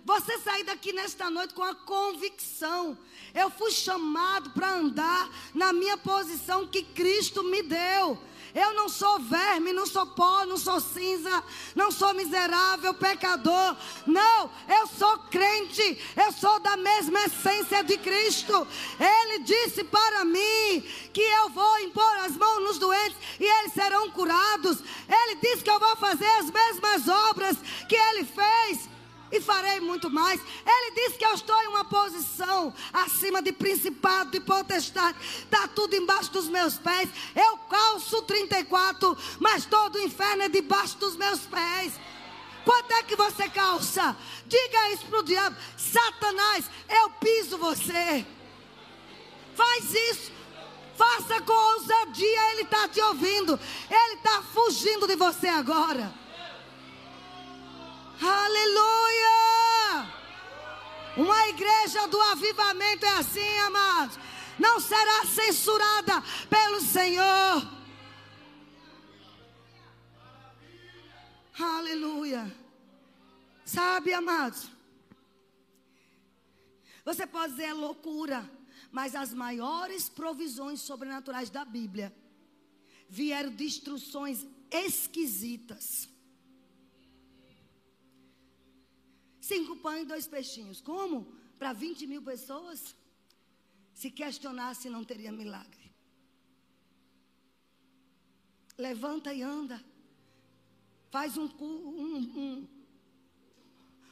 Você 0.05 0.39
sair 0.39 0.63
daqui 0.63 0.93
nesta 0.93 1.29
noite 1.29 1.53
com 1.53 1.61
a 1.61 1.75
convicção. 1.75 2.97
Eu 3.33 3.49
fui 3.49 3.69
chamado 3.69 4.51
para 4.51 4.75
andar 4.75 5.29
na 5.53 5.73
minha 5.73 5.97
posição 5.97 6.65
que 6.65 6.81
Cristo 6.81 7.43
me 7.43 7.61
deu. 7.61 8.17
Eu 8.57 8.73
não 8.73 8.89
sou 8.89 9.19
verme, 9.19 9.71
não 9.71 9.85
sou 9.85 10.03
pó, 10.07 10.43
não 10.47 10.57
sou 10.57 10.79
cinza, 10.79 11.43
não 11.75 11.91
sou 11.91 12.11
miserável, 12.15 12.91
pecador. 12.91 13.77
Não, 14.07 14.49
eu 14.67 14.87
sou 14.87 15.15
crente, 15.29 16.01
eu 16.15 16.31
sou 16.31 16.59
da 16.59 16.75
mesma 16.75 17.19
essência 17.25 17.83
de 17.83 17.99
Cristo. 17.99 18.67
Ele 18.99 19.43
disse 19.43 19.83
para 19.83 20.25
mim 20.25 20.83
que 21.13 21.21
eu 21.21 21.49
vou 21.49 21.79
impor 21.81 22.15
as 22.25 22.35
mãos 22.35 22.63
nos 22.63 22.79
doentes 22.79 23.17
e 23.39 23.45
eles 23.45 23.73
serão 23.73 24.09
curados. 24.09 24.79
Ele 25.07 25.35
disse 25.35 25.63
que 25.63 25.69
eu 25.69 25.79
vou 25.79 25.95
fazer 25.97 26.29
as 26.39 26.49
mesmas 26.49 27.07
obras 27.07 27.57
que 27.87 27.95
ele 27.95 28.25
fez 28.25 28.96
e 29.31 29.41
farei 29.41 29.79
muito 29.79 30.09
mais. 30.09 30.39
Ele 30.65 30.91
disse 30.91 31.17
que 31.17 31.25
eu 31.25 31.33
estou 31.33 31.59
em 31.63 31.67
uma 31.67 31.85
posição 31.85 32.73
acima 32.93 33.41
de 33.41 33.51
principado, 33.51 34.31
de 34.31 34.39
potestade. 34.39 35.17
Está 35.43 35.67
tudo 35.67 35.95
embaixo 35.95 36.31
dos 36.31 36.47
meus 36.47 36.77
pés. 36.77 37.09
Eu 37.35 37.57
calço 37.69 38.21
34, 38.23 39.17
mas 39.39 39.65
todo 39.65 39.95
o 39.95 40.01
inferno 40.01 40.43
é 40.43 40.49
debaixo 40.49 40.97
dos 40.97 41.15
meus 41.15 41.39
pés. 41.41 41.93
Quanto 42.63 42.91
é 42.91 43.03
que 43.03 43.15
você 43.15 43.47
calça? 43.49 44.15
Diga 44.45 44.91
isso 44.91 45.05
para 45.05 45.19
o 45.19 45.23
diabo: 45.23 45.55
Satanás, 45.77 46.65
eu 46.89 47.09
piso 47.11 47.57
você. 47.57 48.25
Faz 49.55 49.93
isso. 49.93 50.31
Faça 50.97 51.39
com 51.41 51.53
ousadia, 51.53 52.51
ele 52.51 52.63
está 52.63 52.87
te 52.87 52.99
ouvindo. 53.01 53.59
Ele 53.89 54.15
está 54.15 54.41
fugindo 54.41 55.07
de 55.07 55.15
você 55.15 55.47
agora. 55.47 56.11
Aleluia! 58.21 59.37
Uma 61.17 61.47
igreja 61.47 62.07
do 62.07 62.21
avivamento 62.21 63.05
é 63.05 63.17
assim, 63.17 63.57
amados. 63.59 64.19
Não 64.59 64.79
será 64.79 65.25
censurada 65.25 66.23
pelo 66.49 66.81
Senhor. 66.81 67.77
Aleluia. 71.59 72.55
Sabe, 73.65 74.13
amados? 74.13 74.69
Você 77.03 77.25
pode 77.25 77.53
dizer 77.53 77.65
é 77.65 77.73
loucura, 77.73 78.49
mas 78.91 79.15
as 79.15 79.33
maiores 79.33 80.09
provisões 80.09 80.81
sobrenaturais 80.81 81.49
da 81.49 81.65
Bíblia 81.65 82.15
vieram 83.09 83.49
de 83.49 83.65
instruções 83.65 84.45
esquisitas. 84.69 86.09
Cinco 89.47 89.77
pães 89.77 90.01
e 90.01 90.05
dois 90.05 90.27
peixinhos. 90.27 90.81
Como? 90.81 91.17
Para 91.57 91.71
20 91.71 92.05
mil 92.05 92.21
pessoas? 92.21 92.93
Se 93.93 94.11
questionasse, 94.11 94.89
não 94.89 95.05
teria 95.05 95.31
milagre. 95.31 95.85
Levanta 98.77 99.33
e 99.33 99.41
anda. 99.41 99.81
Faz 101.09 101.37
um, 101.37 101.49
um, 101.61 102.17
um, 102.43 102.67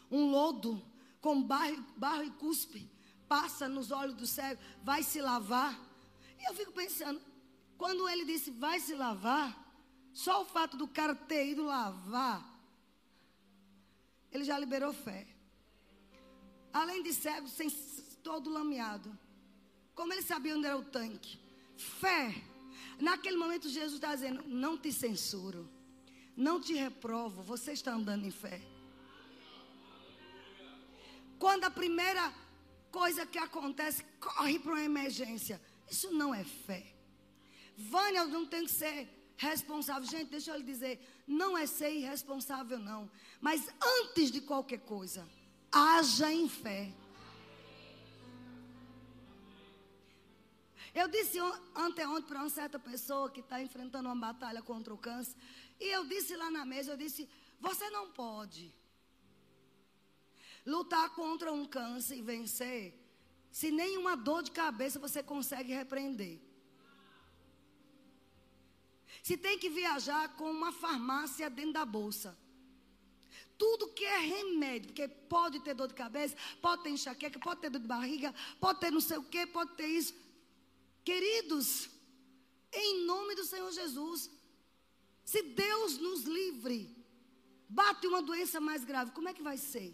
um 0.10 0.32
lodo 0.32 0.82
com 1.20 1.44
barro, 1.44 1.86
barro 1.98 2.24
e 2.24 2.32
cuspe. 2.32 2.90
Passa 3.28 3.68
nos 3.68 3.92
olhos 3.92 4.16
do 4.16 4.26
cego. 4.26 4.62
Vai 4.84 5.04
se 5.04 5.20
lavar. 5.20 5.78
E 6.40 6.50
eu 6.50 6.54
fico 6.54 6.72
pensando, 6.72 7.22
quando 7.78 8.08
ele 8.08 8.24
disse 8.24 8.52
vai 8.52 8.80
se 8.80 8.96
lavar, 8.96 9.50
só 10.14 10.44
o 10.44 10.46
fato 10.46 10.78
do 10.78 10.88
cara 10.88 11.14
ter 11.14 11.50
ido 11.50 11.66
lavar 11.66 12.55
ele 14.36 14.44
já 14.44 14.58
liberou 14.60 14.94
fé. 14.94 15.26
Além 16.72 17.02
de 17.02 17.14
cego, 17.14 17.48
sem, 17.48 17.70
todo 18.22 18.50
lameado. 18.50 19.18
Como 19.94 20.12
ele 20.14 20.22
sabia 20.22 20.56
onde 20.56 20.68
era 20.68 20.78
o 20.78 20.84
tanque? 20.84 21.40
Fé. 21.78 22.36
Naquele 23.00 23.38
momento, 23.38 23.70
Jesus 23.70 23.96
está 23.96 24.14
dizendo: 24.14 24.44
Não 24.48 24.78
te 24.78 24.92
censuro, 24.92 25.70
não 26.36 26.60
te 26.60 26.74
reprovo, 26.74 27.42
você 27.42 27.72
está 27.72 27.94
andando 27.94 28.26
em 28.26 28.32
fé. 28.32 28.62
Quando 31.40 31.64
a 31.66 31.70
primeira 31.70 32.34
coisa 32.92 33.26
que 33.26 33.38
acontece, 33.38 34.04
corre 34.20 34.60
para 34.60 34.74
uma 34.74 34.84
emergência. 34.84 35.62
Isso 35.90 36.12
não 36.12 36.34
é 36.34 36.44
fé. 36.44 36.84
Vânia 37.78 38.26
não 38.26 38.46
tem 38.46 38.66
que 38.66 38.72
ser 38.72 39.08
responsável. 39.38 40.10
Gente, 40.10 40.30
deixa 40.30 40.52
eu 40.52 40.58
lhe 40.58 40.64
dizer, 40.64 41.00
não 41.28 41.58
é 41.58 41.66
ser 41.66 41.92
irresponsável, 41.92 42.78
não. 42.78 43.10
Mas 43.42 43.68
antes 43.82 44.32
de 44.32 44.42
qualquer 44.42 44.80
coisa, 44.80 45.28
haja 45.72 46.32
em 46.32 46.48
fé. 46.48 46.94
Eu 50.94 51.08
disse 51.10 51.38
anteontem 51.76 52.28
para 52.28 52.40
uma 52.40 52.50
certa 52.50 52.80
pessoa 52.80 53.30
que 53.30 53.42
está 53.42 53.62
enfrentando 53.62 54.08
uma 54.08 54.16
batalha 54.16 54.62
contra 54.62 54.94
o 54.94 54.98
câncer. 54.98 55.36
E 55.80 55.88
eu 55.94 56.06
disse 56.06 56.36
lá 56.38 56.50
na 56.50 56.66
mesa, 56.66 56.92
eu 56.92 56.98
disse, 56.98 57.30
você 57.60 57.90
não 57.90 58.12
pode 58.12 58.74
lutar 60.66 61.10
contra 61.14 61.52
um 61.52 61.66
câncer 61.66 62.18
e 62.18 62.22
vencer 62.22 63.06
se 63.52 63.72
nenhuma 63.72 64.18
dor 64.18 64.42
de 64.44 64.52
cabeça 64.52 65.00
você 65.00 65.22
consegue 65.22 65.74
repreender. 65.74 66.42
Se 69.26 69.36
tem 69.36 69.58
que 69.58 69.70
viajar 69.72 70.24
com 70.38 70.52
uma 70.52 70.72
farmácia 70.72 71.50
dentro 71.50 71.74
da 71.74 71.84
bolsa. 71.84 72.38
Tudo 73.58 73.88
que 73.88 74.06
é 74.06 74.20
remédio, 74.20 74.90
porque 74.90 75.08
pode 75.08 75.62
ter 75.62 75.74
dor 75.74 75.88
de 75.88 75.96
cabeça, 75.96 76.36
pode 76.62 76.84
ter 76.84 76.92
enxaqueca, 76.92 77.40
pode 77.40 77.60
ter 77.60 77.72
dor 77.72 77.82
de 77.82 77.88
barriga, 77.88 78.36
pode 78.60 78.80
ter 78.82 78.92
não 78.92 79.02
sei 79.02 79.18
o 79.18 79.24
que, 79.24 79.48
pode 79.48 79.72
ter 79.80 79.88
isso. 79.88 80.14
Queridos, 81.04 81.90
em 82.72 83.04
nome 83.08 83.34
do 83.34 83.44
Senhor 83.44 83.72
Jesus, 83.72 84.30
se 85.24 85.42
Deus 85.42 85.98
nos 85.98 86.22
livre, 86.26 86.96
bate 87.68 88.06
uma 88.06 88.22
doença 88.22 88.62
mais 88.62 88.84
grave, 88.84 89.10
como 89.10 89.28
é 89.28 89.34
que 89.34 89.42
vai 89.42 89.58
ser? 89.58 89.90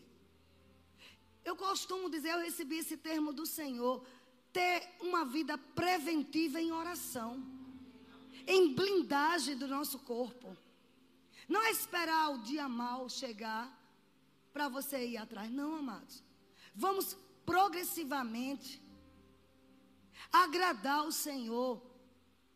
Eu 1.45 1.55
costumo 1.55 2.09
dizer, 2.09 2.31
eu 2.31 2.39
recebi 2.39 2.79
esse 2.79 2.97
termo 2.97 3.31
do 3.31 3.45
Senhor, 3.45 4.05
ter 4.51 4.89
uma 4.99 5.23
vida 5.23 5.57
preventiva 5.57 6.59
em 6.59 6.73
oração 6.73 7.60
em 8.47 8.73
blindagem 8.73 9.57
do 9.57 9.67
nosso 9.67 9.99
corpo. 9.99 10.55
Não 11.47 11.61
é 11.63 11.71
esperar 11.71 12.29
o 12.29 12.39
dia 12.39 12.67
mal 12.69 13.09
chegar 13.09 13.77
para 14.53 14.69
você 14.69 15.05
ir 15.05 15.17
atrás. 15.17 15.51
Não, 15.51 15.75
amados. 15.75 16.23
Vamos 16.73 17.17
progressivamente 17.45 18.81
agradar 20.31 21.05
o 21.05 21.11
Senhor. 21.11 21.81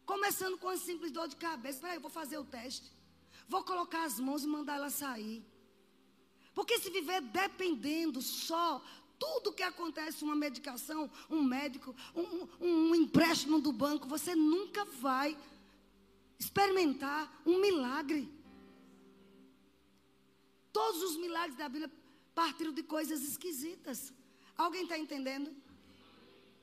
Começando 0.06 0.58
com 0.58 0.70
a 0.70 0.78
simples 0.78 1.12
dor 1.12 1.28
de 1.28 1.36
cabeça. 1.36 1.78
Espera 1.78 1.94
aí, 1.94 1.98
eu 1.98 2.02
vou 2.02 2.12
fazer 2.12 2.38
o 2.38 2.46
teste. 2.46 2.92
Vou 3.48 3.64
colocar 3.64 4.04
as 4.04 4.20
mãos 4.20 4.44
e 4.44 4.48
mandar 4.48 4.76
ela 4.76 4.90
sair. 4.90 5.44
Porque 6.54 6.80
se 6.80 6.90
viver 6.90 7.22
dependendo 7.22 8.22
só 8.22 8.82
tudo 9.20 9.54
que 9.54 9.64
acontece, 9.64 10.24
uma 10.24 10.36
medicação, 10.36 11.10
um 11.30 11.44
médico, 11.44 11.96
um, 12.16 12.22
um, 12.22 12.90
um 12.92 12.96
empréstimo 12.96 13.60
do 13.60 13.72
banco, 13.72 14.08
você 14.08 14.36
nunca 14.36 14.86
vai 14.86 15.38
experimentar 16.40 17.42
um 17.46 17.60
milagre. 17.60 18.24
Todos 20.72 21.02
os 21.04 21.18
milagres 21.18 21.58
da 21.58 21.70
Bíblia 21.70 21.92
partiram 22.34 22.74
de 22.74 22.84
coisas 22.84 23.22
esquisitas. 23.22 24.14
Alguém 24.58 24.84
está 24.84 24.98
entendendo? 24.98 25.56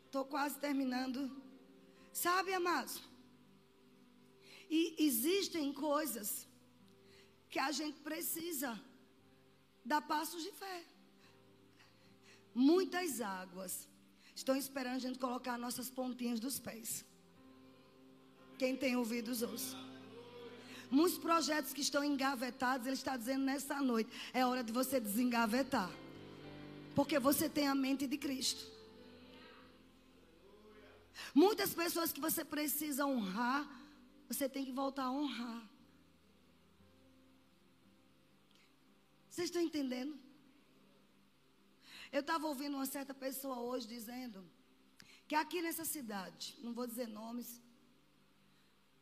Estou 0.07 0.25
quase 0.25 0.59
terminando. 0.59 1.21
Sabe, 2.13 2.53
amados? 2.53 3.03
E 4.69 4.81
existem 4.99 5.73
coisas 5.73 6.47
que 7.49 7.59
a 7.59 7.71
gente 7.73 7.99
precisa 8.01 8.71
dar 9.85 10.03
passos 10.03 10.43
de 10.43 10.53
fé. 10.53 10.79
Muitas 12.55 13.21
águas 13.21 13.89
estão 14.35 14.57
esperando 14.57 14.97
a 14.97 15.05
gente 15.07 15.19
colocar 15.19 15.57
nossas 15.59 15.91
pontinhas 15.91 16.41
dos 16.41 16.59
pés. 16.59 17.05
Quem 18.63 18.77
tem 18.77 18.95
ouvidos, 18.97 19.43
ouça. 19.43 19.77
Muitos 20.89 21.19
projetos 21.19 21.73
que 21.73 21.81
estão 21.81 22.05
engavetados, 22.05 22.87
ele 22.87 22.95
está 22.95 23.17
dizendo 23.17 23.45
nessa 23.45 23.81
noite: 23.83 24.09
é 24.33 24.47
hora 24.47 24.63
de 24.63 24.73
você 24.73 25.01
desengavetar. 25.01 25.91
Porque 26.95 27.19
você 27.19 27.49
tem 27.49 27.67
a 27.67 27.75
mente 27.75 28.07
de 28.07 28.17
Cristo. 28.17 28.65
Muitas 31.35 31.75
pessoas 31.75 32.13
que 32.13 32.21
você 32.21 32.45
precisa 32.45 33.05
honrar, 33.05 33.69
você 34.29 34.49
tem 34.49 34.65
que 34.65 34.71
voltar 34.71 35.07
a 35.07 35.11
honrar. 35.11 35.69
Vocês 39.29 39.49
estão 39.49 39.61
entendendo? 39.61 40.17
Eu 42.13 42.21
estava 42.21 42.47
ouvindo 42.47 42.77
uma 42.77 42.87
certa 42.87 43.13
pessoa 43.13 43.59
hoje 43.59 43.89
dizendo 43.89 44.49
que 45.27 45.35
aqui 45.35 45.61
nessa 45.61 45.85
cidade, 45.85 46.57
não 46.63 46.73
vou 46.73 46.87
dizer 46.87 47.09
nomes, 47.09 47.61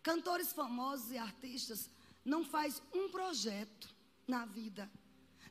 Cantores 0.02 0.52
famosos 0.52 1.10
e 1.12 1.18
artistas 1.18 1.90
não 2.24 2.44
faz 2.44 2.82
um 2.92 3.08
projeto 3.10 3.94
na 4.26 4.46
vida, 4.46 4.90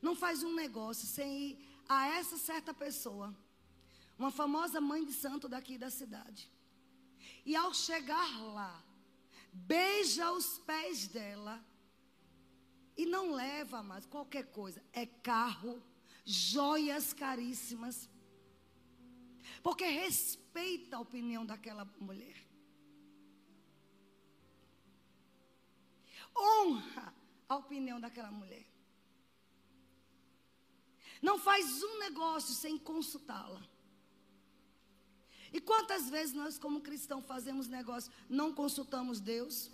não 0.01 0.15
faz 0.15 0.43
um 0.43 0.53
negócio 0.53 1.07
sem 1.07 1.49
ir 1.49 1.69
a 1.87 2.07
essa 2.07 2.37
certa 2.37 2.73
pessoa, 2.73 3.35
uma 4.17 4.31
famosa 4.31 4.81
mãe 4.81 5.05
de 5.05 5.13
santo 5.13 5.47
daqui 5.47 5.77
da 5.77 5.89
cidade. 5.89 6.49
E 7.45 7.55
ao 7.55 7.73
chegar 7.73 8.41
lá, 8.41 8.83
beija 9.51 10.31
os 10.31 10.57
pés 10.59 11.07
dela 11.07 11.63
e 12.97 13.05
não 13.05 13.31
leva 13.31 13.81
mais 13.81 14.05
qualquer 14.05 14.51
coisa, 14.51 14.83
é 14.91 15.05
carro, 15.05 15.81
joias 16.25 17.13
caríssimas, 17.13 18.09
porque 19.63 19.85
respeita 19.85 20.97
a 20.97 20.99
opinião 20.99 21.45
daquela 21.45 21.85
mulher. 21.99 22.48
Honra 26.37 27.13
a 27.47 27.55
opinião 27.55 27.99
daquela 27.99 28.31
mulher. 28.31 28.65
Não 31.21 31.37
faz 31.37 31.83
um 31.83 31.99
negócio 31.99 32.53
sem 32.53 32.77
consultá-la. 32.77 33.61
E 35.51 35.59
quantas 35.59 36.09
vezes 36.09 36.33
nós, 36.33 36.57
como 36.57 36.81
cristãos, 36.81 37.25
fazemos 37.25 37.67
negócio, 37.67 38.11
não 38.29 38.53
consultamos 38.53 39.19
Deus? 39.19 39.71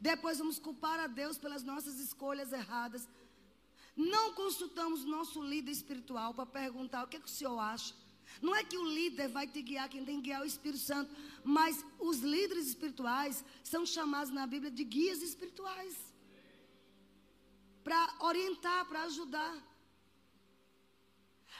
Depois 0.00 0.38
vamos 0.38 0.58
culpar 0.58 0.98
a 0.98 1.06
Deus 1.06 1.38
pelas 1.38 1.62
nossas 1.62 2.00
escolhas 2.00 2.52
erradas. 2.52 3.08
Não 3.96 4.34
consultamos 4.34 5.04
nosso 5.04 5.42
líder 5.42 5.70
espiritual 5.70 6.34
para 6.34 6.46
perguntar 6.46 7.04
o 7.04 7.08
que, 7.08 7.16
é 7.16 7.20
que 7.20 7.26
o 7.26 7.30
senhor 7.30 7.58
acha. 7.58 7.94
Não 8.40 8.54
é 8.54 8.64
que 8.64 8.76
o 8.76 8.84
líder 8.84 9.28
vai 9.28 9.46
te 9.46 9.62
guiar, 9.62 9.88
quem 9.88 10.04
tem 10.04 10.16
que 10.16 10.22
guiar 10.28 10.40
é 10.40 10.44
o 10.44 10.46
Espírito 10.46 10.82
Santo. 10.82 11.14
Mas 11.42 11.84
os 11.98 12.18
líderes 12.18 12.66
espirituais 12.68 13.44
são 13.62 13.84
chamados 13.86 14.32
na 14.32 14.46
Bíblia 14.46 14.70
de 14.70 14.84
guias 14.84 15.22
espirituais 15.22 15.96
para 17.82 18.16
orientar, 18.20 18.86
para 18.86 19.02
ajudar. 19.04 19.54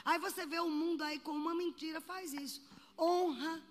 Aí 0.04 0.18
você 0.18 0.44
vê 0.46 0.58
o 0.58 0.70
mundo 0.70 1.02
aí 1.02 1.18
com 1.18 1.32
uma 1.32 1.54
mentira, 1.54 2.00
faz 2.00 2.32
isso. 2.32 2.62
Honra, 2.98 3.62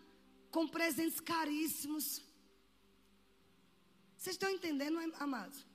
com 0.51 0.67
presentes 0.67 1.19
caríssimos. 1.19 2.21
Vocês 4.17 4.35
estão 4.35 4.49
entendendo, 4.49 4.97
amados? 5.19 5.65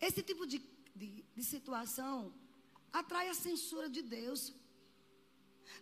Esse 0.00 0.22
tipo 0.22 0.46
de, 0.46 0.58
de, 0.94 1.24
de 1.34 1.44
situação 1.44 2.32
atrai 3.00 3.26
a 3.28 3.40
censura 3.46 3.88
de 3.96 4.02
Deus. 4.18 4.42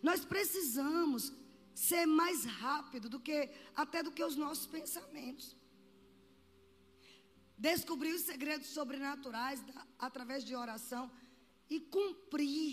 Nós 0.07 0.23
precisamos 0.33 1.31
ser 1.87 2.05
mais 2.05 2.39
rápido 2.63 3.07
do 3.13 3.19
que 3.27 3.37
até 3.83 4.01
do 4.05 4.11
que 4.17 4.23
os 4.29 4.35
nossos 4.43 4.67
pensamentos. 4.77 5.47
Descobrir 7.57 8.13
os 8.13 8.25
segredos 8.31 8.67
sobrenaturais 8.77 9.61
da, 9.67 9.87
através 10.07 10.43
de 10.43 10.53
oração 10.55 11.03
e 11.69 11.79
cumprir. 11.79 12.71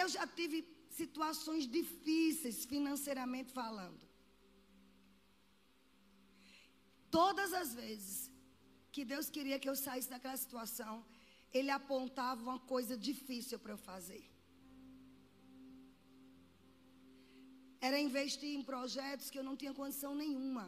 Eu 0.00 0.08
já 0.08 0.26
tive 0.26 0.58
situações 0.88 1.66
difíceis 1.78 2.64
financeiramente 2.64 3.52
falando. 3.52 4.02
Todas 7.10 7.52
as 7.52 7.74
vezes 7.74 8.23
que 8.94 9.04
Deus 9.12 9.28
queria 9.34 9.58
que 9.62 9.68
eu 9.70 9.76
saísse 9.84 10.08
daquela 10.14 10.38
situação, 10.44 10.92
Ele 11.58 11.70
apontava 11.78 12.40
uma 12.48 12.60
coisa 12.72 12.94
difícil 13.08 13.58
para 13.62 13.72
eu 13.74 13.80
fazer. 13.90 14.24
Era 17.86 17.98
investir 18.08 18.52
em 18.58 18.62
projetos 18.72 19.30
que 19.30 19.38
eu 19.40 19.46
não 19.48 19.56
tinha 19.60 19.78
condição 19.80 20.12
nenhuma. 20.22 20.66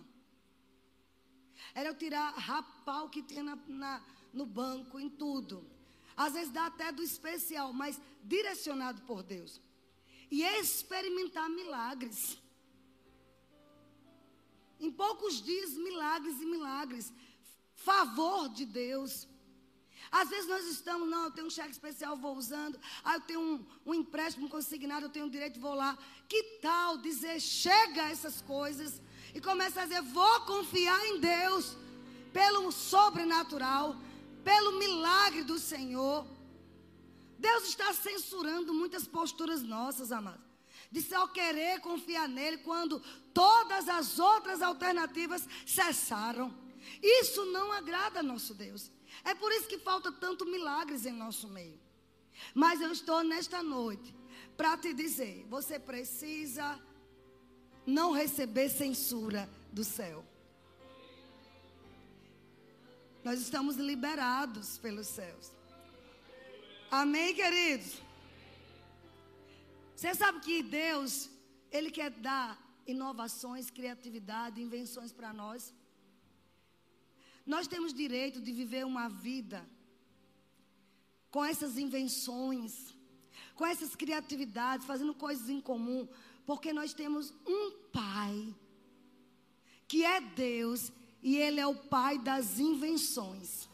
Era 1.78 1.88
eu 1.90 1.96
tirar, 2.02 2.28
rapar 2.50 3.04
o 3.04 3.12
que 3.14 3.22
tinha 3.30 3.44
na, 3.50 3.56
na, 3.82 3.92
no 4.38 4.46
banco, 4.60 4.98
em 5.04 5.08
tudo. 5.22 5.56
Às 6.24 6.32
vezes 6.36 6.52
dá 6.58 6.66
até 6.66 6.90
do 6.98 7.04
especial, 7.10 7.72
mas 7.82 8.00
direcionado 8.34 9.00
por 9.10 9.22
Deus. 9.22 9.52
E 10.36 10.42
experimentar 10.42 11.48
milagres. 11.60 12.18
Em 14.80 14.90
poucos 15.04 15.40
dias, 15.50 15.70
milagres 15.88 16.36
e 16.40 16.46
milagres 16.56 17.06
favor 17.76 18.48
de 18.48 18.64
Deus. 18.64 19.28
Às 20.10 20.28
vezes 20.28 20.48
nós 20.48 20.64
estamos, 20.66 21.08
não, 21.08 21.24
eu 21.24 21.30
tenho 21.30 21.46
um 21.46 21.50
cheque 21.50 21.70
especial, 21.70 22.16
vou 22.16 22.36
usando. 22.36 22.78
Ah, 23.04 23.14
eu 23.14 23.20
tenho 23.20 23.40
um, 23.40 23.66
um 23.84 23.94
empréstimo 23.94 24.48
consignado, 24.48 25.06
eu 25.06 25.10
tenho 25.10 25.30
direito, 25.30 25.60
vou 25.60 25.74
lá. 25.74 25.96
Que 26.28 26.42
tal 26.62 26.98
dizer, 26.98 27.40
chega 27.40 28.04
a 28.04 28.10
essas 28.10 28.40
coisas 28.40 29.00
e 29.34 29.40
começa 29.40 29.82
a 29.82 29.84
dizer, 29.84 30.02
vou 30.02 30.40
confiar 30.42 31.04
em 31.06 31.20
Deus, 31.20 31.76
pelo 32.32 32.70
sobrenatural, 32.70 33.96
pelo 34.44 34.78
milagre 34.78 35.42
do 35.42 35.58
Senhor. 35.58 36.26
Deus 37.38 37.68
está 37.68 37.92
censurando 37.92 38.72
muitas 38.72 39.06
posturas 39.06 39.62
nossas, 39.62 40.12
amados. 40.12 40.44
De 40.90 41.02
só 41.02 41.26
querer 41.26 41.80
confiar 41.80 42.28
nele 42.28 42.58
quando 42.58 43.02
todas 43.34 43.88
as 43.88 44.18
outras 44.18 44.62
alternativas 44.62 45.46
cessaram. 45.66 46.65
Isso 47.02 47.44
não 47.46 47.72
agrada 47.72 48.22
nosso 48.22 48.54
Deus. 48.54 48.90
É 49.24 49.34
por 49.34 49.52
isso 49.52 49.68
que 49.68 49.78
falta 49.78 50.10
tanto 50.12 50.46
milagres 50.46 51.06
em 51.06 51.12
nosso 51.12 51.48
meio. 51.48 51.80
Mas 52.54 52.80
eu 52.80 52.92
estou 52.92 53.22
nesta 53.22 53.62
noite 53.62 54.14
para 54.56 54.76
te 54.76 54.92
dizer: 54.92 55.46
você 55.48 55.78
precisa 55.78 56.80
não 57.86 58.12
receber 58.12 58.68
censura 58.68 59.48
do 59.72 59.84
céu. 59.84 60.24
Nós 63.24 63.40
estamos 63.40 63.76
liberados 63.76 64.78
pelos 64.78 65.06
céus. 65.06 65.50
Amém, 66.90 67.34
queridos? 67.34 68.00
Você 69.96 70.14
sabe 70.14 70.40
que 70.40 70.62
Deus, 70.62 71.28
Ele 71.70 71.90
quer 71.90 72.10
dar 72.10 72.56
inovações, 72.86 73.70
criatividade, 73.70 74.62
invenções 74.62 75.12
para 75.12 75.32
nós. 75.32 75.74
Nós 77.46 77.68
temos 77.68 77.94
direito 77.94 78.40
de 78.40 78.52
viver 78.52 78.84
uma 78.84 79.08
vida 79.08 79.64
com 81.30 81.44
essas 81.44 81.78
invenções, 81.78 82.94
com 83.54 83.64
essas 83.64 83.94
criatividades, 83.94 84.86
fazendo 84.86 85.14
coisas 85.14 85.48
em 85.48 85.60
comum, 85.60 86.08
porque 86.44 86.72
nós 86.72 86.92
temos 86.92 87.32
um 87.46 87.70
Pai, 87.92 88.54
que 89.86 90.04
é 90.04 90.20
Deus, 90.20 90.92
e 91.22 91.36
Ele 91.36 91.60
é 91.60 91.66
o 91.66 91.74
Pai 91.74 92.18
das 92.18 92.58
invenções. 92.58 93.68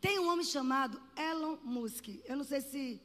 Tem 0.00 0.18
um 0.18 0.28
homem 0.28 0.44
chamado 0.44 1.00
Elon 1.16 1.56
Musk. 1.62 2.08
Eu 2.24 2.36
não 2.36 2.44
sei 2.44 2.60
se, 2.60 3.00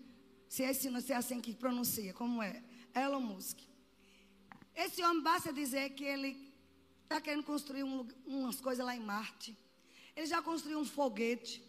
se, 0.47 0.63
é, 0.63 0.73
se 0.73 1.13
é 1.13 1.15
assim 1.15 1.39
que 1.39 1.53
pronuncia, 1.53 2.13
como 2.13 2.41
é. 2.41 2.63
Elon 2.95 3.21
Musk. 3.21 3.59
Esse 4.75 5.03
homem 5.03 5.21
basta 5.21 5.53
dizer 5.53 5.91
que 5.91 6.03
ele 6.03 6.46
está 7.07 7.21
querendo 7.21 7.43
construir 7.43 7.83
um, 7.83 8.05
umas 8.25 8.59
coisas 8.59 8.85
lá 8.85 8.93
em 8.95 8.99
Marte. 8.99 9.57
Ele 10.15 10.27
já 10.27 10.41
construiu 10.41 10.79
um 10.79 10.85
foguete. 10.85 11.63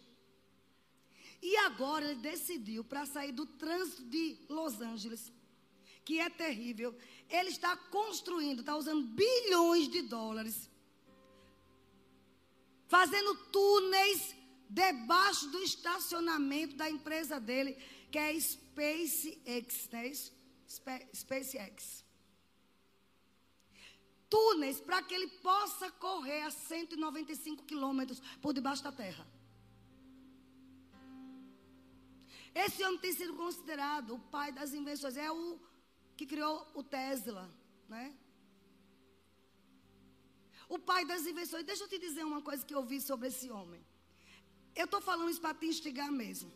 E 1.41 1.55
agora 1.57 2.03
ele 2.05 2.19
decidiu 2.19 2.83
para 2.83 3.05
sair 3.05 3.31
do 3.31 3.45
trânsito 3.45 4.03
de 4.03 4.37
Los 4.49 4.81
Angeles, 4.81 5.31
que 6.03 6.19
é 6.19 6.29
terrível. 6.29 6.93
Ele 7.29 7.49
está 7.49 7.77
construindo, 7.77 8.59
está 8.59 8.75
usando 8.75 9.07
bilhões 9.07 9.87
de 9.87 10.01
dólares, 10.01 10.69
fazendo 12.87 13.33
túneis 13.45 14.35
debaixo 14.69 15.47
do 15.47 15.59
estacionamento 15.59 16.75
da 16.75 16.89
empresa 16.89 17.39
dele, 17.39 17.77
que 18.11 18.19
é 18.19 18.37
SpaceX, 18.37 19.89
né? 19.89 20.11
SpaceX 21.15 22.08
túneis 24.29 24.79
para 24.79 25.01
que 25.01 25.13
ele 25.13 25.27
possa 25.27 25.89
correr 25.91 26.41
a 26.43 26.51
195 26.51 27.63
quilômetros 27.63 28.21
por 28.41 28.53
debaixo 28.53 28.83
da 28.83 28.91
terra. 28.91 29.25
Esse 32.53 32.83
homem 32.83 32.99
tem 32.99 33.13
sido 33.13 33.33
considerado 33.35 34.15
o 34.15 34.19
pai 34.19 34.51
das 34.51 34.73
invenções. 34.73 35.17
É 35.17 35.31
o 35.31 35.59
que 36.17 36.25
criou 36.25 36.67
o 36.73 36.83
Tesla, 36.83 37.49
né? 37.87 38.15
O 40.67 40.77
pai 40.77 41.05
das 41.05 41.25
invenções. 41.25 41.63
Deixa 41.63 41.83
eu 41.83 41.87
te 41.87 41.97
dizer 41.97 42.23
uma 42.23 42.41
coisa 42.41 42.65
que 42.65 42.73
eu 42.73 42.83
vi 42.83 42.99
sobre 43.01 43.27
esse 43.27 43.49
homem. 43.49 43.83
Eu 44.75 44.85
estou 44.85 45.01
falando 45.01 45.29
isso 45.29 45.41
para 45.41 45.53
te 45.53 45.65
instigar 45.65 46.11
mesmo. 46.11 46.51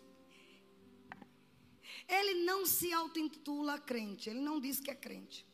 Ele 2.07 2.33
não 2.43 2.65
se 2.65 2.91
auto-intitula 2.91 3.79
crente. 3.79 4.29
Ele 4.29 4.41
não 4.41 4.59
diz 4.59 4.79
que 4.79 4.91
é 4.91 4.95
crente. 4.95 5.47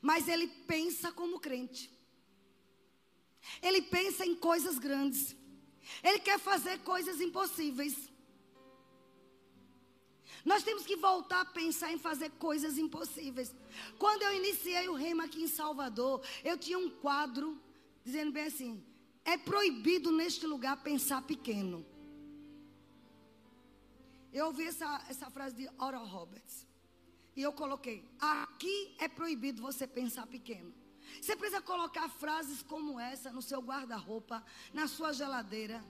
Mas 0.00 0.28
ele 0.28 0.46
pensa 0.46 1.12
como 1.12 1.40
crente. 1.40 1.90
Ele 3.62 3.82
pensa 3.82 4.24
em 4.24 4.34
coisas 4.34 4.78
grandes. 4.78 5.36
Ele 6.02 6.18
quer 6.18 6.38
fazer 6.38 6.78
coisas 6.80 7.20
impossíveis. 7.20 8.10
Nós 10.44 10.62
temos 10.62 10.86
que 10.86 10.96
voltar 10.96 11.42
a 11.42 11.44
pensar 11.44 11.92
em 11.92 11.98
fazer 11.98 12.30
coisas 12.32 12.78
impossíveis. 12.78 13.54
Quando 13.98 14.22
eu 14.22 14.34
iniciei 14.34 14.88
o 14.88 14.94
Rema 14.94 15.24
aqui 15.24 15.42
em 15.42 15.48
Salvador, 15.48 16.22
eu 16.42 16.56
tinha 16.56 16.78
um 16.78 16.88
quadro 16.88 17.60
dizendo 18.04 18.32
bem 18.32 18.44
assim: 18.44 18.82
é 19.24 19.36
proibido 19.36 20.10
neste 20.10 20.46
lugar 20.46 20.82
pensar 20.82 21.22
pequeno. 21.22 21.84
Eu 24.32 24.46
ouvi 24.46 24.64
essa, 24.64 25.04
essa 25.08 25.30
frase 25.30 25.56
de 25.56 25.68
Oral 25.78 26.06
Roberts. 26.06 26.69
E 27.36 27.42
eu 27.42 27.52
coloquei: 27.52 28.04
aqui 28.18 28.94
é 28.98 29.08
proibido 29.08 29.62
você 29.62 29.86
pensar 29.86 30.26
pequeno. 30.26 30.72
Você 31.20 31.34
precisa 31.36 31.60
colocar 31.60 32.08
frases 32.08 32.62
como 32.62 32.98
essa 33.00 33.32
no 33.32 33.42
seu 33.42 33.60
guarda-roupa, 33.60 34.44
na 34.72 34.86
sua 34.86 35.12
geladeira, 35.12 35.84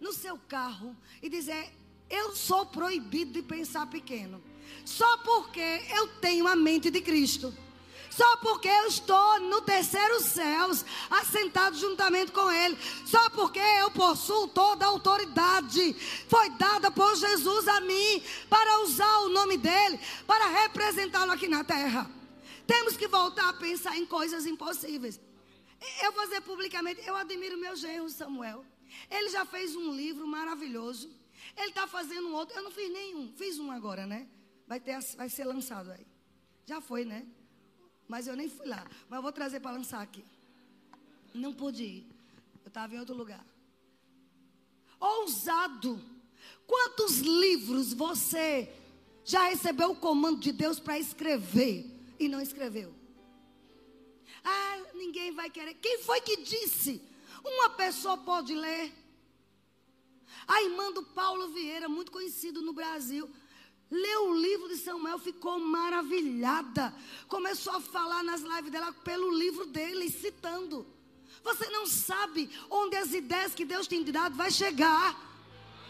no 0.00 0.12
seu 0.12 0.38
carro 0.38 0.96
e 1.20 1.28
dizer: 1.28 1.72
Eu 2.08 2.34
sou 2.34 2.66
proibido 2.66 3.32
de 3.32 3.42
pensar 3.42 3.86
pequeno. 3.88 4.42
Só 4.84 5.18
porque 5.18 5.60
eu 5.94 6.08
tenho 6.20 6.46
a 6.46 6.56
mente 6.56 6.90
de 6.90 7.00
Cristo. 7.00 7.54
Só 8.16 8.36
porque 8.38 8.68
eu 8.68 8.86
estou 8.88 9.40
no 9.40 9.62
terceiro 9.62 10.20
céus, 10.20 10.84
assentado 11.10 11.78
juntamente 11.78 12.30
com 12.30 12.50
Ele. 12.50 12.76
Só 13.06 13.30
porque 13.30 13.58
eu 13.58 13.90
possuo 13.90 14.48
toda 14.48 14.84
a 14.84 14.88
autoridade. 14.88 15.94
Foi 16.28 16.50
dada 16.50 16.90
por 16.90 17.16
Jesus 17.16 17.66
a 17.68 17.80
mim 17.80 18.22
para 18.50 18.80
usar 18.80 19.18
o 19.20 19.30
nome 19.30 19.56
dEle, 19.56 19.98
para 20.26 20.46
representá-lo 20.62 21.32
aqui 21.32 21.48
na 21.48 21.64
terra. 21.64 22.10
Temos 22.66 22.98
que 22.98 23.08
voltar 23.08 23.48
a 23.48 23.54
pensar 23.54 23.96
em 23.96 24.04
coisas 24.04 24.44
impossíveis. 24.44 25.18
Eu 26.02 26.12
vou 26.12 26.24
dizer 26.24 26.42
publicamente, 26.42 27.00
eu 27.06 27.16
admiro 27.16 27.56
meu 27.56 27.74
genro 27.74 28.10
Samuel. 28.10 28.64
Ele 29.10 29.30
já 29.30 29.46
fez 29.46 29.74
um 29.74 29.90
livro 29.94 30.26
maravilhoso. 30.26 31.10
Ele 31.56 31.70
está 31.70 31.86
fazendo 31.86 32.28
um 32.28 32.34
outro. 32.34 32.54
Eu 32.54 32.62
não 32.62 32.70
fiz 32.70 32.92
nenhum. 32.92 33.32
Fiz 33.36 33.58
um 33.58 33.70
agora, 33.70 34.06
né? 34.06 34.28
Vai, 34.68 34.78
ter, 34.78 34.98
vai 35.16 35.30
ser 35.30 35.44
lançado 35.44 35.90
aí. 35.90 36.06
Já 36.66 36.80
foi, 36.80 37.04
né? 37.06 37.26
Mas 38.08 38.26
eu 38.26 38.36
nem 38.36 38.48
fui 38.48 38.66
lá. 38.66 38.86
Mas 39.08 39.16
eu 39.16 39.22
vou 39.22 39.32
trazer 39.32 39.60
para 39.60 39.72
lançar 39.72 40.00
aqui. 40.00 40.24
Não 41.34 41.52
pude 41.52 41.84
ir. 41.84 42.06
Eu 42.64 42.68
estava 42.68 42.94
em 42.94 42.98
outro 42.98 43.14
lugar. 43.14 43.44
Ousado. 45.00 46.00
Quantos 46.66 47.18
livros 47.18 47.92
você 47.92 48.72
já 49.24 49.48
recebeu 49.48 49.92
o 49.92 49.96
comando 49.96 50.40
de 50.40 50.52
Deus 50.52 50.78
para 50.78 50.98
escrever 50.98 51.86
e 52.18 52.28
não 52.28 52.40
escreveu? 52.40 52.94
Ah, 54.44 54.82
ninguém 54.94 55.32
vai 55.32 55.50
querer. 55.50 55.74
Quem 55.74 55.98
foi 55.98 56.20
que 56.20 56.38
disse? 56.38 57.00
Uma 57.44 57.70
pessoa 57.70 58.16
pode 58.16 58.54
ler. 58.54 58.92
A 60.46 60.62
irmã 60.62 60.92
do 60.92 61.02
Paulo 61.02 61.52
Vieira, 61.52 61.88
muito 61.88 62.10
conhecido 62.10 62.62
no 62.62 62.72
Brasil, 62.72 63.30
leu 63.92 64.30
o 64.30 64.34
livro 64.34 64.68
de 64.68 64.76
Samuel, 64.76 65.18
ficou 65.18 65.60
maravilhada. 65.60 66.94
Começou 67.28 67.74
a 67.74 67.80
falar 67.80 68.24
nas 68.24 68.40
lives 68.40 68.72
dela 68.72 68.90
pelo 68.92 69.30
livro 69.30 69.66
dele, 69.66 70.10
citando. 70.10 70.86
Você 71.44 71.68
não 71.68 71.86
sabe 71.86 72.48
onde 72.70 72.96
as 72.96 73.12
ideias 73.12 73.54
que 73.54 73.66
Deus 73.66 73.86
tem 73.86 74.02
dado 74.02 74.34
vai 74.34 74.50
chegar. 74.50 75.30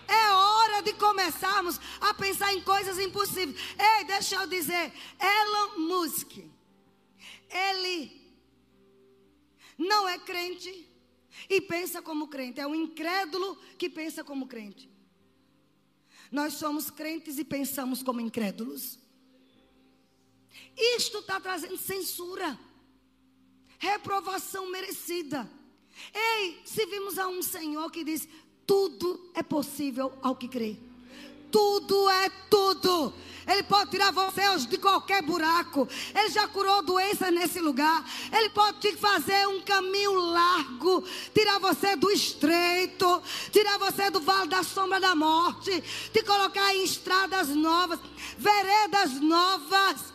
É 0.09 0.33
hora 0.33 0.83
de 0.83 0.93
começarmos 0.95 1.81
a 2.01 2.13
pensar 2.13 2.53
em 2.53 2.61
coisas 2.61 2.99
impossíveis. 2.99 3.57
Ei, 3.79 4.05
deixa 4.05 4.35
eu 4.35 4.47
dizer, 4.49 4.93
Elon 5.21 5.79
Musk, 5.79 6.39
ele 7.49 8.21
não 9.79 10.09
é 10.09 10.19
crente 10.19 10.89
e 11.49 11.61
pensa 11.61 12.03
como 12.03 12.27
crente. 12.27 12.61
É 12.61 12.67
um 12.67 12.75
incrédulo 12.75 13.57
que 13.79 13.89
pensa 13.89 14.25
como 14.25 14.49
crente. 14.49 14.92
Nós 16.33 16.55
somos 16.55 16.91
crentes 16.91 17.39
e 17.39 17.45
pensamos 17.45 18.03
como 18.03 18.21
incrédulos. 18.21 18.99
Isto 20.75 21.19
está 21.19 21.39
trazendo 21.39 21.77
censura, 21.77 22.59
reprovação 23.79 24.71
merecida. 24.71 25.49
Ei, 26.15 26.59
se 26.65 26.87
vimos 26.87 27.19
a 27.19 27.29
um 27.29 27.43
Senhor 27.43 27.91
que 27.91 28.03
diz: 28.03 28.27
tudo 28.67 29.31
é 29.35 29.43
possível 29.43 30.11
ao 30.23 30.35
que 30.35 30.49
crê. 30.49 30.79
Tudo 31.51 32.09
é 32.09 32.31
tudo. 32.49 33.13
Ele 33.47 33.63
pode 33.65 33.91
tirar 33.91 34.13
você 34.13 34.43
de 34.69 34.79
qualquer 34.79 35.23
buraco. 35.23 35.89
Ele 36.15 36.29
já 36.31 36.47
curou 36.49 36.83
doença 36.83 37.31
nesse 37.31 37.61
lugar. 37.61 38.05
Ele 38.33 38.51
pode 38.51 38.79
te 38.79 38.97
fazer 38.97 39.49
um 39.49 39.61
caminho 39.63 40.15
largo, 40.15 41.05
tirar 41.35 41.59
você 41.59 41.97
do 41.97 42.11
estreito, 42.11 43.23
tirar 43.51 43.79
você 43.79 44.11
do 44.11 44.21
vale 44.21 44.49
da 44.49 44.63
sombra 44.63 45.01
da 45.01 45.15
morte, 45.15 45.83
te 46.13 46.23
colocar 46.23 46.75
em 46.75 46.85
estradas 46.85 47.49
novas, 47.49 47.99
veredas 48.39 49.21
novas. 49.21 50.13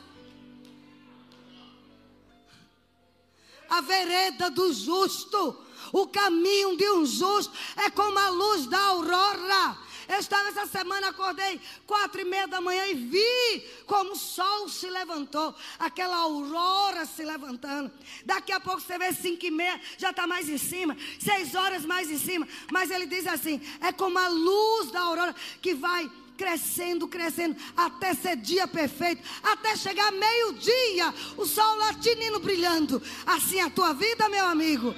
A 3.69 3.81
vereda 3.81 4.49
do 4.49 4.71
justo, 4.71 5.57
o 5.91 6.07
caminho 6.07 6.77
de 6.77 6.89
um 6.91 7.05
justo 7.05 7.51
é 7.75 7.89
como 7.89 8.17
a 8.17 8.29
luz 8.29 8.65
da 8.67 8.79
aurora 8.79 9.86
eu 10.07 10.19
estava 10.19 10.49
essa 10.49 10.65
semana, 10.65 11.09
acordei 11.09 11.59
quatro 11.85 12.21
e 12.21 12.25
meia 12.25 12.47
da 12.47 12.61
manhã 12.61 12.85
e 12.87 12.93
vi 12.93 13.67
como 13.85 14.13
o 14.13 14.15
sol 14.15 14.69
se 14.69 14.89
levantou, 14.89 15.53
aquela 15.77 16.17
aurora 16.17 17.05
se 17.05 17.23
levantando. 17.23 17.91
Daqui 18.25 18.51
a 18.51 18.59
pouco 18.59 18.81
você 18.81 18.97
vê 18.97 19.13
cinco 19.13 19.45
e 19.45 19.51
meia, 19.51 19.79
já 19.97 20.11
está 20.11 20.25
mais 20.25 20.49
em 20.49 20.57
cima, 20.57 20.95
seis 21.19 21.55
horas 21.55 21.85
mais 21.85 22.09
em 22.09 22.17
cima. 22.17 22.47
Mas 22.71 22.91
ele 22.91 23.05
diz 23.05 23.27
assim: 23.27 23.61
é 23.81 23.91
como 23.91 24.17
a 24.17 24.27
luz 24.27 24.91
da 24.91 25.01
aurora 25.01 25.35
que 25.61 25.73
vai 25.73 26.09
crescendo, 26.37 27.07
crescendo, 27.07 27.57
até 27.75 28.13
ser 28.13 28.35
dia 28.37 28.67
perfeito, 28.67 29.27
até 29.41 29.75
chegar 29.75 30.11
meio-dia, 30.11 31.13
o 31.35 31.45
sol 31.45 31.75
latinino 31.77 32.39
brilhando. 32.39 33.01
Assim 33.25 33.57
é 33.57 33.63
a 33.63 33.69
tua 33.69 33.93
vida, 33.93 34.29
meu 34.29 34.45
amigo. 34.45 34.95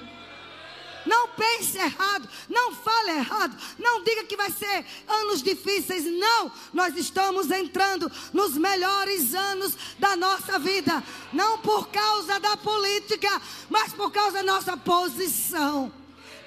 Não 1.06 1.30
pense 1.30 1.78
errado, 1.78 2.28
não 2.50 2.76
fale 2.76 3.12
errado, 3.12 3.56
não 3.78 4.04
diga 4.04 4.26
que 4.26 4.36
vai 4.36 4.52
ser 4.52 4.86
anos 5.08 5.42
difíceis. 5.42 6.06
Não, 6.06 6.52
nós 6.74 6.96
estamos 6.98 7.50
entrando 7.52 8.12
nos 8.34 8.58
melhores 8.58 9.34
anos 9.34 9.78
da 9.98 10.18
nossa 10.18 10.60
vida, 10.60 11.04
não 11.32 11.60
por 11.60 11.88
causa 11.90 12.40
da 12.40 12.58
política, 12.58 13.30
mas 13.70 13.94
por 13.94 14.12
causa 14.12 14.40
da 14.40 14.44
nossa 14.44 14.76
posição, 14.76 15.94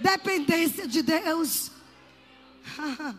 dependência 0.01 0.87
de 0.87 1.03
Deus. 1.03 1.71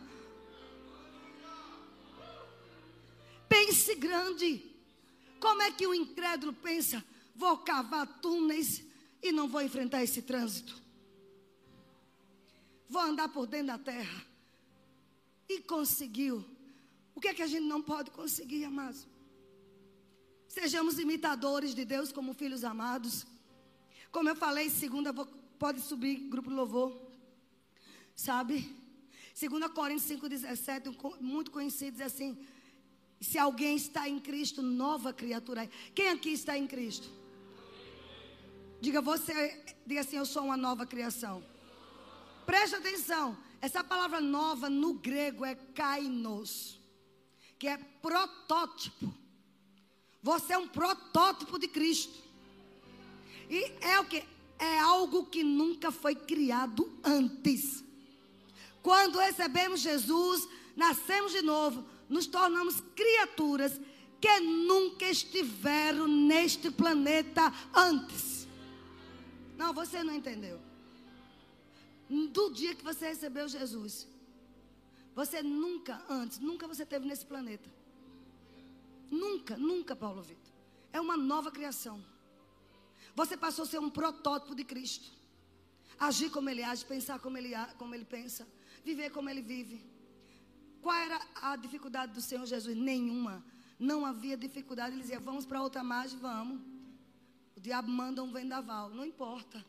Pense 3.50 3.96
grande. 3.96 4.70
Como 5.40 5.62
é 5.62 5.72
que 5.72 5.86
o 5.86 5.94
incrédulo 5.94 6.54
pensa? 6.54 7.04
Vou 7.36 7.58
cavar 7.58 8.08
túneis 8.22 8.82
e 9.22 9.32
não 9.32 9.48
vou 9.48 9.62
enfrentar 9.62 10.02
esse 10.02 10.22
trânsito 10.22 10.83
vou 12.94 13.02
andar 13.02 13.28
por 13.30 13.46
dentro 13.48 13.68
da 13.68 13.78
terra. 13.78 14.20
E 15.50 15.60
conseguiu. 15.74 16.46
O 17.16 17.20
que 17.20 17.30
é 17.30 17.34
que 17.34 17.42
a 17.42 17.48
gente 17.48 17.66
não 17.66 17.82
pode 17.82 18.12
conseguir, 18.12 18.64
amados? 18.66 19.08
Sejamos 20.48 21.00
imitadores 21.00 21.74
de 21.74 21.84
Deus 21.84 22.12
como 22.12 22.34
filhos 22.34 22.64
amados. 22.64 23.26
Como 24.12 24.30
eu 24.30 24.36
falei, 24.36 24.70
segunda, 24.70 25.12
pode 25.58 25.82
subir, 25.82 26.16
grupo 26.30 26.52
louvor. 26.52 26.90
Sabe? 28.16 28.56
Segunda 29.34 29.68
Coríntios 29.68 30.22
5,17, 30.22 31.20
muito 31.20 31.50
conhecido, 31.50 31.98
diz 31.98 32.06
assim, 32.06 32.38
se 33.20 33.40
alguém 33.40 33.76
está 33.76 34.08
em 34.08 34.20
Cristo, 34.20 34.62
nova 34.62 35.12
criatura. 35.12 35.68
Quem 35.96 36.10
aqui 36.10 36.30
está 36.30 36.56
em 36.56 36.68
Cristo? 36.68 37.10
Diga 38.80 39.02
você, 39.02 39.36
diga 39.88 40.02
assim, 40.02 40.18
eu 40.18 40.26
sou 40.26 40.44
uma 40.44 40.58
nova 40.58 40.86
criação. 40.86 41.44
Preste 42.46 42.76
atenção. 42.76 43.38
Essa 43.62 43.84
palavra 43.84 44.20
nova 44.20 44.70
no 44.70 44.94
grego 44.94 45.46
é 45.46 45.56
kainos, 45.56 46.80
que 47.58 47.68
é 47.68 47.78
protótipo. 47.78 49.14
Você 50.22 50.54
é 50.54 50.58
um 50.58 50.68
protótipo 50.68 51.58
de 51.58 51.68
Cristo. 51.68 52.22
E 53.50 53.72
é 53.82 54.00
o 54.00 54.06
que? 54.06 54.24
É 54.60 54.80
algo 54.80 55.26
que 55.26 55.44
nunca 55.44 55.92
foi 55.92 56.16
criado 56.16 56.92
antes. 57.04 57.84
Quando 58.82 59.20
recebemos 59.20 59.82
Jesus, 59.82 60.48
nascemos 60.76 61.32
de 61.32 61.42
novo, 61.42 61.86
nos 62.10 62.28
tornamos 62.28 62.82
criaturas 62.96 63.80
que 64.20 64.40
nunca 64.40 65.06
estiveram 65.06 66.08
neste 66.08 66.70
planeta 66.70 67.52
antes. 67.74 68.48
Não, 69.58 69.74
você 69.74 70.04
não 70.04 70.14
entendeu 70.16 70.60
do 72.14 72.52
dia 72.52 72.76
que 72.76 72.84
você 72.84 73.08
recebeu 73.08 73.48
Jesus. 73.48 74.08
Você 75.16 75.42
nunca 75.42 76.04
antes, 76.10 76.40
nunca 76.40 76.68
você 76.68 76.86
teve 76.86 77.08
nesse 77.08 77.26
planeta. 77.26 77.70
Nunca, 79.10 79.58
nunca, 79.58 79.96
Paulo 79.96 80.22
Vitor. 80.22 80.52
É 80.92 81.00
uma 81.00 81.18
nova 81.18 81.52
criação. 81.52 82.04
Você 83.16 83.38
passou 83.38 83.64
a 83.64 83.68
ser 83.68 83.80
um 83.80 83.90
protótipo 83.90 84.56
de 84.56 84.64
Cristo. 84.64 85.12
Agir 86.00 86.30
como 86.32 86.50
ele 86.50 86.64
age, 86.64 86.86
pensar 86.86 87.20
como 87.20 87.38
ele, 87.38 87.54
como 87.78 87.94
ele 87.94 88.06
pensa, 88.06 88.48
viver 88.84 89.12
como 89.12 89.30
ele 89.30 89.42
vive. 89.42 89.86
Qual 90.82 90.96
era 90.96 91.20
a 91.42 91.56
dificuldade 91.56 92.14
do 92.14 92.22
Senhor 92.22 92.46
Jesus? 92.46 92.76
Nenhuma. 92.76 93.44
Não 93.80 94.06
havia 94.06 94.36
dificuldade. 94.36 94.94
Ele 94.94 95.02
dizia: 95.02 95.20
Vamos 95.20 95.46
para 95.46 95.62
outra 95.62 95.84
margem, 95.84 96.18
vamos. 96.20 96.60
O 97.56 97.60
diabo 97.60 97.90
manda 97.90 98.24
um 98.24 98.32
vendaval. 98.32 98.90
Não 98.90 99.06
importa. 99.06 99.64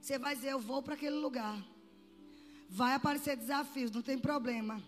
Você 0.00 0.18
vai 0.18 0.34
dizer: 0.34 0.50
Eu 0.52 0.60
vou 0.60 0.82
para 0.82 0.94
aquele 0.94 1.16
lugar. 1.16 1.56
Vai 2.68 2.94
aparecer 2.94 3.36
desafios, 3.36 3.90
não 3.90 4.02
tem 4.02 4.18
problema. 4.18 4.82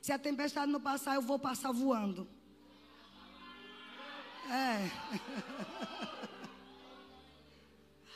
Se 0.00 0.10
a 0.12 0.18
tempestade 0.18 0.72
não 0.72 0.80
passar, 0.80 1.14
eu 1.14 1.22
vou 1.22 1.38
passar 1.38 1.70
voando. 1.70 2.26
É. 4.50 4.90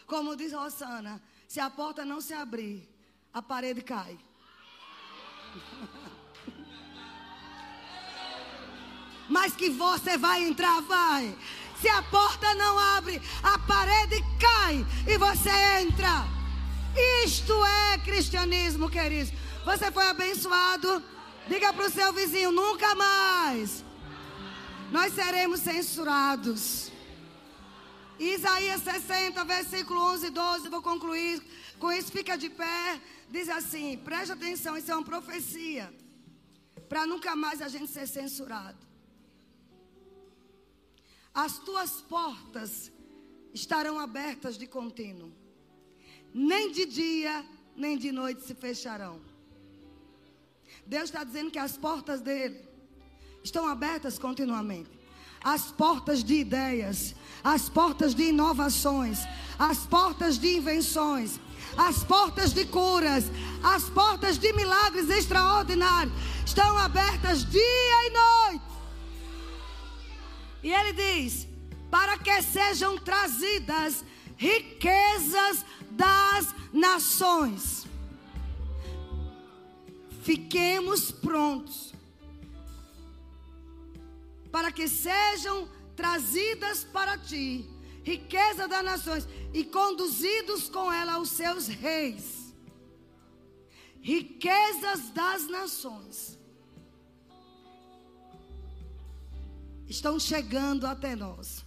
Como 0.06 0.36
diz 0.36 0.52
Rosana, 0.52 1.22
se 1.46 1.60
a 1.60 1.68
porta 1.70 2.04
não 2.04 2.20
se 2.20 2.34
abrir, 2.34 2.88
a 3.32 3.42
parede 3.42 3.82
cai. 3.82 4.18
Mas 9.28 9.54
que 9.54 9.70
você 9.70 10.16
vai 10.16 10.44
entrar, 10.44 10.80
vai. 10.82 11.36
Se 11.80 11.88
a 11.88 12.02
porta 12.04 12.54
não 12.54 12.78
abre, 12.78 13.20
a 13.42 13.58
parede 13.58 14.22
cai 14.40 14.86
e 15.06 15.18
você 15.18 15.50
entra. 15.82 16.35
Isto 17.24 17.52
é 17.64 17.98
cristianismo, 17.98 18.88
queridos. 18.88 19.32
Você 19.64 19.90
foi 19.90 20.06
abençoado. 20.06 21.02
Diga 21.48 21.72
para 21.72 21.86
o 21.86 21.90
seu 21.90 22.12
vizinho: 22.12 22.50
nunca 22.50 22.94
mais 22.94 23.84
nós 24.90 25.12
seremos 25.12 25.60
censurados. 25.60 26.90
Isaías 28.18 28.82
60, 28.82 29.44
versículo 29.44 30.00
11 30.12 30.26
e 30.26 30.30
12. 30.30 30.68
Vou 30.68 30.82
concluir 30.82 31.42
com 31.78 31.92
isso. 31.92 32.10
Fica 32.10 32.36
de 32.36 32.48
pé. 32.48 33.00
Diz 33.28 33.48
assim: 33.48 33.98
preste 33.98 34.32
atenção, 34.32 34.76
isso 34.76 34.90
é 34.90 34.94
uma 34.94 35.04
profecia. 35.04 35.92
Para 36.88 37.06
nunca 37.06 37.36
mais 37.36 37.60
a 37.60 37.68
gente 37.68 37.90
ser 37.90 38.06
censurado. 38.06 38.78
As 41.34 41.58
tuas 41.58 42.00
portas 42.00 42.90
estarão 43.52 43.98
abertas 43.98 44.56
de 44.56 44.66
contínuo. 44.66 45.30
Nem 46.38 46.70
de 46.70 46.84
dia, 46.84 47.42
nem 47.74 47.96
de 47.96 48.12
noite 48.12 48.42
se 48.42 48.54
fecharão. 48.54 49.18
Deus 50.86 51.04
está 51.04 51.24
dizendo 51.24 51.50
que 51.50 51.58
as 51.58 51.78
portas 51.78 52.20
dele 52.20 52.60
estão 53.42 53.66
abertas 53.66 54.18
continuamente. 54.18 54.90
As 55.42 55.72
portas 55.72 56.22
de 56.22 56.34
ideias, 56.34 57.14
as 57.42 57.70
portas 57.70 58.14
de 58.14 58.24
inovações, 58.24 59.20
as 59.58 59.86
portas 59.86 60.38
de 60.38 60.58
invenções, 60.58 61.40
as 61.74 62.04
portas 62.04 62.52
de 62.52 62.66
curas, 62.66 63.24
as 63.62 63.88
portas 63.88 64.38
de 64.38 64.52
milagres 64.52 65.08
extraordinários 65.08 66.12
estão 66.44 66.76
abertas 66.76 67.46
dia 67.46 67.62
e 67.62 68.10
noite. 68.10 68.64
E 70.64 70.70
ele 70.70 70.92
diz: 70.92 71.48
para 71.90 72.18
que 72.18 72.42
sejam 72.42 72.98
trazidas 72.98 74.04
riquezas 74.36 75.64
das 75.90 76.54
nações. 76.72 77.86
Fiquemos 80.22 81.10
prontos 81.10 81.94
para 84.50 84.72
que 84.72 84.88
sejam 84.88 85.68
trazidas 85.94 86.84
para 86.84 87.16
ti 87.18 87.68
riqueza 88.06 88.68
das 88.68 88.84
nações 88.84 89.28
e 89.52 89.64
conduzidos 89.64 90.68
com 90.68 90.92
ela 90.92 91.14
aos 91.14 91.30
seus 91.30 91.66
reis. 91.66 92.54
Riquezas 94.00 95.10
das 95.10 95.48
nações 95.48 96.38
estão 99.88 100.20
chegando 100.20 100.86
até 100.86 101.16
nós. 101.16 101.65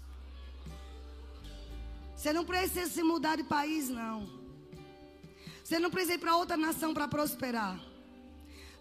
Você 2.19 2.33
não 2.33 2.43
precisa 2.43 2.89
se 2.91 3.01
mudar 3.01 3.37
de 3.37 3.45
país, 3.45 3.87
não. 3.87 4.29
Você 5.63 5.79
não 5.79 5.89
precisa 5.89 6.15
ir 6.15 6.17
para 6.17 6.35
outra 6.35 6.57
nação 6.57 6.93
para 6.93 7.07
prosperar. 7.07 7.79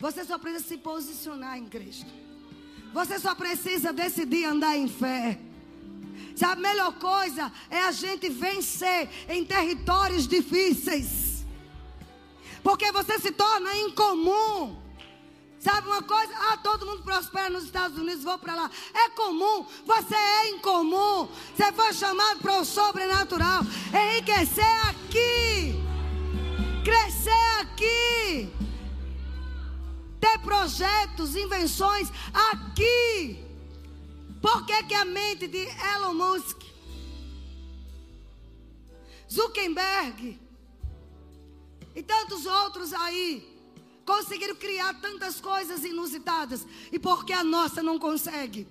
Você 0.00 0.24
só 0.24 0.36
precisa 0.36 0.64
se 0.64 0.76
posicionar 0.76 1.56
em 1.56 1.68
Cristo. 1.68 2.10
Você 2.92 3.16
só 3.20 3.36
precisa 3.36 3.92
decidir 3.92 4.44
andar 4.44 4.76
em 4.76 4.88
fé. 4.88 5.38
Sabe, 6.34 6.66
a 6.66 6.68
melhor 6.68 6.98
coisa 6.98 7.52
é 7.70 7.80
a 7.82 7.92
gente 7.92 8.28
vencer 8.28 9.08
em 9.28 9.44
territórios 9.44 10.26
difíceis. 10.26 11.46
Porque 12.60 12.90
você 12.90 13.20
se 13.20 13.30
torna 13.30 13.72
incomum. 13.76 14.87
Sabe 15.60 15.88
uma 15.88 16.02
coisa? 16.02 16.32
Ah, 16.36 16.56
todo 16.58 16.86
mundo 16.86 17.02
prospera 17.02 17.50
nos 17.50 17.64
Estados 17.64 17.98
Unidos, 17.98 18.22
vou 18.22 18.38
para 18.38 18.54
lá. 18.54 18.70
É 18.94 19.10
comum, 19.10 19.66
você 19.84 20.14
é 20.14 20.50
incomum. 20.50 21.28
Você 21.56 21.72
foi 21.72 21.92
chamado 21.92 22.40
para 22.40 22.60
o 22.60 22.64
sobrenatural. 22.64 23.62
Enriquecer 23.92 24.88
aqui. 24.88 25.74
Crescer 26.84 27.60
aqui 27.60 28.58
ter 30.20 30.38
projetos, 30.40 31.36
invenções 31.36 32.10
aqui. 32.32 33.44
Por 34.40 34.66
que, 34.66 34.82
que 34.84 34.94
a 34.94 35.04
mente 35.04 35.48
de 35.48 35.66
Elon 35.94 36.14
Musk, 36.14 36.62
Zuckerberg 39.30 40.40
e 41.94 42.02
tantos 42.02 42.46
outros 42.46 42.92
aí 42.92 43.57
conseguiram 44.08 44.54
criar 44.54 44.94
tantas 45.02 45.38
coisas 45.38 45.84
inusitadas 45.84 46.66
e 46.90 46.98
por 46.98 47.26
que 47.26 47.32
a 47.34 47.44
nossa 47.44 47.82
não 47.82 47.98
consegue? 47.98 48.66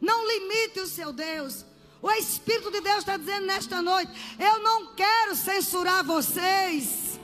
Não 0.00 0.26
limite 0.26 0.80
o 0.80 0.86
seu 0.86 1.12
Deus. 1.12 1.66
O 2.00 2.10
Espírito 2.12 2.70
de 2.70 2.80
Deus 2.80 3.00
está 3.00 3.18
dizendo 3.18 3.44
nesta 3.44 3.82
noite: 3.82 4.10
eu 4.38 4.62
não 4.62 4.94
quero 4.94 5.36
censurar 5.36 6.02
vocês. 6.02 7.20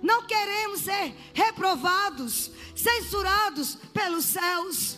Não 0.00 0.24
queremos 0.24 0.82
ser 0.82 1.16
reprovados, 1.34 2.52
censurados 2.76 3.74
pelos 3.92 4.24
céus. 4.24 4.96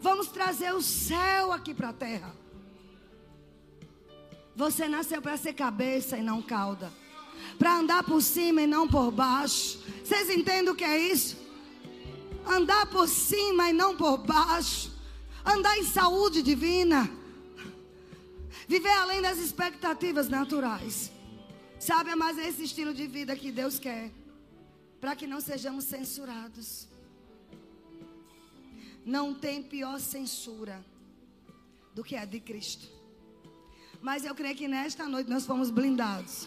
Vamos 0.00 0.26
trazer 0.26 0.74
o 0.74 0.82
céu 0.82 1.52
aqui 1.52 1.72
para 1.72 1.90
a 1.90 1.92
terra. 1.92 2.34
Você 4.56 4.88
nasceu 4.88 5.22
para 5.22 5.36
ser 5.36 5.52
cabeça 5.52 6.18
e 6.18 6.22
não 6.22 6.42
cauda. 6.42 7.01
Para 7.58 7.78
andar 7.78 8.02
por 8.02 8.22
cima 8.22 8.62
e 8.62 8.66
não 8.66 8.88
por 8.88 9.10
baixo. 9.10 9.78
Vocês 10.04 10.30
entendem 10.30 10.70
o 10.70 10.74
que 10.74 10.84
é 10.84 10.98
isso? 10.98 11.36
Andar 12.46 12.86
por 12.86 13.08
cima 13.08 13.70
e 13.70 13.72
não 13.72 13.96
por 13.96 14.18
baixo. 14.18 14.90
Andar 15.44 15.76
em 15.78 15.84
saúde 15.84 16.42
divina. 16.42 17.10
Viver 18.66 18.90
além 18.90 19.20
das 19.20 19.38
expectativas 19.38 20.28
naturais. 20.28 21.10
Sabe, 21.78 22.10
é 22.10 22.16
mais 22.16 22.38
esse 22.38 22.64
estilo 22.64 22.94
de 22.94 23.06
vida 23.06 23.34
que 23.34 23.50
Deus 23.50 23.78
quer 23.78 24.10
para 25.02 25.16
que 25.16 25.26
não 25.26 25.40
sejamos 25.40 25.84
censurados. 25.84 26.86
Não 29.04 29.34
tem 29.34 29.60
pior 29.60 29.98
censura 29.98 30.84
do 31.92 32.04
que 32.04 32.14
a 32.14 32.24
de 32.24 32.38
Cristo. 32.38 32.86
Mas 34.00 34.24
eu 34.24 34.32
creio 34.32 34.54
que 34.54 34.68
nesta 34.68 35.08
noite 35.08 35.28
nós 35.28 35.44
fomos 35.44 35.70
blindados. 35.70 36.46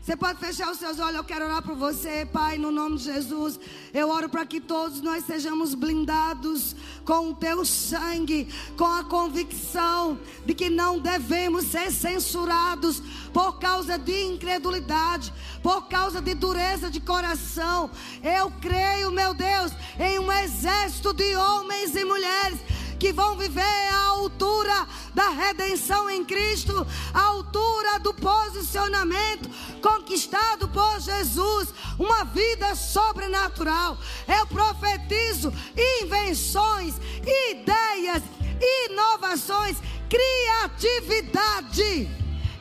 Você 0.00 0.16
pode 0.16 0.38
fechar 0.38 0.70
os 0.70 0.78
seus 0.78 0.98
olhos, 0.98 1.16
eu 1.16 1.24
quero 1.24 1.44
orar 1.44 1.62
por 1.62 1.74
você, 1.74 2.26
Pai, 2.32 2.56
no 2.56 2.70
nome 2.70 2.96
de 2.96 3.04
Jesus. 3.04 3.60
Eu 3.92 4.08
oro 4.08 4.28
para 4.28 4.46
que 4.46 4.58
todos 4.58 5.02
nós 5.02 5.24
sejamos 5.24 5.74
blindados 5.74 6.74
com 7.04 7.30
o 7.30 7.34
teu 7.34 7.64
sangue, 7.64 8.48
com 8.76 8.86
a 8.86 9.04
convicção 9.04 10.18
de 10.46 10.54
que 10.54 10.70
não 10.70 10.98
devemos 10.98 11.66
ser 11.66 11.90
censurados 11.92 13.02
por 13.34 13.58
causa 13.58 13.98
de 13.98 14.24
incredulidade, 14.24 15.32
por 15.62 15.88
causa 15.88 16.22
de 16.22 16.34
dureza 16.34 16.90
de 16.90 17.00
coração. 17.00 17.90
Eu 18.22 18.50
creio, 18.62 19.10
meu 19.10 19.34
Deus, 19.34 19.72
em 20.00 20.18
um 20.18 20.32
exército 20.32 21.12
de 21.12 21.36
homens 21.36 21.94
e 21.94 22.04
mulheres 22.04 22.58
que 22.98 23.12
vão 23.12 23.36
viver 23.36 23.62
à 23.62 24.08
altura 24.08 24.86
da 25.14 25.30
redenção 25.30 26.10
em 26.10 26.24
Cristo, 26.24 26.84
à 27.14 27.20
altura 27.20 28.00
do 28.00 28.12
posicionamento 28.14 29.48
conquistado 29.80 30.68
por 30.68 31.00
Jesus, 31.00 31.72
uma 31.98 32.24
vida 32.24 32.74
sobrenatural. 32.74 33.96
Eu 34.26 34.46
profetizo 34.46 35.52
invenções, 36.02 36.94
ideias, 37.50 38.22
inovações, 38.86 39.78
criatividade. 40.08 42.08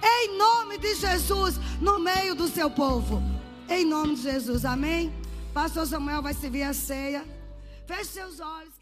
Em 0.03 0.37
nome 0.37 0.77
de 0.77 0.95
Jesus, 0.95 1.59
no 1.81 1.99
meio 1.99 2.35
do 2.35 2.47
seu 2.47 2.69
povo. 2.69 3.21
Em 3.69 3.83
nome 3.83 4.15
de 4.15 4.21
Jesus, 4.21 4.63
amém? 4.63 5.13
Pastor 5.53 5.85
Samuel 5.87 6.21
vai 6.21 6.33
servir 6.33 6.63
a 6.63 6.73
ceia. 6.73 7.25
Feche 7.85 8.11
seus 8.11 8.39
olhos. 8.39 8.76